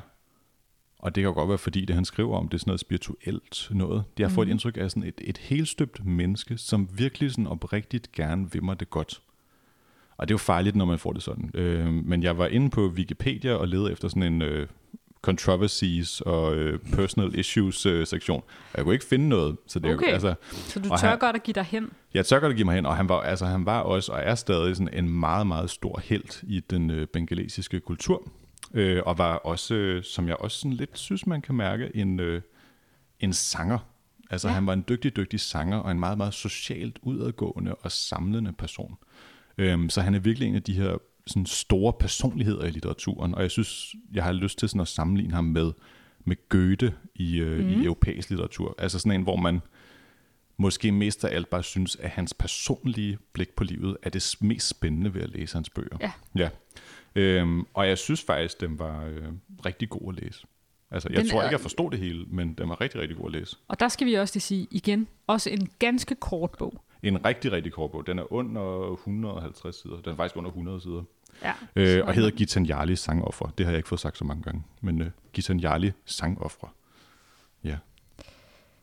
og 0.98 1.14
det 1.14 1.22
kan 1.22 1.28
jo 1.28 1.34
godt 1.34 1.48
være, 1.48 1.58
fordi 1.58 1.84
det 1.84 1.94
han 1.94 2.04
skriver 2.04 2.36
om, 2.36 2.48
det 2.48 2.54
er 2.54 2.58
sådan 2.58 2.70
noget 2.70 2.80
spirituelt 2.80 3.68
noget. 3.70 4.04
Jeg 4.18 4.30
får 4.30 4.42
mm. 4.42 4.48
et 4.48 4.52
indtryk 4.52 4.76
af 4.76 4.90
sådan 4.90 5.02
et, 5.02 5.20
et 5.24 5.38
helt 5.38 5.68
støbt 5.68 6.04
menneske, 6.04 6.58
som 6.58 6.88
virkelig 6.92 7.30
sådan 7.30 7.46
oprigtigt 7.46 8.12
gerne 8.12 8.52
vil 8.52 8.64
mig 8.64 8.80
det 8.80 8.90
godt. 8.90 9.22
Og 10.16 10.28
det 10.28 10.32
er 10.32 10.34
jo 10.34 10.38
farligt, 10.38 10.76
når 10.76 10.84
man 10.84 10.98
får 10.98 11.12
det 11.12 11.22
sådan. 11.22 11.50
Øh, 11.54 11.92
men 11.92 12.22
jeg 12.22 12.38
var 12.38 12.46
inde 12.46 12.70
på 12.70 12.88
Wikipedia 12.88 13.54
og 13.54 13.68
ledede 13.68 13.92
efter 13.92 14.08
sådan 14.08 14.22
en 14.22 14.42
øh, 14.42 14.68
controversies 15.24 16.20
og 16.20 16.54
øh, 16.56 16.78
personal 16.92 17.38
issues 17.38 17.86
øh, 17.86 18.06
sektion. 18.06 18.42
Jeg 18.76 18.84
kunne 18.84 18.94
ikke 18.94 19.04
finde 19.04 19.28
noget. 19.28 19.56
Så 19.66 19.78
det 19.78 19.94
Okay. 19.94 20.06
altså, 20.12 20.34
Så 20.52 20.80
du 20.80 20.88
tør 20.88 20.96
han- 21.08 21.18
godt 21.18 21.36
at 21.36 21.42
give 21.42 21.52
dig 21.54 21.64
hen. 21.64 21.90
jeg 22.14 22.26
tør 22.26 22.40
godt 22.40 22.50
at 22.50 22.56
give 22.56 22.64
mig 22.64 22.74
hen, 22.74 22.86
og 22.86 22.96
han 22.96 23.08
var, 23.08 23.20
altså, 23.20 23.46
han 23.46 23.66
var 23.66 23.80
også 23.80 24.12
og 24.12 24.20
er 24.22 24.34
stadig 24.34 24.76
sådan 24.76 24.94
en 25.04 25.08
meget, 25.08 25.46
meget 25.46 25.70
stor 25.70 26.00
held 26.04 26.42
i 26.42 26.60
den 26.60 26.90
øh, 26.90 27.06
bengalesiske 27.06 27.80
kultur. 27.80 28.32
Øh, 28.74 29.02
og 29.06 29.18
var 29.18 29.34
også, 29.36 29.74
øh, 29.74 30.04
som 30.04 30.28
jeg 30.28 30.36
også 30.36 30.58
sådan 30.58 30.72
lidt 30.72 30.98
synes, 30.98 31.26
man 31.26 31.42
kan 31.42 31.54
mærke, 31.54 31.90
en, 31.96 32.20
øh, 32.20 32.42
en 33.20 33.32
sanger. 33.32 33.78
Altså 34.30 34.48
ja. 34.48 34.54
han 34.54 34.66
var 34.66 34.72
en 34.72 34.84
dygtig, 34.88 35.16
dygtig 35.16 35.40
sanger, 35.40 35.76
og 35.78 35.90
en 35.90 36.00
meget, 36.00 36.18
meget 36.18 36.34
socialt 36.34 36.98
udadgående 37.02 37.74
og 37.74 37.92
samlende 37.92 38.52
person. 38.52 38.94
Øhm, 39.58 39.90
så 39.90 40.00
han 40.00 40.14
er 40.14 40.18
virkelig 40.18 40.48
en 40.48 40.54
af 40.54 40.62
de 40.62 40.72
her 40.72 40.96
sådan 41.26 41.46
store 41.46 41.92
personligheder 41.92 42.64
i 42.64 42.70
litteraturen, 42.70 43.34
og 43.34 43.42
jeg 43.42 43.50
synes, 43.50 43.94
jeg 44.14 44.24
har 44.24 44.32
lyst 44.32 44.58
til 44.58 44.68
sådan 44.68 44.80
at 44.80 44.88
sammenligne 44.88 45.34
ham 45.34 45.44
med, 45.44 45.72
med 46.24 46.36
Goethe 46.48 46.94
i, 47.14 47.38
øh, 47.40 47.64
mm. 47.64 47.70
i 47.70 47.84
europæisk 47.84 48.30
litteratur. 48.30 48.74
Altså 48.78 48.98
sådan 48.98 49.12
en, 49.12 49.22
hvor 49.22 49.36
man 49.36 49.60
måske 50.56 50.92
mest 50.92 51.24
af 51.24 51.34
alt 51.36 51.50
bare 51.50 51.62
synes, 51.62 51.96
at 51.96 52.10
hans 52.10 52.34
personlige 52.34 53.18
blik 53.32 53.50
på 53.56 53.64
livet 53.64 53.96
er 54.02 54.10
det 54.10 54.36
mest 54.40 54.68
spændende 54.68 55.14
ved 55.14 55.22
at 55.22 55.30
læse 55.30 55.54
hans 55.56 55.70
bøger. 55.70 55.96
Ja. 56.00 56.12
ja. 56.36 56.48
Øhm, 57.14 57.66
og 57.74 57.88
jeg 57.88 57.98
synes 57.98 58.22
faktisk, 58.22 58.60
den 58.60 58.78
var 58.78 59.04
øh, 59.04 59.22
rigtig 59.66 59.88
god 59.88 60.14
at 60.14 60.22
læse. 60.24 60.44
Altså, 60.90 61.08
jeg 61.12 61.18
Den 61.22 61.28
tror 61.30 61.40
er- 61.40 61.44
ikke, 61.44 61.52
jeg 61.52 61.60
forstod 61.60 61.90
det 61.90 61.98
hele, 61.98 62.24
men 62.28 62.54
den 62.54 62.68
var 62.68 62.80
rigtig, 62.80 63.00
rigtig 63.00 63.16
god 63.16 63.26
at 63.26 63.32
læse. 63.32 63.56
Og 63.68 63.80
der 63.80 63.88
skal 63.88 64.06
vi 64.06 64.14
også 64.14 64.34
lige 64.34 64.42
sige 64.42 64.66
igen, 64.70 65.06
også 65.26 65.50
en 65.50 65.68
ganske 65.78 66.14
kort 66.14 66.50
bog. 66.58 66.84
En 67.04 67.24
rigtig, 67.24 67.52
rigtig 67.52 67.72
kort 67.72 67.90
bog. 67.90 68.06
Den 68.06 68.18
er 68.18 68.32
under 68.32 68.92
150 68.92 69.82
sider. 69.82 70.00
Den 70.00 70.12
er 70.12 70.16
faktisk 70.16 70.36
under 70.36 70.50
100 70.50 70.80
sider. 70.80 71.02
Ja. 71.42 71.52
Øh, 71.76 72.06
og 72.06 72.14
hedder 72.14 72.30
Gitanjali 72.30 72.96
Sangoffre. 72.96 73.50
Det 73.58 73.66
har 73.66 73.72
jeg 73.72 73.76
ikke 73.76 73.88
fået 73.88 74.00
sagt 74.00 74.18
så 74.18 74.24
mange 74.24 74.42
gange. 74.42 74.62
Men 74.80 75.02
øh, 75.02 75.10
Gitanjali 75.32 75.92
Sangoffre. 76.04 76.68
Ja. 77.64 77.76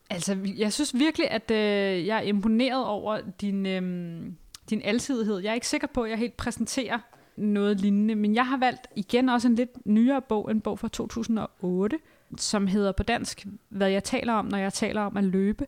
Altså, 0.09 0.37
jeg 0.57 0.73
synes 0.73 0.93
virkelig, 0.93 1.31
at 1.31 1.51
øh, 1.51 2.07
jeg 2.07 2.17
er 2.17 2.21
imponeret 2.21 2.85
over 2.85 3.19
din, 3.41 3.65
øh, 3.65 4.21
din 4.69 4.81
alsidighed. 4.83 5.39
Jeg 5.39 5.49
er 5.49 5.53
ikke 5.53 5.67
sikker 5.67 5.87
på, 5.87 6.03
at 6.03 6.09
jeg 6.09 6.17
helt 6.17 6.37
præsenterer 6.37 6.99
noget 7.35 7.81
lignende, 7.81 8.15
men 8.15 8.35
jeg 8.35 8.47
har 8.47 8.57
valgt 8.57 8.87
igen 8.95 9.29
også 9.29 9.47
en 9.47 9.55
lidt 9.55 9.85
nyere 9.85 10.21
bog, 10.21 10.51
en 10.51 10.61
bog 10.61 10.79
fra 10.79 10.87
2008, 10.87 11.99
som 12.37 12.67
hedder 12.67 12.91
på 12.91 13.03
dansk, 13.03 13.45
hvad 13.69 13.89
jeg 13.89 14.03
taler 14.03 14.33
om, 14.33 14.45
når 14.45 14.57
jeg 14.57 14.73
taler 14.73 15.01
om 15.01 15.17
at 15.17 15.23
løbe. 15.23 15.67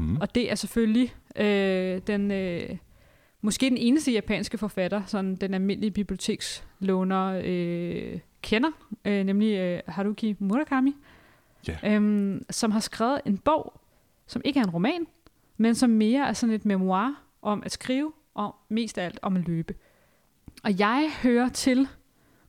Mm. 0.00 0.16
Og 0.16 0.34
det 0.34 0.50
er 0.50 0.54
selvfølgelig 0.54 1.14
øh, 1.36 2.00
den, 2.06 2.30
øh, 2.30 2.76
måske 3.40 3.70
den 3.70 3.76
eneste 3.76 4.12
japanske 4.12 4.58
forfatter, 4.58 5.02
sådan 5.06 5.36
den 5.36 5.54
almindelige 5.54 5.90
bibliotekslåner 5.90 7.42
øh, 7.44 8.18
kender, 8.42 8.70
øh, 9.04 9.24
nemlig 9.24 9.58
øh, 9.58 9.80
Haruki 9.88 10.36
Murakami, 10.38 10.96
Ja. 11.68 11.94
øhm, 11.94 12.42
som 12.50 12.70
har 12.70 12.80
skrevet 12.80 13.20
en 13.26 13.38
bog, 13.38 13.80
som 14.26 14.42
ikke 14.44 14.60
er 14.60 14.64
en 14.64 14.70
roman, 14.70 15.06
men 15.56 15.74
som 15.74 15.90
mere 15.90 16.28
er 16.28 16.32
sådan 16.32 16.54
et 16.54 16.64
memoir 16.64 17.22
om 17.42 17.62
at 17.66 17.72
skrive, 17.72 18.12
og 18.34 18.54
mest 18.68 18.98
af 18.98 19.04
alt 19.04 19.18
om 19.22 19.36
at 19.36 19.48
løbe. 19.48 19.74
Og 20.64 20.78
jeg 20.78 21.10
hører 21.22 21.48
til 21.48 21.88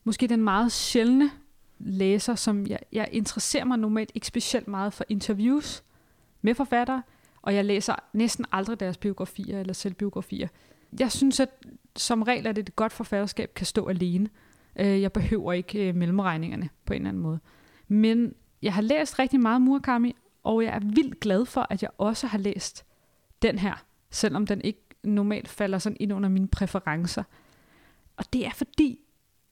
måske 0.03 0.27
den 0.27 0.43
meget 0.43 0.71
sjældne 0.71 1.31
læser, 1.79 2.35
som 2.35 2.67
jeg, 2.67 2.79
jeg 2.91 3.09
interesserer 3.11 3.65
mig 3.65 3.79
normalt 3.79 4.11
ikke 4.15 4.27
specielt 4.27 4.67
meget 4.67 4.93
for 4.93 5.05
interviews 5.09 5.83
med 6.41 6.55
forfattere, 6.55 7.03
og 7.41 7.55
jeg 7.55 7.65
læser 7.65 7.95
næsten 8.13 8.45
aldrig 8.51 8.79
deres 8.79 8.97
biografier 8.97 9.59
eller 9.59 9.73
selvbiografier. 9.73 10.47
Jeg 10.99 11.11
synes, 11.11 11.39
at 11.39 11.49
som 11.95 12.21
regel 12.21 12.45
er 12.45 12.51
det 12.51 12.61
et 12.69 12.75
godt 12.75 12.93
forfatterskab 12.93 13.53
kan 13.53 13.65
stå 13.65 13.87
alene. 13.87 14.29
Øh, 14.75 15.01
Jeg 15.01 15.11
behøver 15.11 15.53
ikke 15.53 15.87
øh, 15.87 15.95
mellemregningerne 15.95 16.69
på 16.85 16.93
en 16.93 17.01
eller 17.01 17.09
anden 17.09 17.23
måde. 17.23 17.39
Men 17.87 18.33
jeg 18.61 18.73
har 18.73 18.81
læst 18.81 19.19
rigtig 19.19 19.39
meget 19.39 19.61
Murakami, 19.61 20.15
og 20.43 20.63
jeg 20.63 20.75
er 20.75 20.79
vildt 20.79 21.19
glad 21.19 21.45
for, 21.45 21.67
at 21.69 21.81
jeg 21.81 21.89
også 21.97 22.27
har 22.27 22.37
læst 22.37 22.85
den 23.41 23.59
her, 23.59 23.83
selvom 24.09 24.45
den 24.47 24.61
ikke 24.61 24.79
normalt 25.03 25.47
falder 25.47 25.77
sådan 25.77 25.97
ind 25.99 26.13
under 26.13 26.29
mine 26.29 26.47
præferencer. 26.47 27.23
Og 28.17 28.33
det 28.33 28.45
er 28.45 28.51
fordi, 28.51 28.99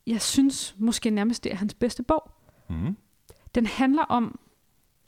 jeg 0.07 0.21
synes 0.21 0.75
måske 0.77 1.09
nærmest, 1.09 1.43
det 1.43 1.51
er 1.51 1.55
hans 1.55 1.73
bedste 1.73 2.03
bog. 2.03 2.31
Mm. 2.69 2.97
Den 3.55 3.65
handler 3.65 4.03
om, 4.03 4.39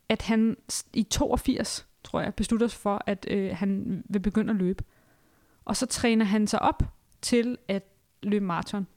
at 0.09 0.21
han 0.21 0.57
i 0.93 1.03
82, 1.03 1.88
tror 2.03 2.21
jeg, 2.21 2.33
beslutter 2.33 2.67
sig 2.67 2.79
for, 2.79 3.03
at 3.05 3.25
øh, 3.29 3.55
han 3.55 4.03
vil 4.09 4.19
begynde 4.19 4.49
at 4.49 4.55
løbe. 4.55 4.83
Og 5.65 5.77
så 5.77 5.85
træner 5.85 6.25
han 6.25 6.47
sig 6.47 6.61
op 6.61 6.83
til 7.21 7.57
at 7.67 7.83
løbe 8.23 8.45
maraton. 8.45 8.87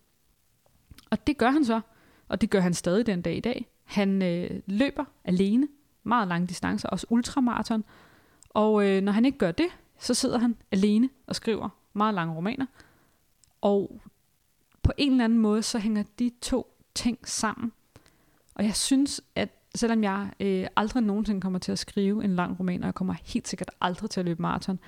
Og 1.11 1.26
det 1.26 1.38
gør 1.38 1.50
han 1.50 1.64
så, 1.64 1.80
og 2.28 2.40
det 2.40 2.50
gør 2.50 2.61
han 2.61 2.74
stadig 2.74 3.07
den 3.07 3.22
dag 3.22 3.36
i 3.36 3.40
dag. 3.40 3.66
Han 3.84 4.22
øh, 4.22 4.61
løber 4.66 5.05
alene, 5.24 5.68
meget 6.02 6.28
lange 6.28 6.46
distancer, 6.46 6.88
også 6.88 7.07
ultramaraton. 7.11 7.84
Og 8.48 8.86
øh, 8.88 9.02
når 9.02 9.12
han 9.12 9.24
ikke 9.24 9.38
gør 9.38 9.52
det, 9.52 9.66
så 9.98 10.14
sidder 10.14 10.38
han 10.38 10.57
alene 10.70 11.11
og 11.26 11.36
skriver 11.36 11.68
meget 11.92 12.14
lange 12.14 12.34
romaner. 12.34 12.66
Og 13.61 14.00
på 14.82 14.92
en 14.96 15.11
eller 15.11 15.24
anden 15.24 15.38
måde, 15.38 15.62
så 15.62 15.78
hænger 15.78 16.02
de 16.18 16.30
to 16.42 16.76
ting 16.94 17.18
sammen. 17.28 17.72
Og 18.55 18.64
jeg 18.64 18.76
synes, 18.76 19.20
at 19.34 19.48
selvom 19.75 20.03
jeg 20.03 20.31
øh, 20.41 20.66
aldrig 20.77 21.03
nogensinde 21.03 21.41
kommer 21.41 21.59
til 21.59 21.72
at 21.72 21.79
skrive 21.79 22.25
en 22.25 22.37
lang 22.37 22.61
roman, 22.61 22.83
og 22.83 22.87
jeg 22.87 22.95
kommer 22.95 23.14
helt 23.25 23.49
sikkert 23.49 23.70
aldrig 23.81 24.11
til 24.11 24.20
at 24.20 24.27
løbe 24.27 24.43
maraton, 24.43 24.79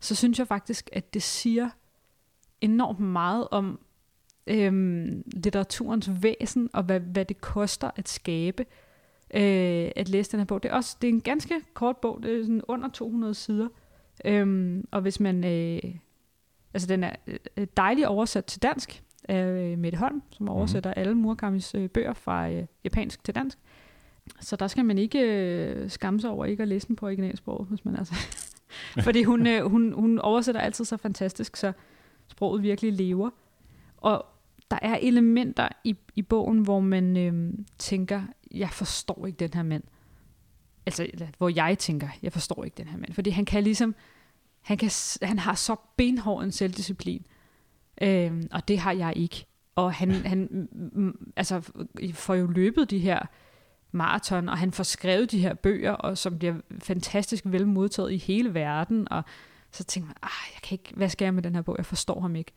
så 0.00 0.14
synes 0.14 0.38
jeg 0.38 0.46
faktisk, 0.46 0.90
at 0.92 1.14
det 1.14 1.22
siger 1.22 1.70
enormt 2.60 3.00
meget 3.00 3.48
om 3.50 3.80
øhm, 4.46 5.22
litteraturens 5.26 6.10
væsen, 6.22 6.70
og 6.72 6.82
hvad, 6.82 7.00
hvad 7.00 7.24
det 7.24 7.40
koster 7.40 7.90
at 7.96 8.08
skabe, 8.08 8.66
øh, 9.34 9.90
at 9.96 10.08
læse 10.08 10.32
den 10.32 10.40
her 10.40 10.44
bog. 10.44 10.62
Det 10.62 10.70
er, 10.70 10.74
også, 10.74 10.96
det 11.02 11.08
er 11.08 11.12
en 11.12 11.20
ganske 11.20 11.54
kort 11.74 11.96
bog, 11.96 12.22
det 12.22 12.38
er 12.38 12.42
sådan 12.42 12.62
under 12.68 12.88
200 12.88 13.34
sider, 13.34 13.68
øhm, 14.24 14.88
og 14.90 15.00
hvis 15.00 15.20
man, 15.20 15.44
øh, 15.44 15.94
altså 16.74 16.88
den 16.88 17.04
er 17.04 17.12
øh, 17.56 17.66
dejligt 17.76 18.06
oversat 18.06 18.44
til 18.44 18.62
dansk, 18.62 19.02
af 19.28 19.72
øh, 19.72 19.78
Mette 19.78 19.98
Holm, 19.98 20.22
som 20.30 20.48
oversætter 20.48 20.90
mm. 20.90 21.00
alle 21.00 21.14
Murakamis 21.14 21.74
øh, 21.74 21.88
bøger 21.88 22.12
fra 22.12 22.50
øh, 22.50 22.66
japansk 22.84 23.24
til 23.24 23.34
dansk. 23.34 23.58
Så 24.40 24.56
der 24.56 24.66
skal 24.66 24.84
man 24.84 24.98
ikke 24.98 25.20
øh, 25.20 25.90
skamme 25.90 26.20
sig 26.20 26.30
over 26.30 26.44
ikke 26.44 26.62
at 26.62 26.68
læse 26.68 26.88
den 26.88 26.96
på 26.96 27.06
originalsproget, 27.06 27.68
hvis 27.68 27.84
man 27.84 27.96
altså... 27.96 28.14
Fordi 29.04 29.22
hun, 29.22 29.46
øh, 29.46 29.64
hun, 29.64 29.92
hun 29.92 30.18
oversætter 30.18 30.60
altid 30.60 30.84
så 30.84 30.96
fantastisk, 30.96 31.56
så 31.56 31.72
sproget 32.28 32.62
virkelig 32.62 32.92
lever. 32.92 33.30
Og 33.96 34.26
der 34.70 34.78
er 34.82 34.98
elementer 35.02 35.68
i, 35.84 35.96
i 36.16 36.22
bogen, 36.22 36.58
hvor 36.58 36.80
man 36.80 37.16
øh, 37.16 37.54
tænker, 37.78 38.22
jeg 38.50 38.70
forstår 38.70 39.26
ikke 39.26 39.36
den 39.36 39.54
her 39.54 39.62
mand. 39.62 39.82
Altså, 40.86 41.08
hvor 41.38 41.48
jeg 41.48 41.78
tænker, 41.78 42.08
jeg 42.22 42.32
forstår 42.32 42.64
ikke 42.64 42.74
den 42.76 42.88
her 42.88 42.98
mand. 42.98 43.12
Fordi 43.12 43.30
han 43.30 43.44
kan 43.44 43.62
ligesom, 43.62 43.94
han, 44.60 44.76
kan, 44.76 44.90
han 45.22 45.38
har 45.38 45.54
så 45.54 45.76
benhård 45.96 46.44
en 46.44 46.52
selvdisciplin. 46.52 47.26
Øh, 48.02 48.42
og 48.50 48.68
det 48.68 48.78
har 48.78 48.92
jeg 48.92 49.12
ikke. 49.16 49.46
Og 49.74 49.94
han, 49.94 50.10
han 50.10 50.68
altså, 51.36 51.70
får 52.14 52.34
jo 52.34 52.46
løbet 52.46 52.90
de 52.90 52.98
her 52.98 53.18
maraton, 53.92 54.48
og 54.48 54.58
han 54.58 54.72
får 54.72 54.84
skrevet 54.84 55.30
de 55.30 55.38
her 55.38 55.54
bøger, 55.54 55.92
og 55.92 56.18
som 56.18 56.38
bliver 56.38 56.54
fantastisk 56.78 57.44
vel 57.46 57.66
modtaget 57.66 58.12
i 58.12 58.16
hele 58.16 58.54
verden, 58.54 59.08
og 59.10 59.22
så 59.70 59.84
tænker 59.84 60.06
man, 60.06 60.16
ah, 60.22 60.54
jeg 60.54 60.62
kan 60.62 60.74
ikke, 60.74 60.92
hvad 60.96 61.08
skal 61.08 61.26
jeg 61.26 61.34
med 61.34 61.42
den 61.42 61.54
her 61.54 61.62
bog? 61.62 61.74
Jeg 61.78 61.86
forstår 61.86 62.20
ham 62.20 62.36
ikke. 62.36 62.52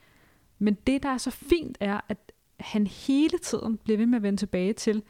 Men 0.60 0.74
det, 0.74 1.04
der 1.04 1.10
er 1.10 1.18
så 1.18 1.32
fint, 1.32 1.78
er, 1.80 2.02
at 2.10 2.32
han 2.60 2.88
hele 2.88 3.38
tiden 3.38 3.78
bliver 3.78 3.98
ved 3.98 4.06
med 4.06 4.16
at 4.16 4.24
vende 4.24 4.40
tilbage 4.40 4.74
til, 4.74 5.04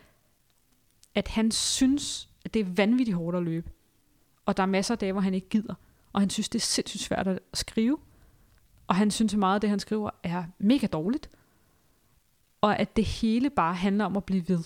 at 1.15 1.27
han 1.27 1.51
synes, 1.51 2.29
at 2.45 2.53
det 2.53 2.59
er 2.59 2.65
vanvittigt 2.65 3.17
hårdt 3.17 3.37
at 3.37 3.43
løbe. 3.43 3.71
Og 4.45 4.57
der 4.57 4.63
er 4.63 4.67
masser 4.67 4.93
af 4.93 4.97
dage, 4.97 5.11
hvor 5.11 5.21
han 5.21 5.33
ikke 5.33 5.49
gider. 5.49 5.73
Og 6.13 6.21
han 6.21 6.29
synes, 6.29 6.49
det 6.49 6.59
er 6.59 6.63
sindssygt 6.63 7.03
svært 7.03 7.27
at 7.27 7.39
skrive. 7.53 7.97
Og 8.87 8.95
han 8.95 9.11
synes, 9.11 9.33
at 9.33 9.39
meget 9.39 9.55
af 9.55 9.61
det, 9.61 9.69
han 9.69 9.79
skriver, 9.79 10.09
er 10.23 10.43
mega 10.59 10.87
dårligt. 10.87 11.29
Og 12.61 12.79
at 12.79 12.95
det 12.95 13.05
hele 13.05 13.49
bare 13.49 13.75
handler 13.75 14.05
om 14.05 14.17
at 14.17 14.23
blive 14.23 14.47
ved. 14.47 14.63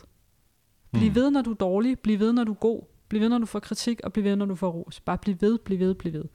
Bliv 0.94 1.10
mm. 1.10 1.16
ved, 1.16 1.32
når 1.32 1.42
du 1.42 1.52
er 1.52 1.56
dårlig. 1.56 2.00
Bliv 2.00 2.20
ved, 2.20 2.34
når 2.34 2.44
du 2.44 2.52
er 2.52 2.56
god. 2.56 2.82
Bliv 3.08 3.22
ved, 3.22 3.30
når 3.30 3.38
du 3.38 3.46
får 3.46 3.60
kritik. 3.60 4.02
Og 4.04 4.14
bliv 4.14 4.24
ved, 4.24 4.36
når 4.36 4.46
du 4.46 4.56
får 4.56 4.70
ros. 4.70 5.00
Bare 5.00 5.18
bliv 5.18 5.36
ved, 5.40 5.60
bliv 5.60 5.80
ved, 5.80 5.96
bliv 5.96 6.14
ved. 6.14 6.26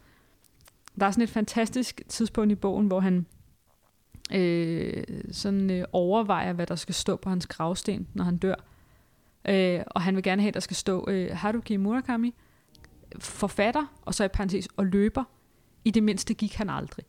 Der 1.01 1.07
er 1.07 1.11
sådan 1.11 1.25
et 1.25 1.31
fantastisk 1.31 2.03
tidspunkt 2.09 2.53
i 2.53 2.55
bogen, 2.55 2.87
hvor 2.87 3.01
han 3.01 3.27
øh, 4.33 5.05
sådan 5.33 5.71
øh, 5.71 5.85
overvejer, 5.93 6.53
hvad 6.53 6.67
der 6.67 6.75
skal 6.75 6.95
stå 6.95 7.17
på 7.17 7.29
hans 7.29 7.47
gravsten, 7.47 8.09
når 8.15 8.25
han 8.25 8.39
dør. 8.39 8.55
Øh, 9.49 9.81
og 9.87 10.03
han 10.03 10.15
vil 10.15 10.23
gerne 10.23 10.43
have, 10.43 10.49
at 10.49 10.55
der 10.55 10.61
skal 10.61 10.77
stå 10.77 11.05
øh, 11.09 11.31
Haruki 11.33 11.77
Murakami, 11.77 12.35
forfatter, 13.19 13.87
og 14.03 14.15
så 14.15 14.25
i 14.25 14.29
parentes, 14.29 14.69
og 14.77 14.87
løber. 14.87 15.25
I 15.85 15.91
det 15.91 16.03
mindste 16.03 16.35
gik 16.35 16.55
han 16.55 16.71
aldrig. 16.71 17.05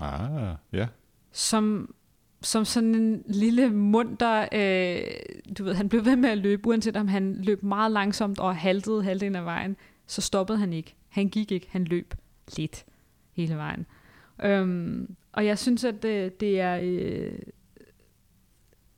Ah, 0.00 0.56
ja. 0.72 0.88
Som, 1.32 1.94
som 2.42 2.64
sådan 2.64 2.94
en 2.94 3.22
lille 3.26 3.70
munter, 3.70 4.48
øh, 4.52 5.02
du 5.58 5.64
ved, 5.64 5.74
han 5.74 5.88
blev 5.88 6.04
ved 6.04 6.16
med 6.16 6.30
at 6.30 6.38
løbe, 6.38 6.68
uanset 6.68 6.96
om 6.96 7.08
han 7.08 7.34
løb 7.34 7.62
meget 7.62 7.92
langsomt 7.92 8.38
og 8.38 8.56
haltede 8.56 9.02
halvdelen 9.02 9.36
af 9.36 9.44
vejen, 9.44 9.76
så 10.06 10.20
stoppede 10.20 10.58
han 10.58 10.72
ikke. 10.72 10.94
Han 11.08 11.28
gik 11.28 11.52
ikke, 11.52 11.66
han 11.70 11.84
løb 11.84 12.14
lidt 12.56 12.84
hele 13.32 13.56
vejen. 13.56 13.86
Øhm, 14.42 15.16
og 15.32 15.46
jeg 15.46 15.58
synes, 15.58 15.84
at 15.84 16.02
det, 16.02 16.40
det 16.40 16.60
er... 16.60 16.80
Øh, 16.82 17.38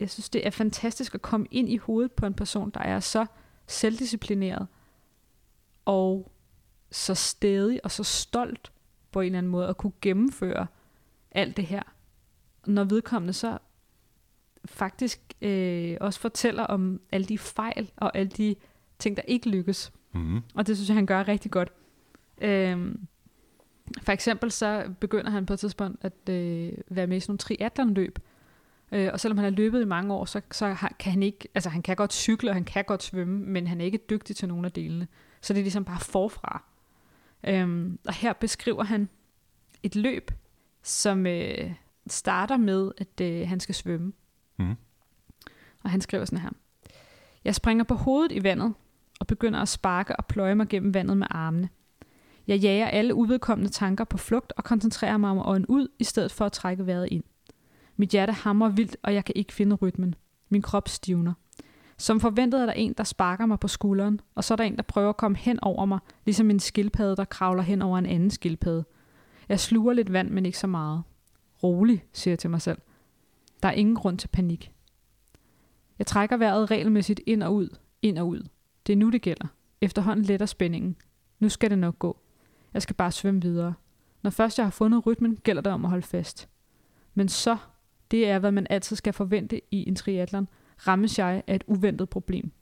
jeg 0.00 0.10
synes, 0.10 0.30
det 0.30 0.46
er 0.46 0.50
fantastisk 0.50 1.14
at 1.14 1.22
komme 1.22 1.46
ind 1.50 1.68
i 1.68 1.76
hovedet 1.76 2.12
på 2.12 2.26
en 2.26 2.34
person, 2.34 2.70
der 2.70 2.80
er 2.80 3.00
så 3.00 3.26
selvdisciplineret 3.66 4.66
og 5.84 6.32
så 6.90 7.14
stedig 7.14 7.80
og 7.84 7.90
så 7.90 8.04
stolt 8.04 8.72
på 9.12 9.20
en 9.20 9.26
eller 9.26 9.38
anden 9.38 9.52
måde 9.52 9.68
at 9.68 9.76
kunne 9.76 9.92
gennemføre 10.00 10.66
alt 11.30 11.56
det 11.56 11.66
her. 11.66 11.82
Når 12.66 12.84
vedkommende 12.84 13.32
så 13.32 13.58
faktisk 14.64 15.20
øh, 15.42 15.96
også 16.00 16.20
fortæller 16.20 16.62
om 16.62 17.00
alle 17.12 17.26
de 17.26 17.38
fejl 17.38 17.90
og 17.96 18.16
alle 18.16 18.30
de 18.30 18.56
ting, 18.98 19.16
der 19.16 19.22
ikke 19.22 19.48
lykkes. 19.48 19.92
Mm-hmm. 20.12 20.40
Og 20.54 20.66
det 20.66 20.76
synes 20.76 20.88
jeg, 20.88 20.96
han 20.96 21.06
gør 21.06 21.28
rigtig 21.28 21.50
godt. 21.50 21.72
Øh, 22.40 22.94
for 24.02 24.12
eksempel 24.12 24.50
så 24.50 24.84
begynder 25.00 25.30
han 25.30 25.46
på 25.46 25.52
et 25.52 25.58
tidspunkt 25.58 26.04
at 26.04 26.28
øh, 26.34 26.72
være 26.88 27.06
med 27.06 27.16
i 27.16 27.20
sådan 27.20 27.30
nogle 27.30 27.38
triathlonløb. 27.38 28.18
Øh, 28.92 29.10
og 29.12 29.20
selvom 29.20 29.38
han 29.38 29.44
har 29.44 29.50
løbet 29.50 29.82
i 29.82 29.84
mange 29.84 30.14
år, 30.14 30.24
så, 30.24 30.40
så 30.50 30.76
kan 30.98 31.12
han 31.12 31.22
ikke, 31.22 31.48
altså 31.54 31.70
han 31.70 31.82
kan 31.82 31.96
godt 31.96 32.12
cykle, 32.12 32.50
og 32.50 32.54
han 32.54 32.64
kan 32.64 32.84
godt 32.84 33.02
svømme, 33.02 33.38
men 33.38 33.66
han 33.66 33.80
er 33.80 33.84
ikke 33.84 34.00
dygtig 34.10 34.36
til 34.36 34.48
nogle 34.48 34.66
af 34.66 34.72
delene. 34.72 35.08
Så 35.40 35.52
det 35.52 35.60
er 35.60 35.64
ligesom 35.64 35.84
bare 35.84 36.00
forfra. 36.00 36.64
Øhm, 37.44 37.98
og 38.06 38.14
her 38.14 38.32
beskriver 38.32 38.84
han 38.84 39.08
et 39.82 39.96
løb, 39.96 40.30
som 40.82 41.26
øh, 41.26 41.72
starter 42.06 42.56
med, 42.56 42.92
at 42.98 43.20
øh, 43.20 43.48
han 43.48 43.60
skal 43.60 43.74
svømme. 43.74 44.12
Mm. 44.58 44.76
Og 45.82 45.90
han 45.90 46.00
skriver 46.00 46.24
sådan 46.24 46.38
her. 46.38 46.50
Jeg 47.44 47.54
springer 47.54 47.84
på 47.84 47.94
hovedet 47.94 48.32
i 48.32 48.42
vandet, 48.42 48.74
og 49.20 49.26
begynder 49.26 49.60
at 49.60 49.68
sparke 49.68 50.16
og 50.16 50.26
pløje 50.26 50.54
mig 50.54 50.68
gennem 50.68 50.94
vandet 50.94 51.16
med 51.16 51.26
armene. 51.30 51.68
Jeg 52.46 52.58
jager 52.58 52.86
alle 52.86 53.14
uvedkommende 53.14 53.70
tanker 53.70 54.04
på 54.04 54.18
flugt 54.18 54.52
og 54.56 54.64
koncentrerer 54.64 55.16
mig 55.16 55.30
om 55.30 55.38
at 55.38 55.46
ånde 55.46 55.70
ud, 55.70 55.88
i 55.98 56.04
stedet 56.04 56.32
for 56.32 56.46
at 56.46 56.52
trække 56.52 56.86
vejret 56.86 57.08
ind. 57.10 57.24
Mit 57.96 58.10
hjerte 58.10 58.32
hamrer 58.32 58.68
vildt, 58.68 58.96
og 59.02 59.14
jeg 59.14 59.24
kan 59.24 59.32
ikke 59.36 59.52
finde 59.52 59.76
rytmen. 59.76 60.14
Min 60.48 60.62
krop 60.62 60.88
stivner. 60.88 61.32
Som 61.98 62.20
forventet 62.20 62.60
er 62.60 62.66
der 62.66 62.72
en, 62.72 62.94
der 62.98 63.04
sparker 63.04 63.46
mig 63.46 63.60
på 63.60 63.68
skulderen, 63.68 64.20
og 64.34 64.44
så 64.44 64.54
er 64.54 64.56
der 64.56 64.64
en, 64.64 64.76
der 64.76 64.82
prøver 64.82 65.08
at 65.08 65.16
komme 65.16 65.36
hen 65.36 65.58
over 65.62 65.86
mig, 65.86 65.98
ligesom 66.24 66.50
en 66.50 66.60
skildpadde, 66.60 67.16
der 67.16 67.24
kravler 67.24 67.62
hen 67.62 67.82
over 67.82 67.98
en 67.98 68.06
anden 68.06 68.30
skildpadde. 68.30 68.84
Jeg 69.48 69.60
sluger 69.60 69.92
lidt 69.92 70.12
vand, 70.12 70.30
men 70.30 70.46
ikke 70.46 70.58
så 70.58 70.66
meget. 70.66 71.02
Rolig, 71.62 72.04
siger 72.12 72.32
jeg 72.32 72.38
til 72.38 72.50
mig 72.50 72.62
selv. 72.62 72.78
Der 73.62 73.68
er 73.68 73.72
ingen 73.72 73.94
grund 73.94 74.18
til 74.18 74.28
panik. 74.28 74.72
Jeg 75.98 76.06
trækker 76.06 76.36
vejret 76.36 76.70
regelmæssigt 76.70 77.20
ind 77.26 77.42
og 77.42 77.54
ud, 77.54 77.68
ind 78.02 78.18
og 78.18 78.28
ud. 78.28 78.42
Det 78.86 78.92
er 78.92 78.96
nu, 78.96 79.10
det 79.10 79.22
gælder. 79.22 79.46
Efterhånden 79.80 80.24
letter 80.24 80.46
spændingen. 80.46 80.96
Nu 81.38 81.48
skal 81.48 81.70
det 81.70 81.78
nok 81.78 81.98
gå. 81.98 82.18
Jeg 82.74 82.82
skal 82.82 82.96
bare 82.96 83.12
svømme 83.12 83.42
videre. 83.42 83.74
Når 84.22 84.30
først 84.30 84.58
jeg 84.58 84.66
har 84.66 84.70
fundet 84.70 85.06
rytmen, 85.06 85.36
gælder 85.36 85.62
det 85.62 85.72
om 85.72 85.84
at 85.84 85.90
holde 85.90 86.06
fast. 86.06 86.48
Men 87.14 87.28
så, 87.28 87.56
det 88.10 88.28
er, 88.28 88.38
hvad 88.38 88.52
man 88.52 88.66
altid 88.70 88.96
skal 88.96 89.12
forvente 89.12 89.60
i 89.70 89.88
en 89.88 89.96
triathlon, 89.96 90.48
rammes 90.86 91.18
jeg 91.18 91.42
af 91.46 91.54
et 91.54 91.64
uventet 91.66 92.08
problem. 92.08 92.52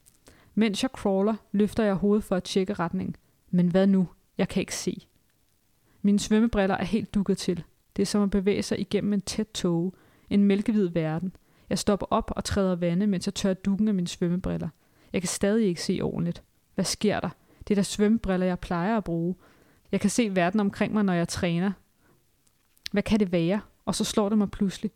Mens 0.55 0.82
jeg 0.82 0.90
crawler, 0.90 1.34
løfter 1.53 1.84
jeg 1.84 1.94
hovedet 1.94 2.24
for 2.24 2.36
at 2.36 2.44
tjekke 2.44 2.74
retningen. 2.74 3.16
Men 3.51 3.68
hvad 3.68 3.86
nu? 3.86 4.09
Jeg 4.38 4.48
kan 4.48 4.61
ikke 4.61 4.74
se. 4.74 5.07
Mine 6.03 6.18
svømmebriller 6.18 6.76
er 6.76 6.84
helt 6.84 7.14
dukket 7.14 7.38
til. 7.38 7.64
Det 7.97 8.03
er 8.03 8.07
som 8.07 8.22
at 8.22 8.30
bevæge 8.30 8.62
sig 8.62 8.80
igennem 8.80 9.12
en 9.12 9.20
tæt 9.20 9.49
tåge, 9.55 9.93
en 10.30 10.45
mælkehvid 10.45 10.88
verden. 10.88 11.36
Jeg 11.70 11.78
stopper 11.78 12.07
op 12.11 12.32
og 12.36 12.45
træder 12.45 12.76
vande, 12.76 13.07
mens 13.07 13.26
jeg 13.26 13.34
tør 13.34 13.55
dukken 13.55 13.88
af 13.88 13.95
mine 13.95 14.09
svømmebriller. 14.09 14.68
Jeg 15.12 15.22
kan 15.22 15.28
stadig 15.28 15.66
ikke 15.66 15.82
se 15.82 16.01
ordentligt. 16.03 16.43
Hvad 16.74 16.84
sker 16.84 17.20
der? 17.20 17.28
Det 17.59 17.70
er 17.70 17.74
der 17.74 17.82
svømmebriller, 17.82 18.47
jeg 18.47 18.59
plejer 18.59 18.97
at 18.97 19.05
bruge. 19.05 19.34
Jeg 19.93 20.01
kan 20.01 20.11
se 20.11 20.36
verden 20.36 20.61
omkring 20.61 20.93
mig, 20.93 21.05
når 21.05 21.12
jeg 21.12 21.28
træner. 21.28 21.72
Hvad 22.93 23.03
kan 23.03 23.20
det 23.20 23.32
være? 23.32 23.61
Og 23.84 23.95
så 23.95 24.05
slår 24.05 24.28
det 24.28 24.38
mig 24.38 24.51
pludselig. 24.51 24.91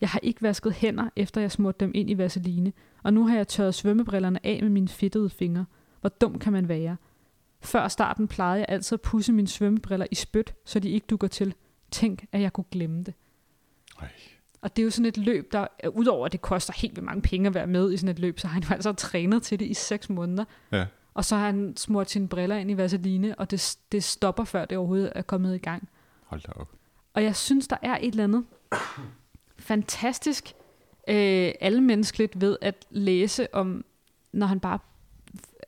Jeg 0.00 0.08
har 0.08 0.20
ikke 0.22 0.42
vasket 0.42 0.72
hænder, 0.72 1.08
efter 1.16 1.40
jeg 1.40 1.52
smurte 1.52 1.76
dem 1.80 1.92
ind 1.94 2.10
i 2.10 2.18
vaseline, 2.18 2.72
og 3.02 3.12
nu 3.14 3.26
har 3.26 3.36
jeg 3.36 3.48
tørret 3.48 3.74
svømmebrillerne 3.74 4.46
af 4.46 4.58
med 4.62 4.70
mine 4.70 4.88
fedtede 4.88 5.30
fingre. 5.30 5.64
Hvor 6.00 6.08
dum 6.08 6.38
kan 6.38 6.52
man 6.52 6.68
være? 6.68 6.96
Før 7.60 7.88
starten 7.88 8.28
plejede 8.28 8.58
jeg 8.58 8.66
altid 8.68 8.96
at 8.96 9.00
pusse 9.00 9.32
mine 9.32 9.48
svømmebriller 9.48 10.06
i 10.10 10.14
spyt, 10.14 10.54
så 10.64 10.80
de 10.80 10.90
ikke 10.90 11.06
dukker 11.06 11.28
til. 11.28 11.54
Tænk, 11.90 12.24
at 12.32 12.40
jeg 12.40 12.52
kunne 12.52 12.64
glemme 12.70 13.02
det. 13.02 13.14
Ej. 14.00 14.08
Og 14.60 14.76
det 14.76 14.82
er 14.82 14.84
jo 14.84 14.90
sådan 14.90 15.06
et 15.06 15.16
løb, 15.16 15.52
der, 15.52 15.66
udover 15.94 16.26
at 16.26 16.32
det 16.32 16.40
koster 16.40 16.72
helt 16.76 16.96
vildt 16.96 17.06
mange 17.06 17.22
penge 17.22 17.46
at 17.46 17.54
være 17.54 17.66
med 17.66 17.92
i 17.92 17.96
sådan 17.96 18.08
et 18.08 18.18
løb, 18.18 18.38
så 18.38 18.46
har 18.46 18.54
han 18.54 18.62
jo 18.62 18.74
altså 18.74 18.92
trænet 18.92 19.42
til 19.42 19.60
det 19.60 19.66
i 19.66 19.74
seks 19.74 20.10
måneder. 20.10 20.44
Ja. 20.72 20.86
Og 21.14 21.24
så 21.24 21.36
har 21.36 21.46
han 21.46 21.76
smurt 21.76 22.10
sine 22.10 22.28
briller 22.28 22.56
ind 22.56 22.70
i 22.70 22.76
vaseline, 22.76 23.34
og 23.38 23.50
det, 23.50 23.78
det 23.92 24.04
stopper, 24.04 24.44
før 24.44 24.64
det 24.64 24.78
overhovedet 24.78 25.12
er 25.14 25.22
kommet 25.22 25.54
i 25.54 25.58
gang. 25.58 25.88
Hold 26.24 26.40
da 26.40 26.52
op. 26.52 26.68
Og 27.14 27.24
jeg 27.24 27.36
synes, 27.36 27.68
der 27.68 27.76
er 27.82 27.98
et 28.00 28.10
eller 28.10 28.24
andet 28.24 28.44
fantastisk 29.58 30.52
øh, 31.08 31.52
almenneskeligt 31.60 32.40
ved 32.40 32.56
at 32.60 32.86
læse 32.90 33.54
om, 33.54 33.84
når 34.32 34.46
han 34.46 34.60
bare 34.60 34.78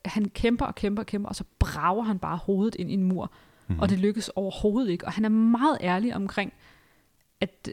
han 0.04 0.24
kæmper 0.24 0.66
og 0.66 0.74
kæmper 0.74 1.02
og 1.02 1.06
kæmper, 1.06 1.28
og 1.28 1.36
så 1.36 1.44
brager 1.58 2.02
han 2.02 2.18
bare 2.18 2.36
hovedet 2.36 2.74
ind 2.74 2.90
i 2.90 2.94
en 2.94 3.02
mur, 3.02 3.32
mm-hmm. 3.70 3.82
og 3.82 3.88
det 3.88 3.98
lykkes 3.98 4.28
overhovedet 4.28 4.90
ikke. 4.90 5.06
Og 5.06 5.12
han 5.12 5.24
er 5.24 5.28
meget 5.28 5.78
ærlig 5.80 6.14
omkring, 6.14 6.52
at, 7.40 7.72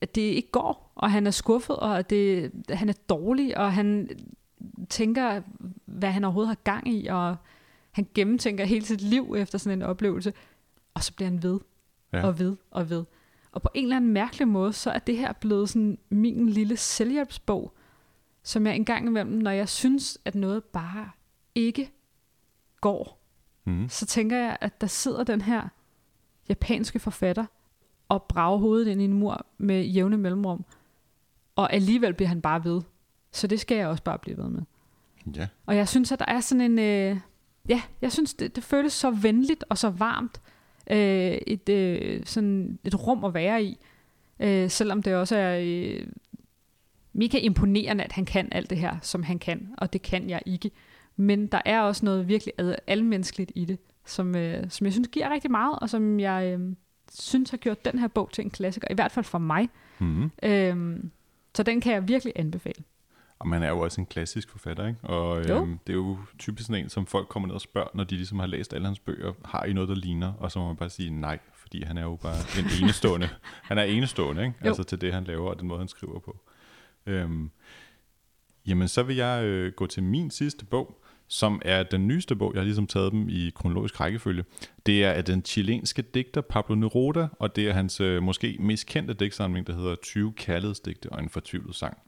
at 0.00 0.14
det 0.14 0.20
ikke 0.20 0.50
går, 0.50 0.92
og 0.94 1.10
han 1.10 1.26
er 1.26 1.30
skuffet, 1.30 1.76
og 1.76 1.98
at 1.98 2.10
det, 2.10 2.52
han 2.70 2.88
er 2.88 2.94
dårlig, 3.08 3.58
og 3.58 3.72
han 3.72 4.08
tænker, 4.88 5.42
hvad 5.84 6.10
han 6.10 6.24
overhovedet 6.24 6.48
har 6.48 6.54
gang 6.64 6.88
i, 6.88 7.06
og 7.06 7.36
han 7.90 8.06
gennemtænker 8.14 8.64
hele 8.64 8.84
sit 8.84 9.00
liv 9.00 9.34
efter 9.38 9.58
sådan 9.58 9.78
en 9.78 9.82
oplevelse, 9.82 10.32
og 10.94 11.04
så 11.04 11.12
bliver 11.14 11.28
han 11.28 11.42
ved, 11.42 11.60
ja. 12.12 12.26
og 12.26 12.38
ved, 12.38 12.56
og 12.70 12.90
ved. 12.90 13.04
Og 13.52 13.62
på 13.62 13.68
en 13.74 13.84
eller 13.84 13.96
anden 13.96 14.12
mærkelig 14.12 14.48
måde, 14.48 14.72
så 14.72 14.90
er 14.90 14.98
det 14.98 15.16
her 15.16 15.32
blevet 15.32 15.68
sådan 15.68 15.98
min 16.08 16.48
lille 16.48 16.76
selvhjælpsbog, 16.76 17.72
som 18.42 18.66
jeg 18.66 18.76
engang 18.76 19.06
imellem, 19.06 19.32
når 19.32 19.50
jeg 19.50 19.68
synes, 19.68 20.18
at 20.24 20.34
noget 20.34 20.64
bare 20.64 21.10
ikke 21.54 21.90
går, 22.80 23.23
Mm. 23.64 23.88
så 23.88 24.06
tænker 24.06 24.36
jeg, 24.36 24.56
at 24.60 24.80
der 24.80 24.86
sidder 24.86 25.24
den 25.24 25.40
her 25.40 25.68
japanske 26.48 26.98
forfatter 26.98 27.44
og 28.08 28.22
brager 28.22 28.58
hovedet 28.58 28.88
ind 28.88 29.00
i 29.00 29.04
en 29.04 29.12
mur 29.12 29.46
med 29.58 29.84
jævne 29.84 30.16
mellemrum, 30.16 30.64
og 31.56 31.72
alligevel 31.72 32.14
bliver 32.14 32.28
han 32.28 32.40
bare 32.40 32.64
ved. 32.64 32.82
Så 33.32 33.46
det 33.46 33.60
skal 33.60 33.76
jeg 33.76 33.86
også 33.86 34.02
bare 34.02 34.18
blive 34.18 34.36
ved 34.36 34.48
med. 34.48 34.62
Ja. 35.36 35.48
Og 35.66 35.76
jeg 35.76 35.88
synes, 35.88 36.12
at 36.12 36.18
der 36.18 36.24
er 36.28 36.40
sådan 36.40 36.60
en... 36.60 36.78
Øh, 36.78 37.20
ja, 37.68 37.82
jeg 38.02 38.12
synes, 38.12 38.34
det, 38.34 38.56
det 38.56 38.64
føles 38.64 38.92
så 38.92 39.10
venligt 39.10 39.64
og 39.68 39.78
så 39.78 39.90
varmt. 39.90 40.40
Øh, 40.90 41.38
et, 41.46 41.68
øh, 41.68 42.26
sådan 42.26 42.78
et 42.84 43.06
rum 43.06 43.24
at 43.24 43.34
være 43.34 43.64
i. 43.64 43.78
Øh, 44.40 44.70
selvom 44.70 45.02
det 45.02 45.14
også 45.14 45.36
er 45.36 45.60
øh, 45.62 46.06
mega 47.12 47.38
imponerende, 47.38 48.04
at 48.04 48.12
han 48.12 48.24
kan 48.24 48.48
alt 48.52 48.70
det 48.70 48.78
her, 48.78 48.96
som 49.02 49.22
han 49.22 49.38
kan. 49.38 49.74
Og 49.78 49.92
det 49.92 50.02
kan 50.02 50.30
jeg 50.30 50.42
ikke. 50.46 50.70
Men 51.16 51.46
der 51.46 51.60
er 51.64 51.80
også 51.80 52.04
noget 52.04 52.28
virkelig 52.28 52.54
ad- 52.58 52.74
almenneskeligt 52.86 53.52
i 53.54 53.64
det, 53.64 53.78
som, 54.04 54.36
øh, 54.36 54.70
som 54.70 54.84
jeg 54.84 54.92
synes 54.92 55.08
giver 55.08 55.30
rigtig 55.30 55.50
meget, 55.50 55.78
og 55.78 55.90
som 55.90 56.20
jeg 56.20 56.56
øh, 56.60 56.76
synes 57.14 57.50
har 57.50 57.56
gjort 57.56 57.84
den 57.84 57.98
her 57.98 58.08
bog 58.08 58.30
til 58.32 58.44
en 58.44 58.50
klassiker. 58.50 58.88
I 58.90 58.94
hvert 58.94 59.12
fald 59.12 59.24
for 59.24 59.38
mig. 59.38 59.68
Mm. 59.98 60.30
Øh, 60.42 60.96
så 61.54 61.62
den 61.62 61.80
kan 61.80 61.92
jeg 61.92 62.08
virkelig 62.08 62.32
anbefale. 62.36 62.84
Og 63.38 63.48
man 63.48 63.62
er 63.62 63.68
jo 63.68 63.80
også 63.80 64.00
en 64.00 64.06
klassisk 64.06 64.50
forfatter, 64.50 64.86
ikke? 64.86 65.00
Og 65.02 65.48
Jo. 65.48 65.56
øhm, 65.62 65.78
det 65.86 65.92
er 65.92 65.96
jo 65.96 66.18
typisk 66.38 66.66
sådan 66.66 66.84
en, 66.84 66.88
som 66.90 67.06
folk 67.06 67.28
kommer 67.28 67.46
ned 67.46 67.54
og 67.54 67.60
spørger, 67.60 67.88
når 67.94 68.04
de 68.04 68.14
ligesom 68.14 68.38
har 68.38 68.46
læst 68.46 68.74
alle 68.74 68.86
hans 68.86 68.98
bøger, 69.00 69.32
har 69.44 69.64
I 69.64 69.72
noget, 69.72 69.88
der 69.88 69.94
ligner? 69.94 70.32
Og 70.32 70.52
så 70.52 70.58
må 70.58 70.66
man 70.66 70.76
bare 70.76 70.90
sige 70.90 71.10
nej, 71.10 71.38
fordi 71.54 71.82
han 71.84 71.98
er 71.98 72.02
jo 72.02 72.16
bare 72.16 72.36
en 72.58 72.64
enestående. 72.82 73.28
han 73.62 73.78
er 73.78 73.82
enestående, 73.82 74.42
ikke? 74.44 74.54
Jo. 74.62 74.66
Altså 74.68 74.82
til 74.84 75.00
det, 75.00 75.12
han 75.12 75.24
laver, 75.24 75.50
og 75.50 75.58
den 75.60 75.68
måde, 75.68 75.78
han 75.78 75.88
skriver 75.88 76.18
på. 76.18 76.36
Øhm, 77.06 77.50
jamen, 78.66 78.88
så 78.88 79.02
vil 79.02 79.16
jeg 79.16 79.44
øh, 79.44 79.72
gå 79.72 79.86
til 79.86 80.02
min 80.02 80.30
sidste 80.30 80.64
bog, 80.64 81.03
som 81.34 81.62
er 81.64 81.82
den 81.82 82.08
nyeste 82.08 82.36
bog. 82.36 82.52
Jeg 82.54 82.60
har 82.60 82.64
ligesom 82.64 82.86
taget 82.86 83.12
dem 83.12 83.28
i 83.28 83.50
kronologisk 83.54 84.00
rækkefølge. 84.00 84.44
Det 84.86 85.04
er 85.04 85.10
af 85.10 85.24
den 85.24 85.44
chilenske 85.44 86.02
digter 86.02 86.40
Pablo 86.40 86.74
Neruda, 86.74 87.28
og 87.38 87.56
det 87.56 87.68
er 87.68 87.72
hans 87.72 88.00
øh, 88.00 88.22
måske 88.22 88.56
mest 88.60 88.86
kendte 88.86 89.14
digtsamling, 89.14 89.66
der 89.66 89.74
hedder 89.74 89.94
20 89.94 90.32
kærlighedsdigte 90.32 91.08
og 91.12 91.22
en 91.22 91.28
fortvivlet 91.28 91.74
sang. 91.74 91.98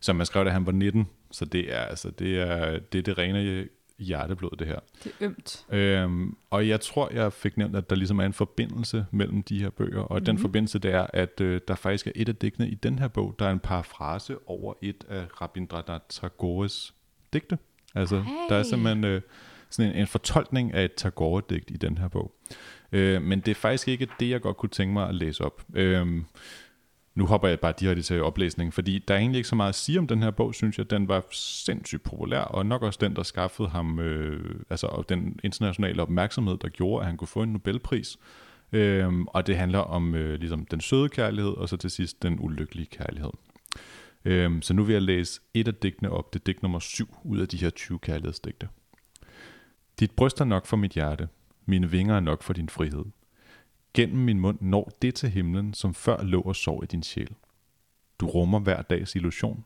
Som 0.00 0.16
man 0.16 0.26
skrev, 0.26 0.44
da 0.44 0.50
han 0.50 0.66
var 0.66 0.72
19, 0.72 1.06
så 1.30 1.44
det 1.44 1.74
er 1.74 1.80
altså 1.80 2.10
det 2.10 2.40
er 2.40 2.78
det, 2.78 2.98
er 2.98 3.02
det 3.02 3.18
rene 3.18 3.68
hjerteblod, 3.98 4.56
det 4.58 4.66
her. 4.66 4.78
Det 5.04 5.12
er 5.20 5.26
ømt. 5.26 5.66
Øhm, 5.70 6.36
og 6.50 6.68
jeg 6.68 6.80
tror, 6.80 7.10
jeg 7.12 7.32
fik 7.32 7.56
nævnt, 7.56 7.76
at 7.76 7.90
der 7.90 7.96
ligesom 7.96 8.18
er 8.18 8.24
en 8.24 8.32
forbindelse 8.32 9.06
mellem 9.10 9.42
de 9.42 9.60
her 9.60 9.70
bøger, 9.70 10.00
og 10.00 10.14
mm-hmm. 10.14 10.24
den 10.24 10.38
forbindelse, 10.38 10.78
det 10.78 10.94
er, 10.94 11.06
at 11.12 11.40
øh, 11.40 11.60
der 11.68 11.74
faktisk 11.74 12.06
er 12.06 12.12
et 12.14 12.28
af 12.28 12.36
digtene 12.36 12.68
i 12.68 12.74
den 12.74 12.98
her 12.98 13.08
bog, 13.08 13.34
der 13.38 13.46
er 13.46 13.50
en 13.50 13.58
parafrase 13.58 14.48
over 14.48 14.74
et 14.82 15.04
af 15.08 15.26
Rabindranath 15.40 16.04
Tagores 16.08 16.94
digte. 17.32 17.58
Altså, 17.94 18.20
Hey. 18.20 18.32
der 18.48 18.56
er 18.56 18.62
simpelthen 18.62 19.04
øh, 19.04 19.20
sådan 19.70 19.92
en, 19.92 19.98
en 20.00 20.06
fortolkning 20.06 20.74
af 20.74 20.84
et 20.84 20.92
Tagore-digt 20.94 21.70
i 21.70 21.76
den 21.76 21.98
her 21.98 22.08
bog. 22.08 22.34
Øh, 22.92 23.22
men 23.22 23.40
det 23.40 23.50
er 23.50 23.54
faktisk 23.54 23.88
ikke 23.88 24.08
det, 24.20 24.30
jeg 24.30 24.40
godt 24.40 24.56
kunne 24.56 24.70
tænke 24.70 24.92
mig 24.92 25.08
at 25.08 25.14
læse 25.14 25.44
op. 25.44 25.62
Øh, 25.74 26.06
nu 27.14 27.26
hopper 27.26 27.48
jeg 27.48 27.60
bare 27.60 27.72
direkte 27.80 28.02
til 28.02 28.22
oplæsningen, 28.22 28.72
fordi 28.72 29.04
der 29.08 29.14
er 29.14 29.18
egentlig 29.18 29.38
ikke 29.38 29.48
så 29.48 29.56
meget 29.56 29.68
at 29.68 29.74
sige 29.74 29.98
om 29.98 30.06
den 30.06 30.22
her 30.22 30.30
bog, 30.30 30.54
synes 30.54 30.78
jeg. 30.78 30.90
Den 30.90 31.08
var 31.08 31.24
sindssygt 31.30 32.02
populær, 32.02 32.40
og 32.40 32.66
nok 32.66 32.82
også 32.82 32.98
den, 33.02 33.16
der 33.16 33.22
skaffede 33.22 33.68
ham 33.68 33.98
øh, 33.98 34.60
altså 34.70 35.04
den 35.08 35.40
internationale 35.44 36.02
opmærksomhed, 36.02 36.56
der 36.56 36.68
gjorde, 36.68 37.00
at 37.00 37.06
han 37.06 37.16
kunne 37.16 37.28
få 37.28 37.42
en 37.42 37.52
Nobelpris. 37.52 38.16
Øhm, 38.72 39.26
og 39.26 39.46
det 39.46 39.56
handler 39.56 39.78
om 39.78 40.14
øh, 40.14 40.40
ligesom 40.40 40.66
den 40.66 40.80
søde 40.80 41.08
kærlighed, 41.08 41.50
og 41.50 41.68
så 41.68 41.76
til 41.76 41.90
sidst 41.90 42.22
den 42.22 42.36
ulykkelige 42.40 42.86
kærlighed. 42.86 43.30
Øhm, 44.24 44.62
så 44.62 44.74
nu 44.74 44.84
vil 44.84 44.92
jeg 44.92 45.02
læse 45.02 45.40
et 45.54 45.68
af 45.68 45.74
digtene 45.74 46.10
op. 46.10 46.32
Det 46.32 46.40
er 46.40 46.44
digt 46.44 46.62
nummer 46.62 46.78
7 46.78 47.16
ud 47.24 47.38
af 47.38 47.48
de 47.48 47.56
her 47.56 47.70
20 47.70 47.98
kærlighedsdigte. 47.98 48.68
Dit 50.00 50.10
bryst 50.10 50.40
er 50.40 50.44
nok 50.44 50.66
for 50.66 50.76
mit 50.76 50.92
hjerte. 50.92 51.28
Mine 51.66 51.90
vinger 51.90 52.16
er 52.16 52.20
nok 52.20 52.42
for 52.42 52.52
din 52.52 52.68
frihed. 52.68 53.04
Gennem 53.94 54.24
min 54.24 54.40
mund 54.40 54.58
når 54.60 54.90
det 55.02 55.14
til 55.14 55.30
himlen, 55.30 55.74
som 55.74 55.94
før 55.94 56.22
lå 56.22 56.40
og 56.40 56.56
sov 56.56 56.84
i 56.84 56.86
din 56.86 57.02
sjæl. 57.02 57.34
Du 58.20 58.26
rummer 58.26 58.58
hver 58.58 58.82
dags 58.82 59.14
illusion. 59.14 59.64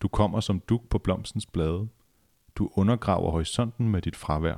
Du 0.00 0.08
kommer 0.08 0.40
som 0.40 0.60
duk 0.60 0.88
på 0.88 0.98
blomstens 0.98 1.46
blade. 1.46 1.88
Du 2.54 2.70
undergraver 2.74 3.30
horisonten 3.30 3.88
med 3.88 4.02
dit 4.02 4.16
fravær. 4.16 4.56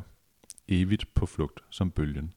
Evigt 0.68 1.14
på 1.14 1.26
flugt 1.26 1.60
som 1.70 1.90
bølgen. 1.90 2.32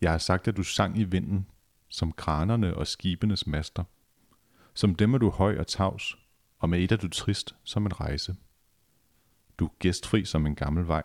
Jeg 0.00 0.10
har 0.10 0.18
sagt, 0.18 0.48
at 0.48 0.56
du 0.56 0.62
sang 0.62 0.98
i 0.98 1.04
vinden, 1.04 1.46
som 1.88 2.12
kranerne 2.12 2.74
og 2.74 2.86
skibenes 2.86 3.46
master. 3.46 3.84
Som 4.76 4.94
dem 4.94 5.14
er 5.14 5.18
du 5.18 5.30
høj 5.30 5.58
og 5.58 5.66
tavs, 5.66 6.18
og 6.58 6.68
med 6.68 6.80
et 6.80 6.92
er 6.92 6.96
du 6.96 7.08
trist 7.08 7.54
som 7.64 7.86
en 7.86 8.00
rejse. 8.00 8.36
Du 9.58 9.64
er 9.64 9.70
gæstfri 9.78 10.24
som 10.24 10.46
en 10.46 10.54
gammel 10.54 10.86
vej. 10.86 11.02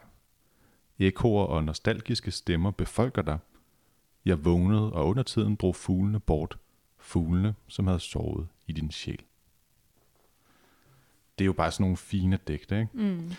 Ekoer 1.00 1.46
og 1.46 1.64
nostalgiske 1.64 2.32
stemmer 2.32 2.72
befolker 2.72 3.22
dig. 3.22 3.40
Jeg 4.26 4.46
vågnede, 4.46 4.94
og 4.94 5.08
under 5.08 5.24
tiden 5.24 5.56
drog 5.56 5.76
fuglene 5.76 6.20
bort. 6.20 6.58
Fuglene, 6.98 7.56
som 7.68 7.88
havde 7.88 8.00
sovet 8.00 8.48
i 8.68 8.72
din 8.72 8.92
sjæl. 8.92 9.22
Det 11.38 11.44
er 11.44 11.46
jo 11.46 11.54
bare 11.54 11.72
sådan 11.72 11.84
nogle 11.84 11.98
fine 11.98 12.40
digte, 12.48 12.80
ikke? 12.80 12.98
Mm. 12.98 13.32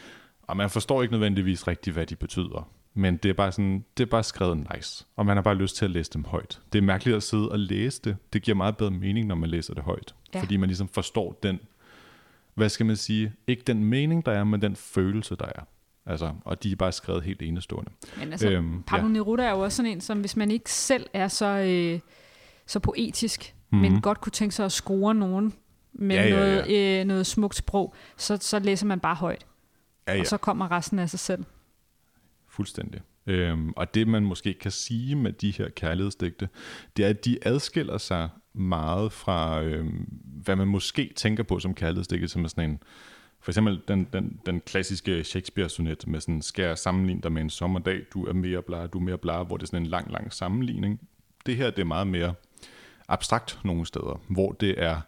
Og 0.43 0.57
man 0.57 0.71
forstår 0.71 1.03
ikke 1.03 1.13
nødvendigvis 1.13 1.69
rigtigt, 1.69 1.95
hvad 1.95 2.07
de 2.07 2.17
betyder. 2.17 2.71
Men 2.95 3.17
det 3.17 3.29
er 3.29 3.33
bare 3.33 3.53
sådan, 3.53 3.85
det 3.97 4.03
er 4.03 4.11
bare 4.11 4.23
skrevet 4.23 4.67
nice. 4.75 5.05
Og 5.17 5.27
man 5.27 5.37
har 5.37 5.43
bare 5.43 5.55
lyst 5.55 5.77
til 5.77 5.85
at 5.85 5.91
læse 5.91 6.11
dem 6.13 6.25
højt. 6.25 6.61
Det 6.73 6.79
er 6.79 6.83
mærkeligt 6.83 7.17
at 7.17 7.23
sidde 7.23 7.49
og 7.49 7.59
læse 7.59 8.01
det. 8.05 8.17
Det 8.33 8.43
giver 8.43 8.55
meget 8.57 8.77
bedre 8.77 8.91
mening, 8.91 9.27
når 9.27 9.35
man 9.35 9.51
læser 9.51 9.75
det 9.75 9.83
højt. 9.83 10.15
Ja. 10.35 10.41
Fordi 10.41 10.57
man 10.57 10.69
ligesom 10.69 10.89
forstår 10.89 11.39
den, 11.43 11.59
hvad 12.55 12.69
skal 12.69 12.87
man 12.87 12.97
sige, 12.97 13.33
ikke 13.47 13.63
den 13.67 13.85
mening, 13.85 14.27
der 14.27 14.33
er, 14.33 14.45
men 14.45 14.63
den 14.63 14.77
følelse, 14.77 15.37
der 15.37 15.45
er. 15.47 15.63
Altså, 16.07 16.33
og 16.45 16.63
de 16.63 16.73
er 16.73 16.77
bare 16.77 16.93
skrevet 16.93 17.23
helt 17.23 17.43
enestående. 17.43 17.91
Men 18.19 18.33
altså, 18.33 18.51
øhm, 18.51 18.83
Pablo 18.83 19.07
ja. 19.07 19.13
Neruda 19.13 19.43
er 19.43 19.51
jo 19.51 19.59
også 19.61 19.77
sådan 19.77 19.93
en, 19.93 20.01
som 20.01 20.21
hvis 20.21 20.37
man 20.37 20.51
ikke 20.51 20.71
selv 20.73 21.07
er 21.13 21.29
så, 21.29 21.47
øh, 21.47 22.01
så 22.67 22.81
poetisk, 22.81 23.55
Mhm. 23.71 23.79
mm-hmm. 23.81 23.93
men 23.93 24.03
godt 24.03 24.21
kunne 24.21 24.31
tænke 24.31 24.55
sig 24.55 24.65
at 24.65 24.73
score 24.73 25.15
nogen 25.15 25.53
med 25.93 26.17
Ja, 26.17 26.23
ja, 26.25 26.31
noget, 26.31 26.99
Øh, 27.01 27.05
noget 27.05 27.27
smukt 27.27 27.57
sprog, 27.57 27.95
så, 28.17 28.39
så 28.41 28.59
læser 28.59 28.87
man 28.87 29.01
bare 29.01 29.15
højt. 29.15 29.47
Ja, 30.09 30.15
ja. 30.15 30.21
Og 30.21 30.27
så 30.27 30.37
kommer 30.37 30.71
resten 30.71 30.99
af 30.99 31.11
sig 31.11 31.19
selv. 31.21 31.45
Fuldstændig. 32.53 33.01
Øhm, 33.27 33.73
og 33.77 33.95
det 33.95 34.09
man 34.09 34.25
måske 34.25 34.55
kan 34.55 34.71
sige 34.71 35.17
med 35.17 35.33
de 35.33 35.51
her 35.51 35.69
kærlighedsdigte, 35.69 36.49
det 36.97 37.05
er, 37.05 37.09
at 37.09 37.25
de 37.25 37.39
adskiller 37.43 37.99
sig 37.99 38.29
meget 38.53 39.13
fra, 39.13 39.63
øhm, 39.63 40.09
hvad 40.45 40.57
man 40.57 40.69
måske 40.69 41.13
tænker 41.17 41.43
på 41.43 41.59
som 41.59 41.75
kærlighedsdigte, 41.75 42.29
som 42.29 42.45
er 42.45 42.49
sådan 42.49 42.71
en, 42.71 42.83
for 43.41 43.51
eksempel 43.51 43.81
den, 43.89 44.07
den, 44.13 44.41
den 44.47 44.61
klassiske 44.61 45.25
Shakespeare-sonet 45.25 46.07
med 46.07 46.21
sådan, 46.21 46.43
skal 46.43 46.65
jeg 46.65 46.79
sammenligne 46.79 47.23
dig 47.23 47.33
med 47.33 47.43
en 47.43 47.51
sommerdag, 47.51 48.01
du 48.15 48.25
er 48.25 48.33
mere 48.33 48.63
bla, 48.63 48.87
du 48.87 48.99
er 48.99 49.03
mere 49.03 49.19
bla, 49.19 49.43
hvor 49.43 49.57
det 49.57 49.63
er 49.63 49.67
sådan 49.67 49.83
en 49.83 49.91
lang, 49.91 50.11
lang 50.11 50.33
sammenligning. 50.33 51.01
Det 51.47 51.57
her, 51.57 51.71
det 51.71 51.79
er 51.79 51.85
meget 51.85 52.07
mere 52.07 52.35
abstrakt 53.09 53.61
nogle 53.65 53.87
steder, 53.87 54.21
hvor 54.29 54.53
det 54.53 54.83
er 54.83 55.01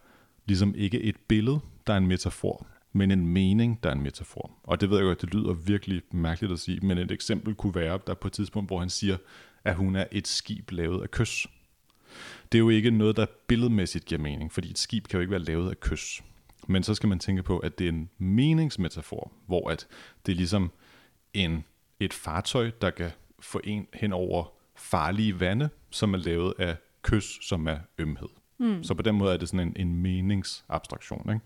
ligesom 0.46 0.74
ikke 0.76 1.00
et 1.00 1.16
billede, 1.28 1.60
der 1.86 1.92
er 1.92 1.96
en 1.96 2.06
metafor, 2.06 2.66
men 2.96 3.10
en 3.10 3.26
mening, 3.26 3.82
der 3.82 3.88
er 3.88 3.94
en 3.94 4.02
metafor. 4.02 4.50
Og 4.62 4.80
det 4.80 4.90
ved 4.90 4.96
jeg 4.96 5.04
godt, 5.04 5.20
det 5.20 5.34
lyder 5.34 5.52
virkelig 5.52 6.02
mærkeligt 6.12 6.52
at 6.52 6.58
sige, 6.58 6.80
men 6.80 6.98
et 6.98 7.10
eksempel 7.10 7.54
kunne 7.54 7.74
være, 7.74 7.98
der 8.06 8.14
på 8.14 8.28
et 8.28 8.32
tidspunkt, 8.32 8.68
hvor 8.68 8.78
han 8.78 8.90
siger, 8.90 9.16
at 9.64 9.74
hun 9.74 9.96
er 9.96 10.04
et 10.12 10.26
skib 10.26 10.70
lavet 10.70 11.02
af 11.02 11.10
kys. 11.10 11.46
Det 12.52 12.58
er 12.58 12.60
jo 12.60 12.68
ikke 12.68 12.90
noget, 12.90 13.16
der 13.16 13.26
billedmæssigt 13.46 14.04
giver 14.04 14.20
mening, 14.20 14.52
fordi 14.52 14.70
et 14.70 14.78
skib 14.78 15.06
kan 15.08 15.16
jo 15.16 15.20
ikke 15.20 15.30
være 15.30 15.40
lavet 15.40 15.70
af 15.70 15.80
kys. 15.80 16.22
Men 16.68 16.82
så 16.82 16.94
skal 16.94 17.08
man 17.08 17.18
tænke 17.18 17.42
på, 17.42 17.58
at 17.58 17.78
det 17.78 17.84
er 17.84 17.88
en 17.88 18.10
meningsmetafor, 18.18 19.32
hvor 19.46 19.70
at 19.70 19.86
det 20.26 20.32
er 20.32 20.36
ligesom 20.36 20.70
en, 21.32 21.64
et 22.00 22.12
fartøj, 22.12 22.70
der 22.80 22.90
kan 22.90 23.10
få 23.40 23.60
en 23.64 23.86
hen 23.94 24.12
over 24.12 24.52
farlige 24.76 25.40
vande, 25.40 25.68
som 25.90 26.14
er 26.14 26.18
lavet 26.18 26.54
af 26.58 26.76
kys, 27.02 27.48
som 27.48 27.66
er 27.66 27.78
ømhed. 27.98 28.28
Mm. 28.58 28.84
Så 28.84 28.94
på 28.94 29.02
den 29.02 29.14
måde 29.14 29.32
er 29.32 29.36
det 29.36 29.48
sådan 29.48 29.68
en, 29.68 29.88
en 29.88 29.96
meningsabstraktion. 29.96 31.30
Ikke? 31.30 31.44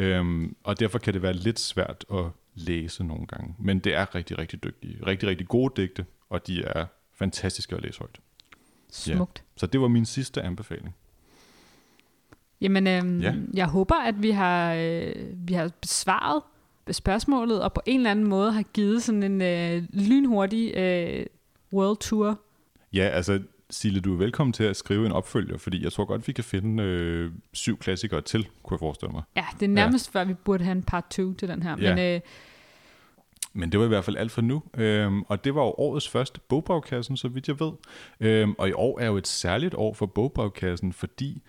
Øhm, 0.00 0.56
og 0.64 0.80
derfor 0.80 0.98
kan 0.98 1.14
det 1.14 1.22
være 1.22 1.32
lidt 1.32 1.60
svært 1.60 2.04
at 2.12 2.24
læse 2.54 3.04
nogle 3.04 3.26
gange. 3.26 3.54
Men 3.58 3.78
det 3.78 3.94
er 3.94 4.14
rigtig, 4.14 4.38
rigtig 4.38 4.64
dygtige. 4.64 5.06
Rigtig, 5.06 5.28
rigtig 5.28 5.48
gode 5.48 5.82
digte, 5.82 6.06
og 6.30 6.46
de 6.46 6.62
er 6.64 6.86
fantastiske 7.14 7.76
at 7.76 7.82
læse 7.82 7.98
højt. 7.98 8.18
Smukt. 8.90 9.44
Så 9.56 9.66
det 9.66 9.80
var 9.80 9.88
min 9.88 10.06
sidste 10.06 10.42
anbefaling. 10.42 10.94
Jamen, 12.60 12.86
øhm, 12.86 13.20
Ja. 13.20 13.30
ja. 13.30 13.36
jeg 13.54 13.66
håber, 13.66 13.94
at 13.94 14.22
vi 14.22 14.30
har, 14.30 14.74
øh, 14.74 15.12
vi 15.34 15.54
har 15.54 15.70
besvaret 15.80 16.42
spørgsmålet, 16.90 17.62
og 17.62 17.72
på 17.72 17.80
en 17.86 18.00
eller 18.00 18.10
anden 18.10 18.28
måde 18.28 18.52
har 18.52 18.62
givet 18.62 19.02
sådan 19.02 19.22
en 19.22 19.42
øh, 19.42 19.82
lynhurtig 19.92 20.74
øh, 20.76 21.26
world 21.72 21.98
tour. 21.98 22.40
Ja, 22.92 23.02
altså 23.08 23.42
Sille, 23.70 24.00
du 24.00 24.12
er 24.12 24.18
velkommen 24.18 24.52
til 24.52 24.64
at 24.64 24.76
skrive 24.76 25.06
en 25.06 25.12
opfølger, 25.12 25.58
fordi 25.58 25.84
jeg 25.84 25.92
tror 25.92 26.04
godt, 26.04 26.28
vi 26.28 26.32
kan 26.32 26.44
finde 26.44 26.82
øh, 26.82 27.30
syv 27.52 27.78
klassikere 27.78 28.20
til, 28.20 28.48
kunne 28.62 28.74
jeg 28.74 28.78
forestille 28.78 29.12
mig. 29.12 29.22
Ja, 29.36 29.44
det 29.60 29.66
er 29.66 29.70
nærmest 29.70 30.10
ja. 30.14 30.20
før, 30.20 30.24
vi 30.24 30.34
burde 30.34 30.64
have 30.64 30.72
en 30.72 30.82
part 30.82 31.04
2 31.10 31.34
til 31.34 31.48
den 31.48 31.62
her. 31.62 31.76
Ja. 31.80 31.94
Men 31.94 32.14
øh, 32.14 32.20
Men 33.52 33.72
det 33.72 33.80
var 33.80 33.86
i 33.86 33.88
hvert 33.88 34.04
fald 34.04 34.16
alt 34.16 34.32
for 34.32 34.40
nu. 34.40 34.62
Øhm, 34.76 35.22
og 35.22 35.44
det 35.44 35.54
var 35.54 35.62
jo 35.62 35.74
årets 35.78 36.08
første 36.08 36.40
bogbrevkassen, 36.48 37.16
så 37.16 37.28
vidt 37.28 37.48
jeg 37.48 37.60
ved. 37.60 37.72
Øhm, 38.20 38.54
og 38.58 38.68
i 38.68 38.72
år 38.72 39.00
er 39.00 39.06
jo 39.06 39.16
et 39.16 39.26
særligt 39.26 39.74
år 39.74 39.94
for 39.94 40.06
bogbrevkassen, 40.06 40.92
fordi 40.92 41.42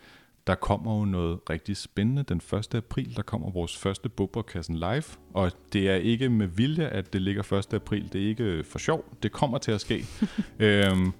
der 0.48 0.56
kommer 0.56 1.00
jo 1.00 1.06
noget 1.06 1.40
rigtig 1.50 1.78
spændende. 1.78 2.24
Den 2.24 2.42
1. 2.54 2.76
april, 2.76 3.16
der 3.16 3.22
kommer 3.22 3.52
vores 3.52 3.78
første 3.78 4.10
bogbrevkassen 4.10 4.76
live. 4.76 5.04
Og 5.34 5.52
det 5.74 5.90
er 5.90 5.96
ikke 5.96 6.30
med 6.30 6.48
vilje, 6.48 6.88
at 6.88 7.14
det 7.14 7.22
ligger 7.22 7.54
1. 7.54 7.74
april. 7.74 8.14
Det 8.14 8.24
er 8.24 8.28
ikke 8.28 8.64
for 8.64 8.80
sjov. 8.80 9.06
Det 9.24 9.32
kommer 9.32 9.58
til 9.58 9.72
at 9.72 9.82
ske. 9.82 10.06
øhm, 10.60 11.14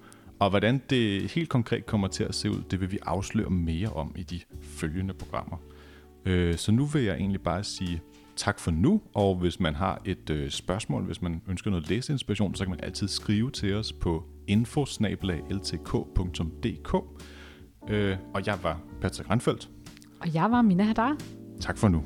og 0.44 0.50
hvordan 0.50 0.82
det 0.90 1.30
helt 1.30 1.48
konkret 1.48 1.86
kommer 1.86 2.08
til 2.08 2.24
at 2.24 2.34
se 2.34 2.50
ud, 2.50 2.62
det 2.70 2.80
vil 2.80 2.92
vi 2.92 2.98
afsløre 3.02 3.50
mere 3.50 3.88
om 3.88 4.12
i 4.16 4.22
de 4.22 4.40
følgende 4.60 5.14
programmer. 5.14 5.56
Øh, 6.24 6.56
så 6.56 6.72
nu 6.72 6.84
vil 6.84 7.02
jeg 7.02 7.16
egentlig 7.16 7.40
bare 7.40 7.64
sige 7.64 8.00
tak 8.36 8.58
for 8.58 8.70
nu, 8.70 9.00
og 9.14 9.36
hvis 9.36 9.60
man 9.60 9.74
har 9.74 10.02
et 10.04 10.30
øh, 10.30 10.50
spørgsmål, 10.50 11.02
hvis 11.02 11.22
man 11.22 11.42
ønsker 11.48 11.70
noget 11.70 11.88
læseinspiration, 11.88 12.54
så 12.54 12.64
kan 12.64 12.70
man 12.70 12.80
altid 12.82 13.08
skrive 13.08 13.50
til 13.50 13.74
os 13.74 13.92
på 13.92 14.24
info.ltk.dk. 14.46 14.94
Øh, 17.88 18.16
og 18.34 18.46
jeg 18.46 18.58
var 18.62 18.80
Patrick 19.00 19.30
Randfeldt. 19.30 19.70
Og 20.20 20.34
jeg 20.34 20.50
var 20.50 20.62
Mina 20.62 20.84
Hadar. 20.84 21.16
Tak 21.60 21.78
for 21.78 21.88
nu. 21.88 22.04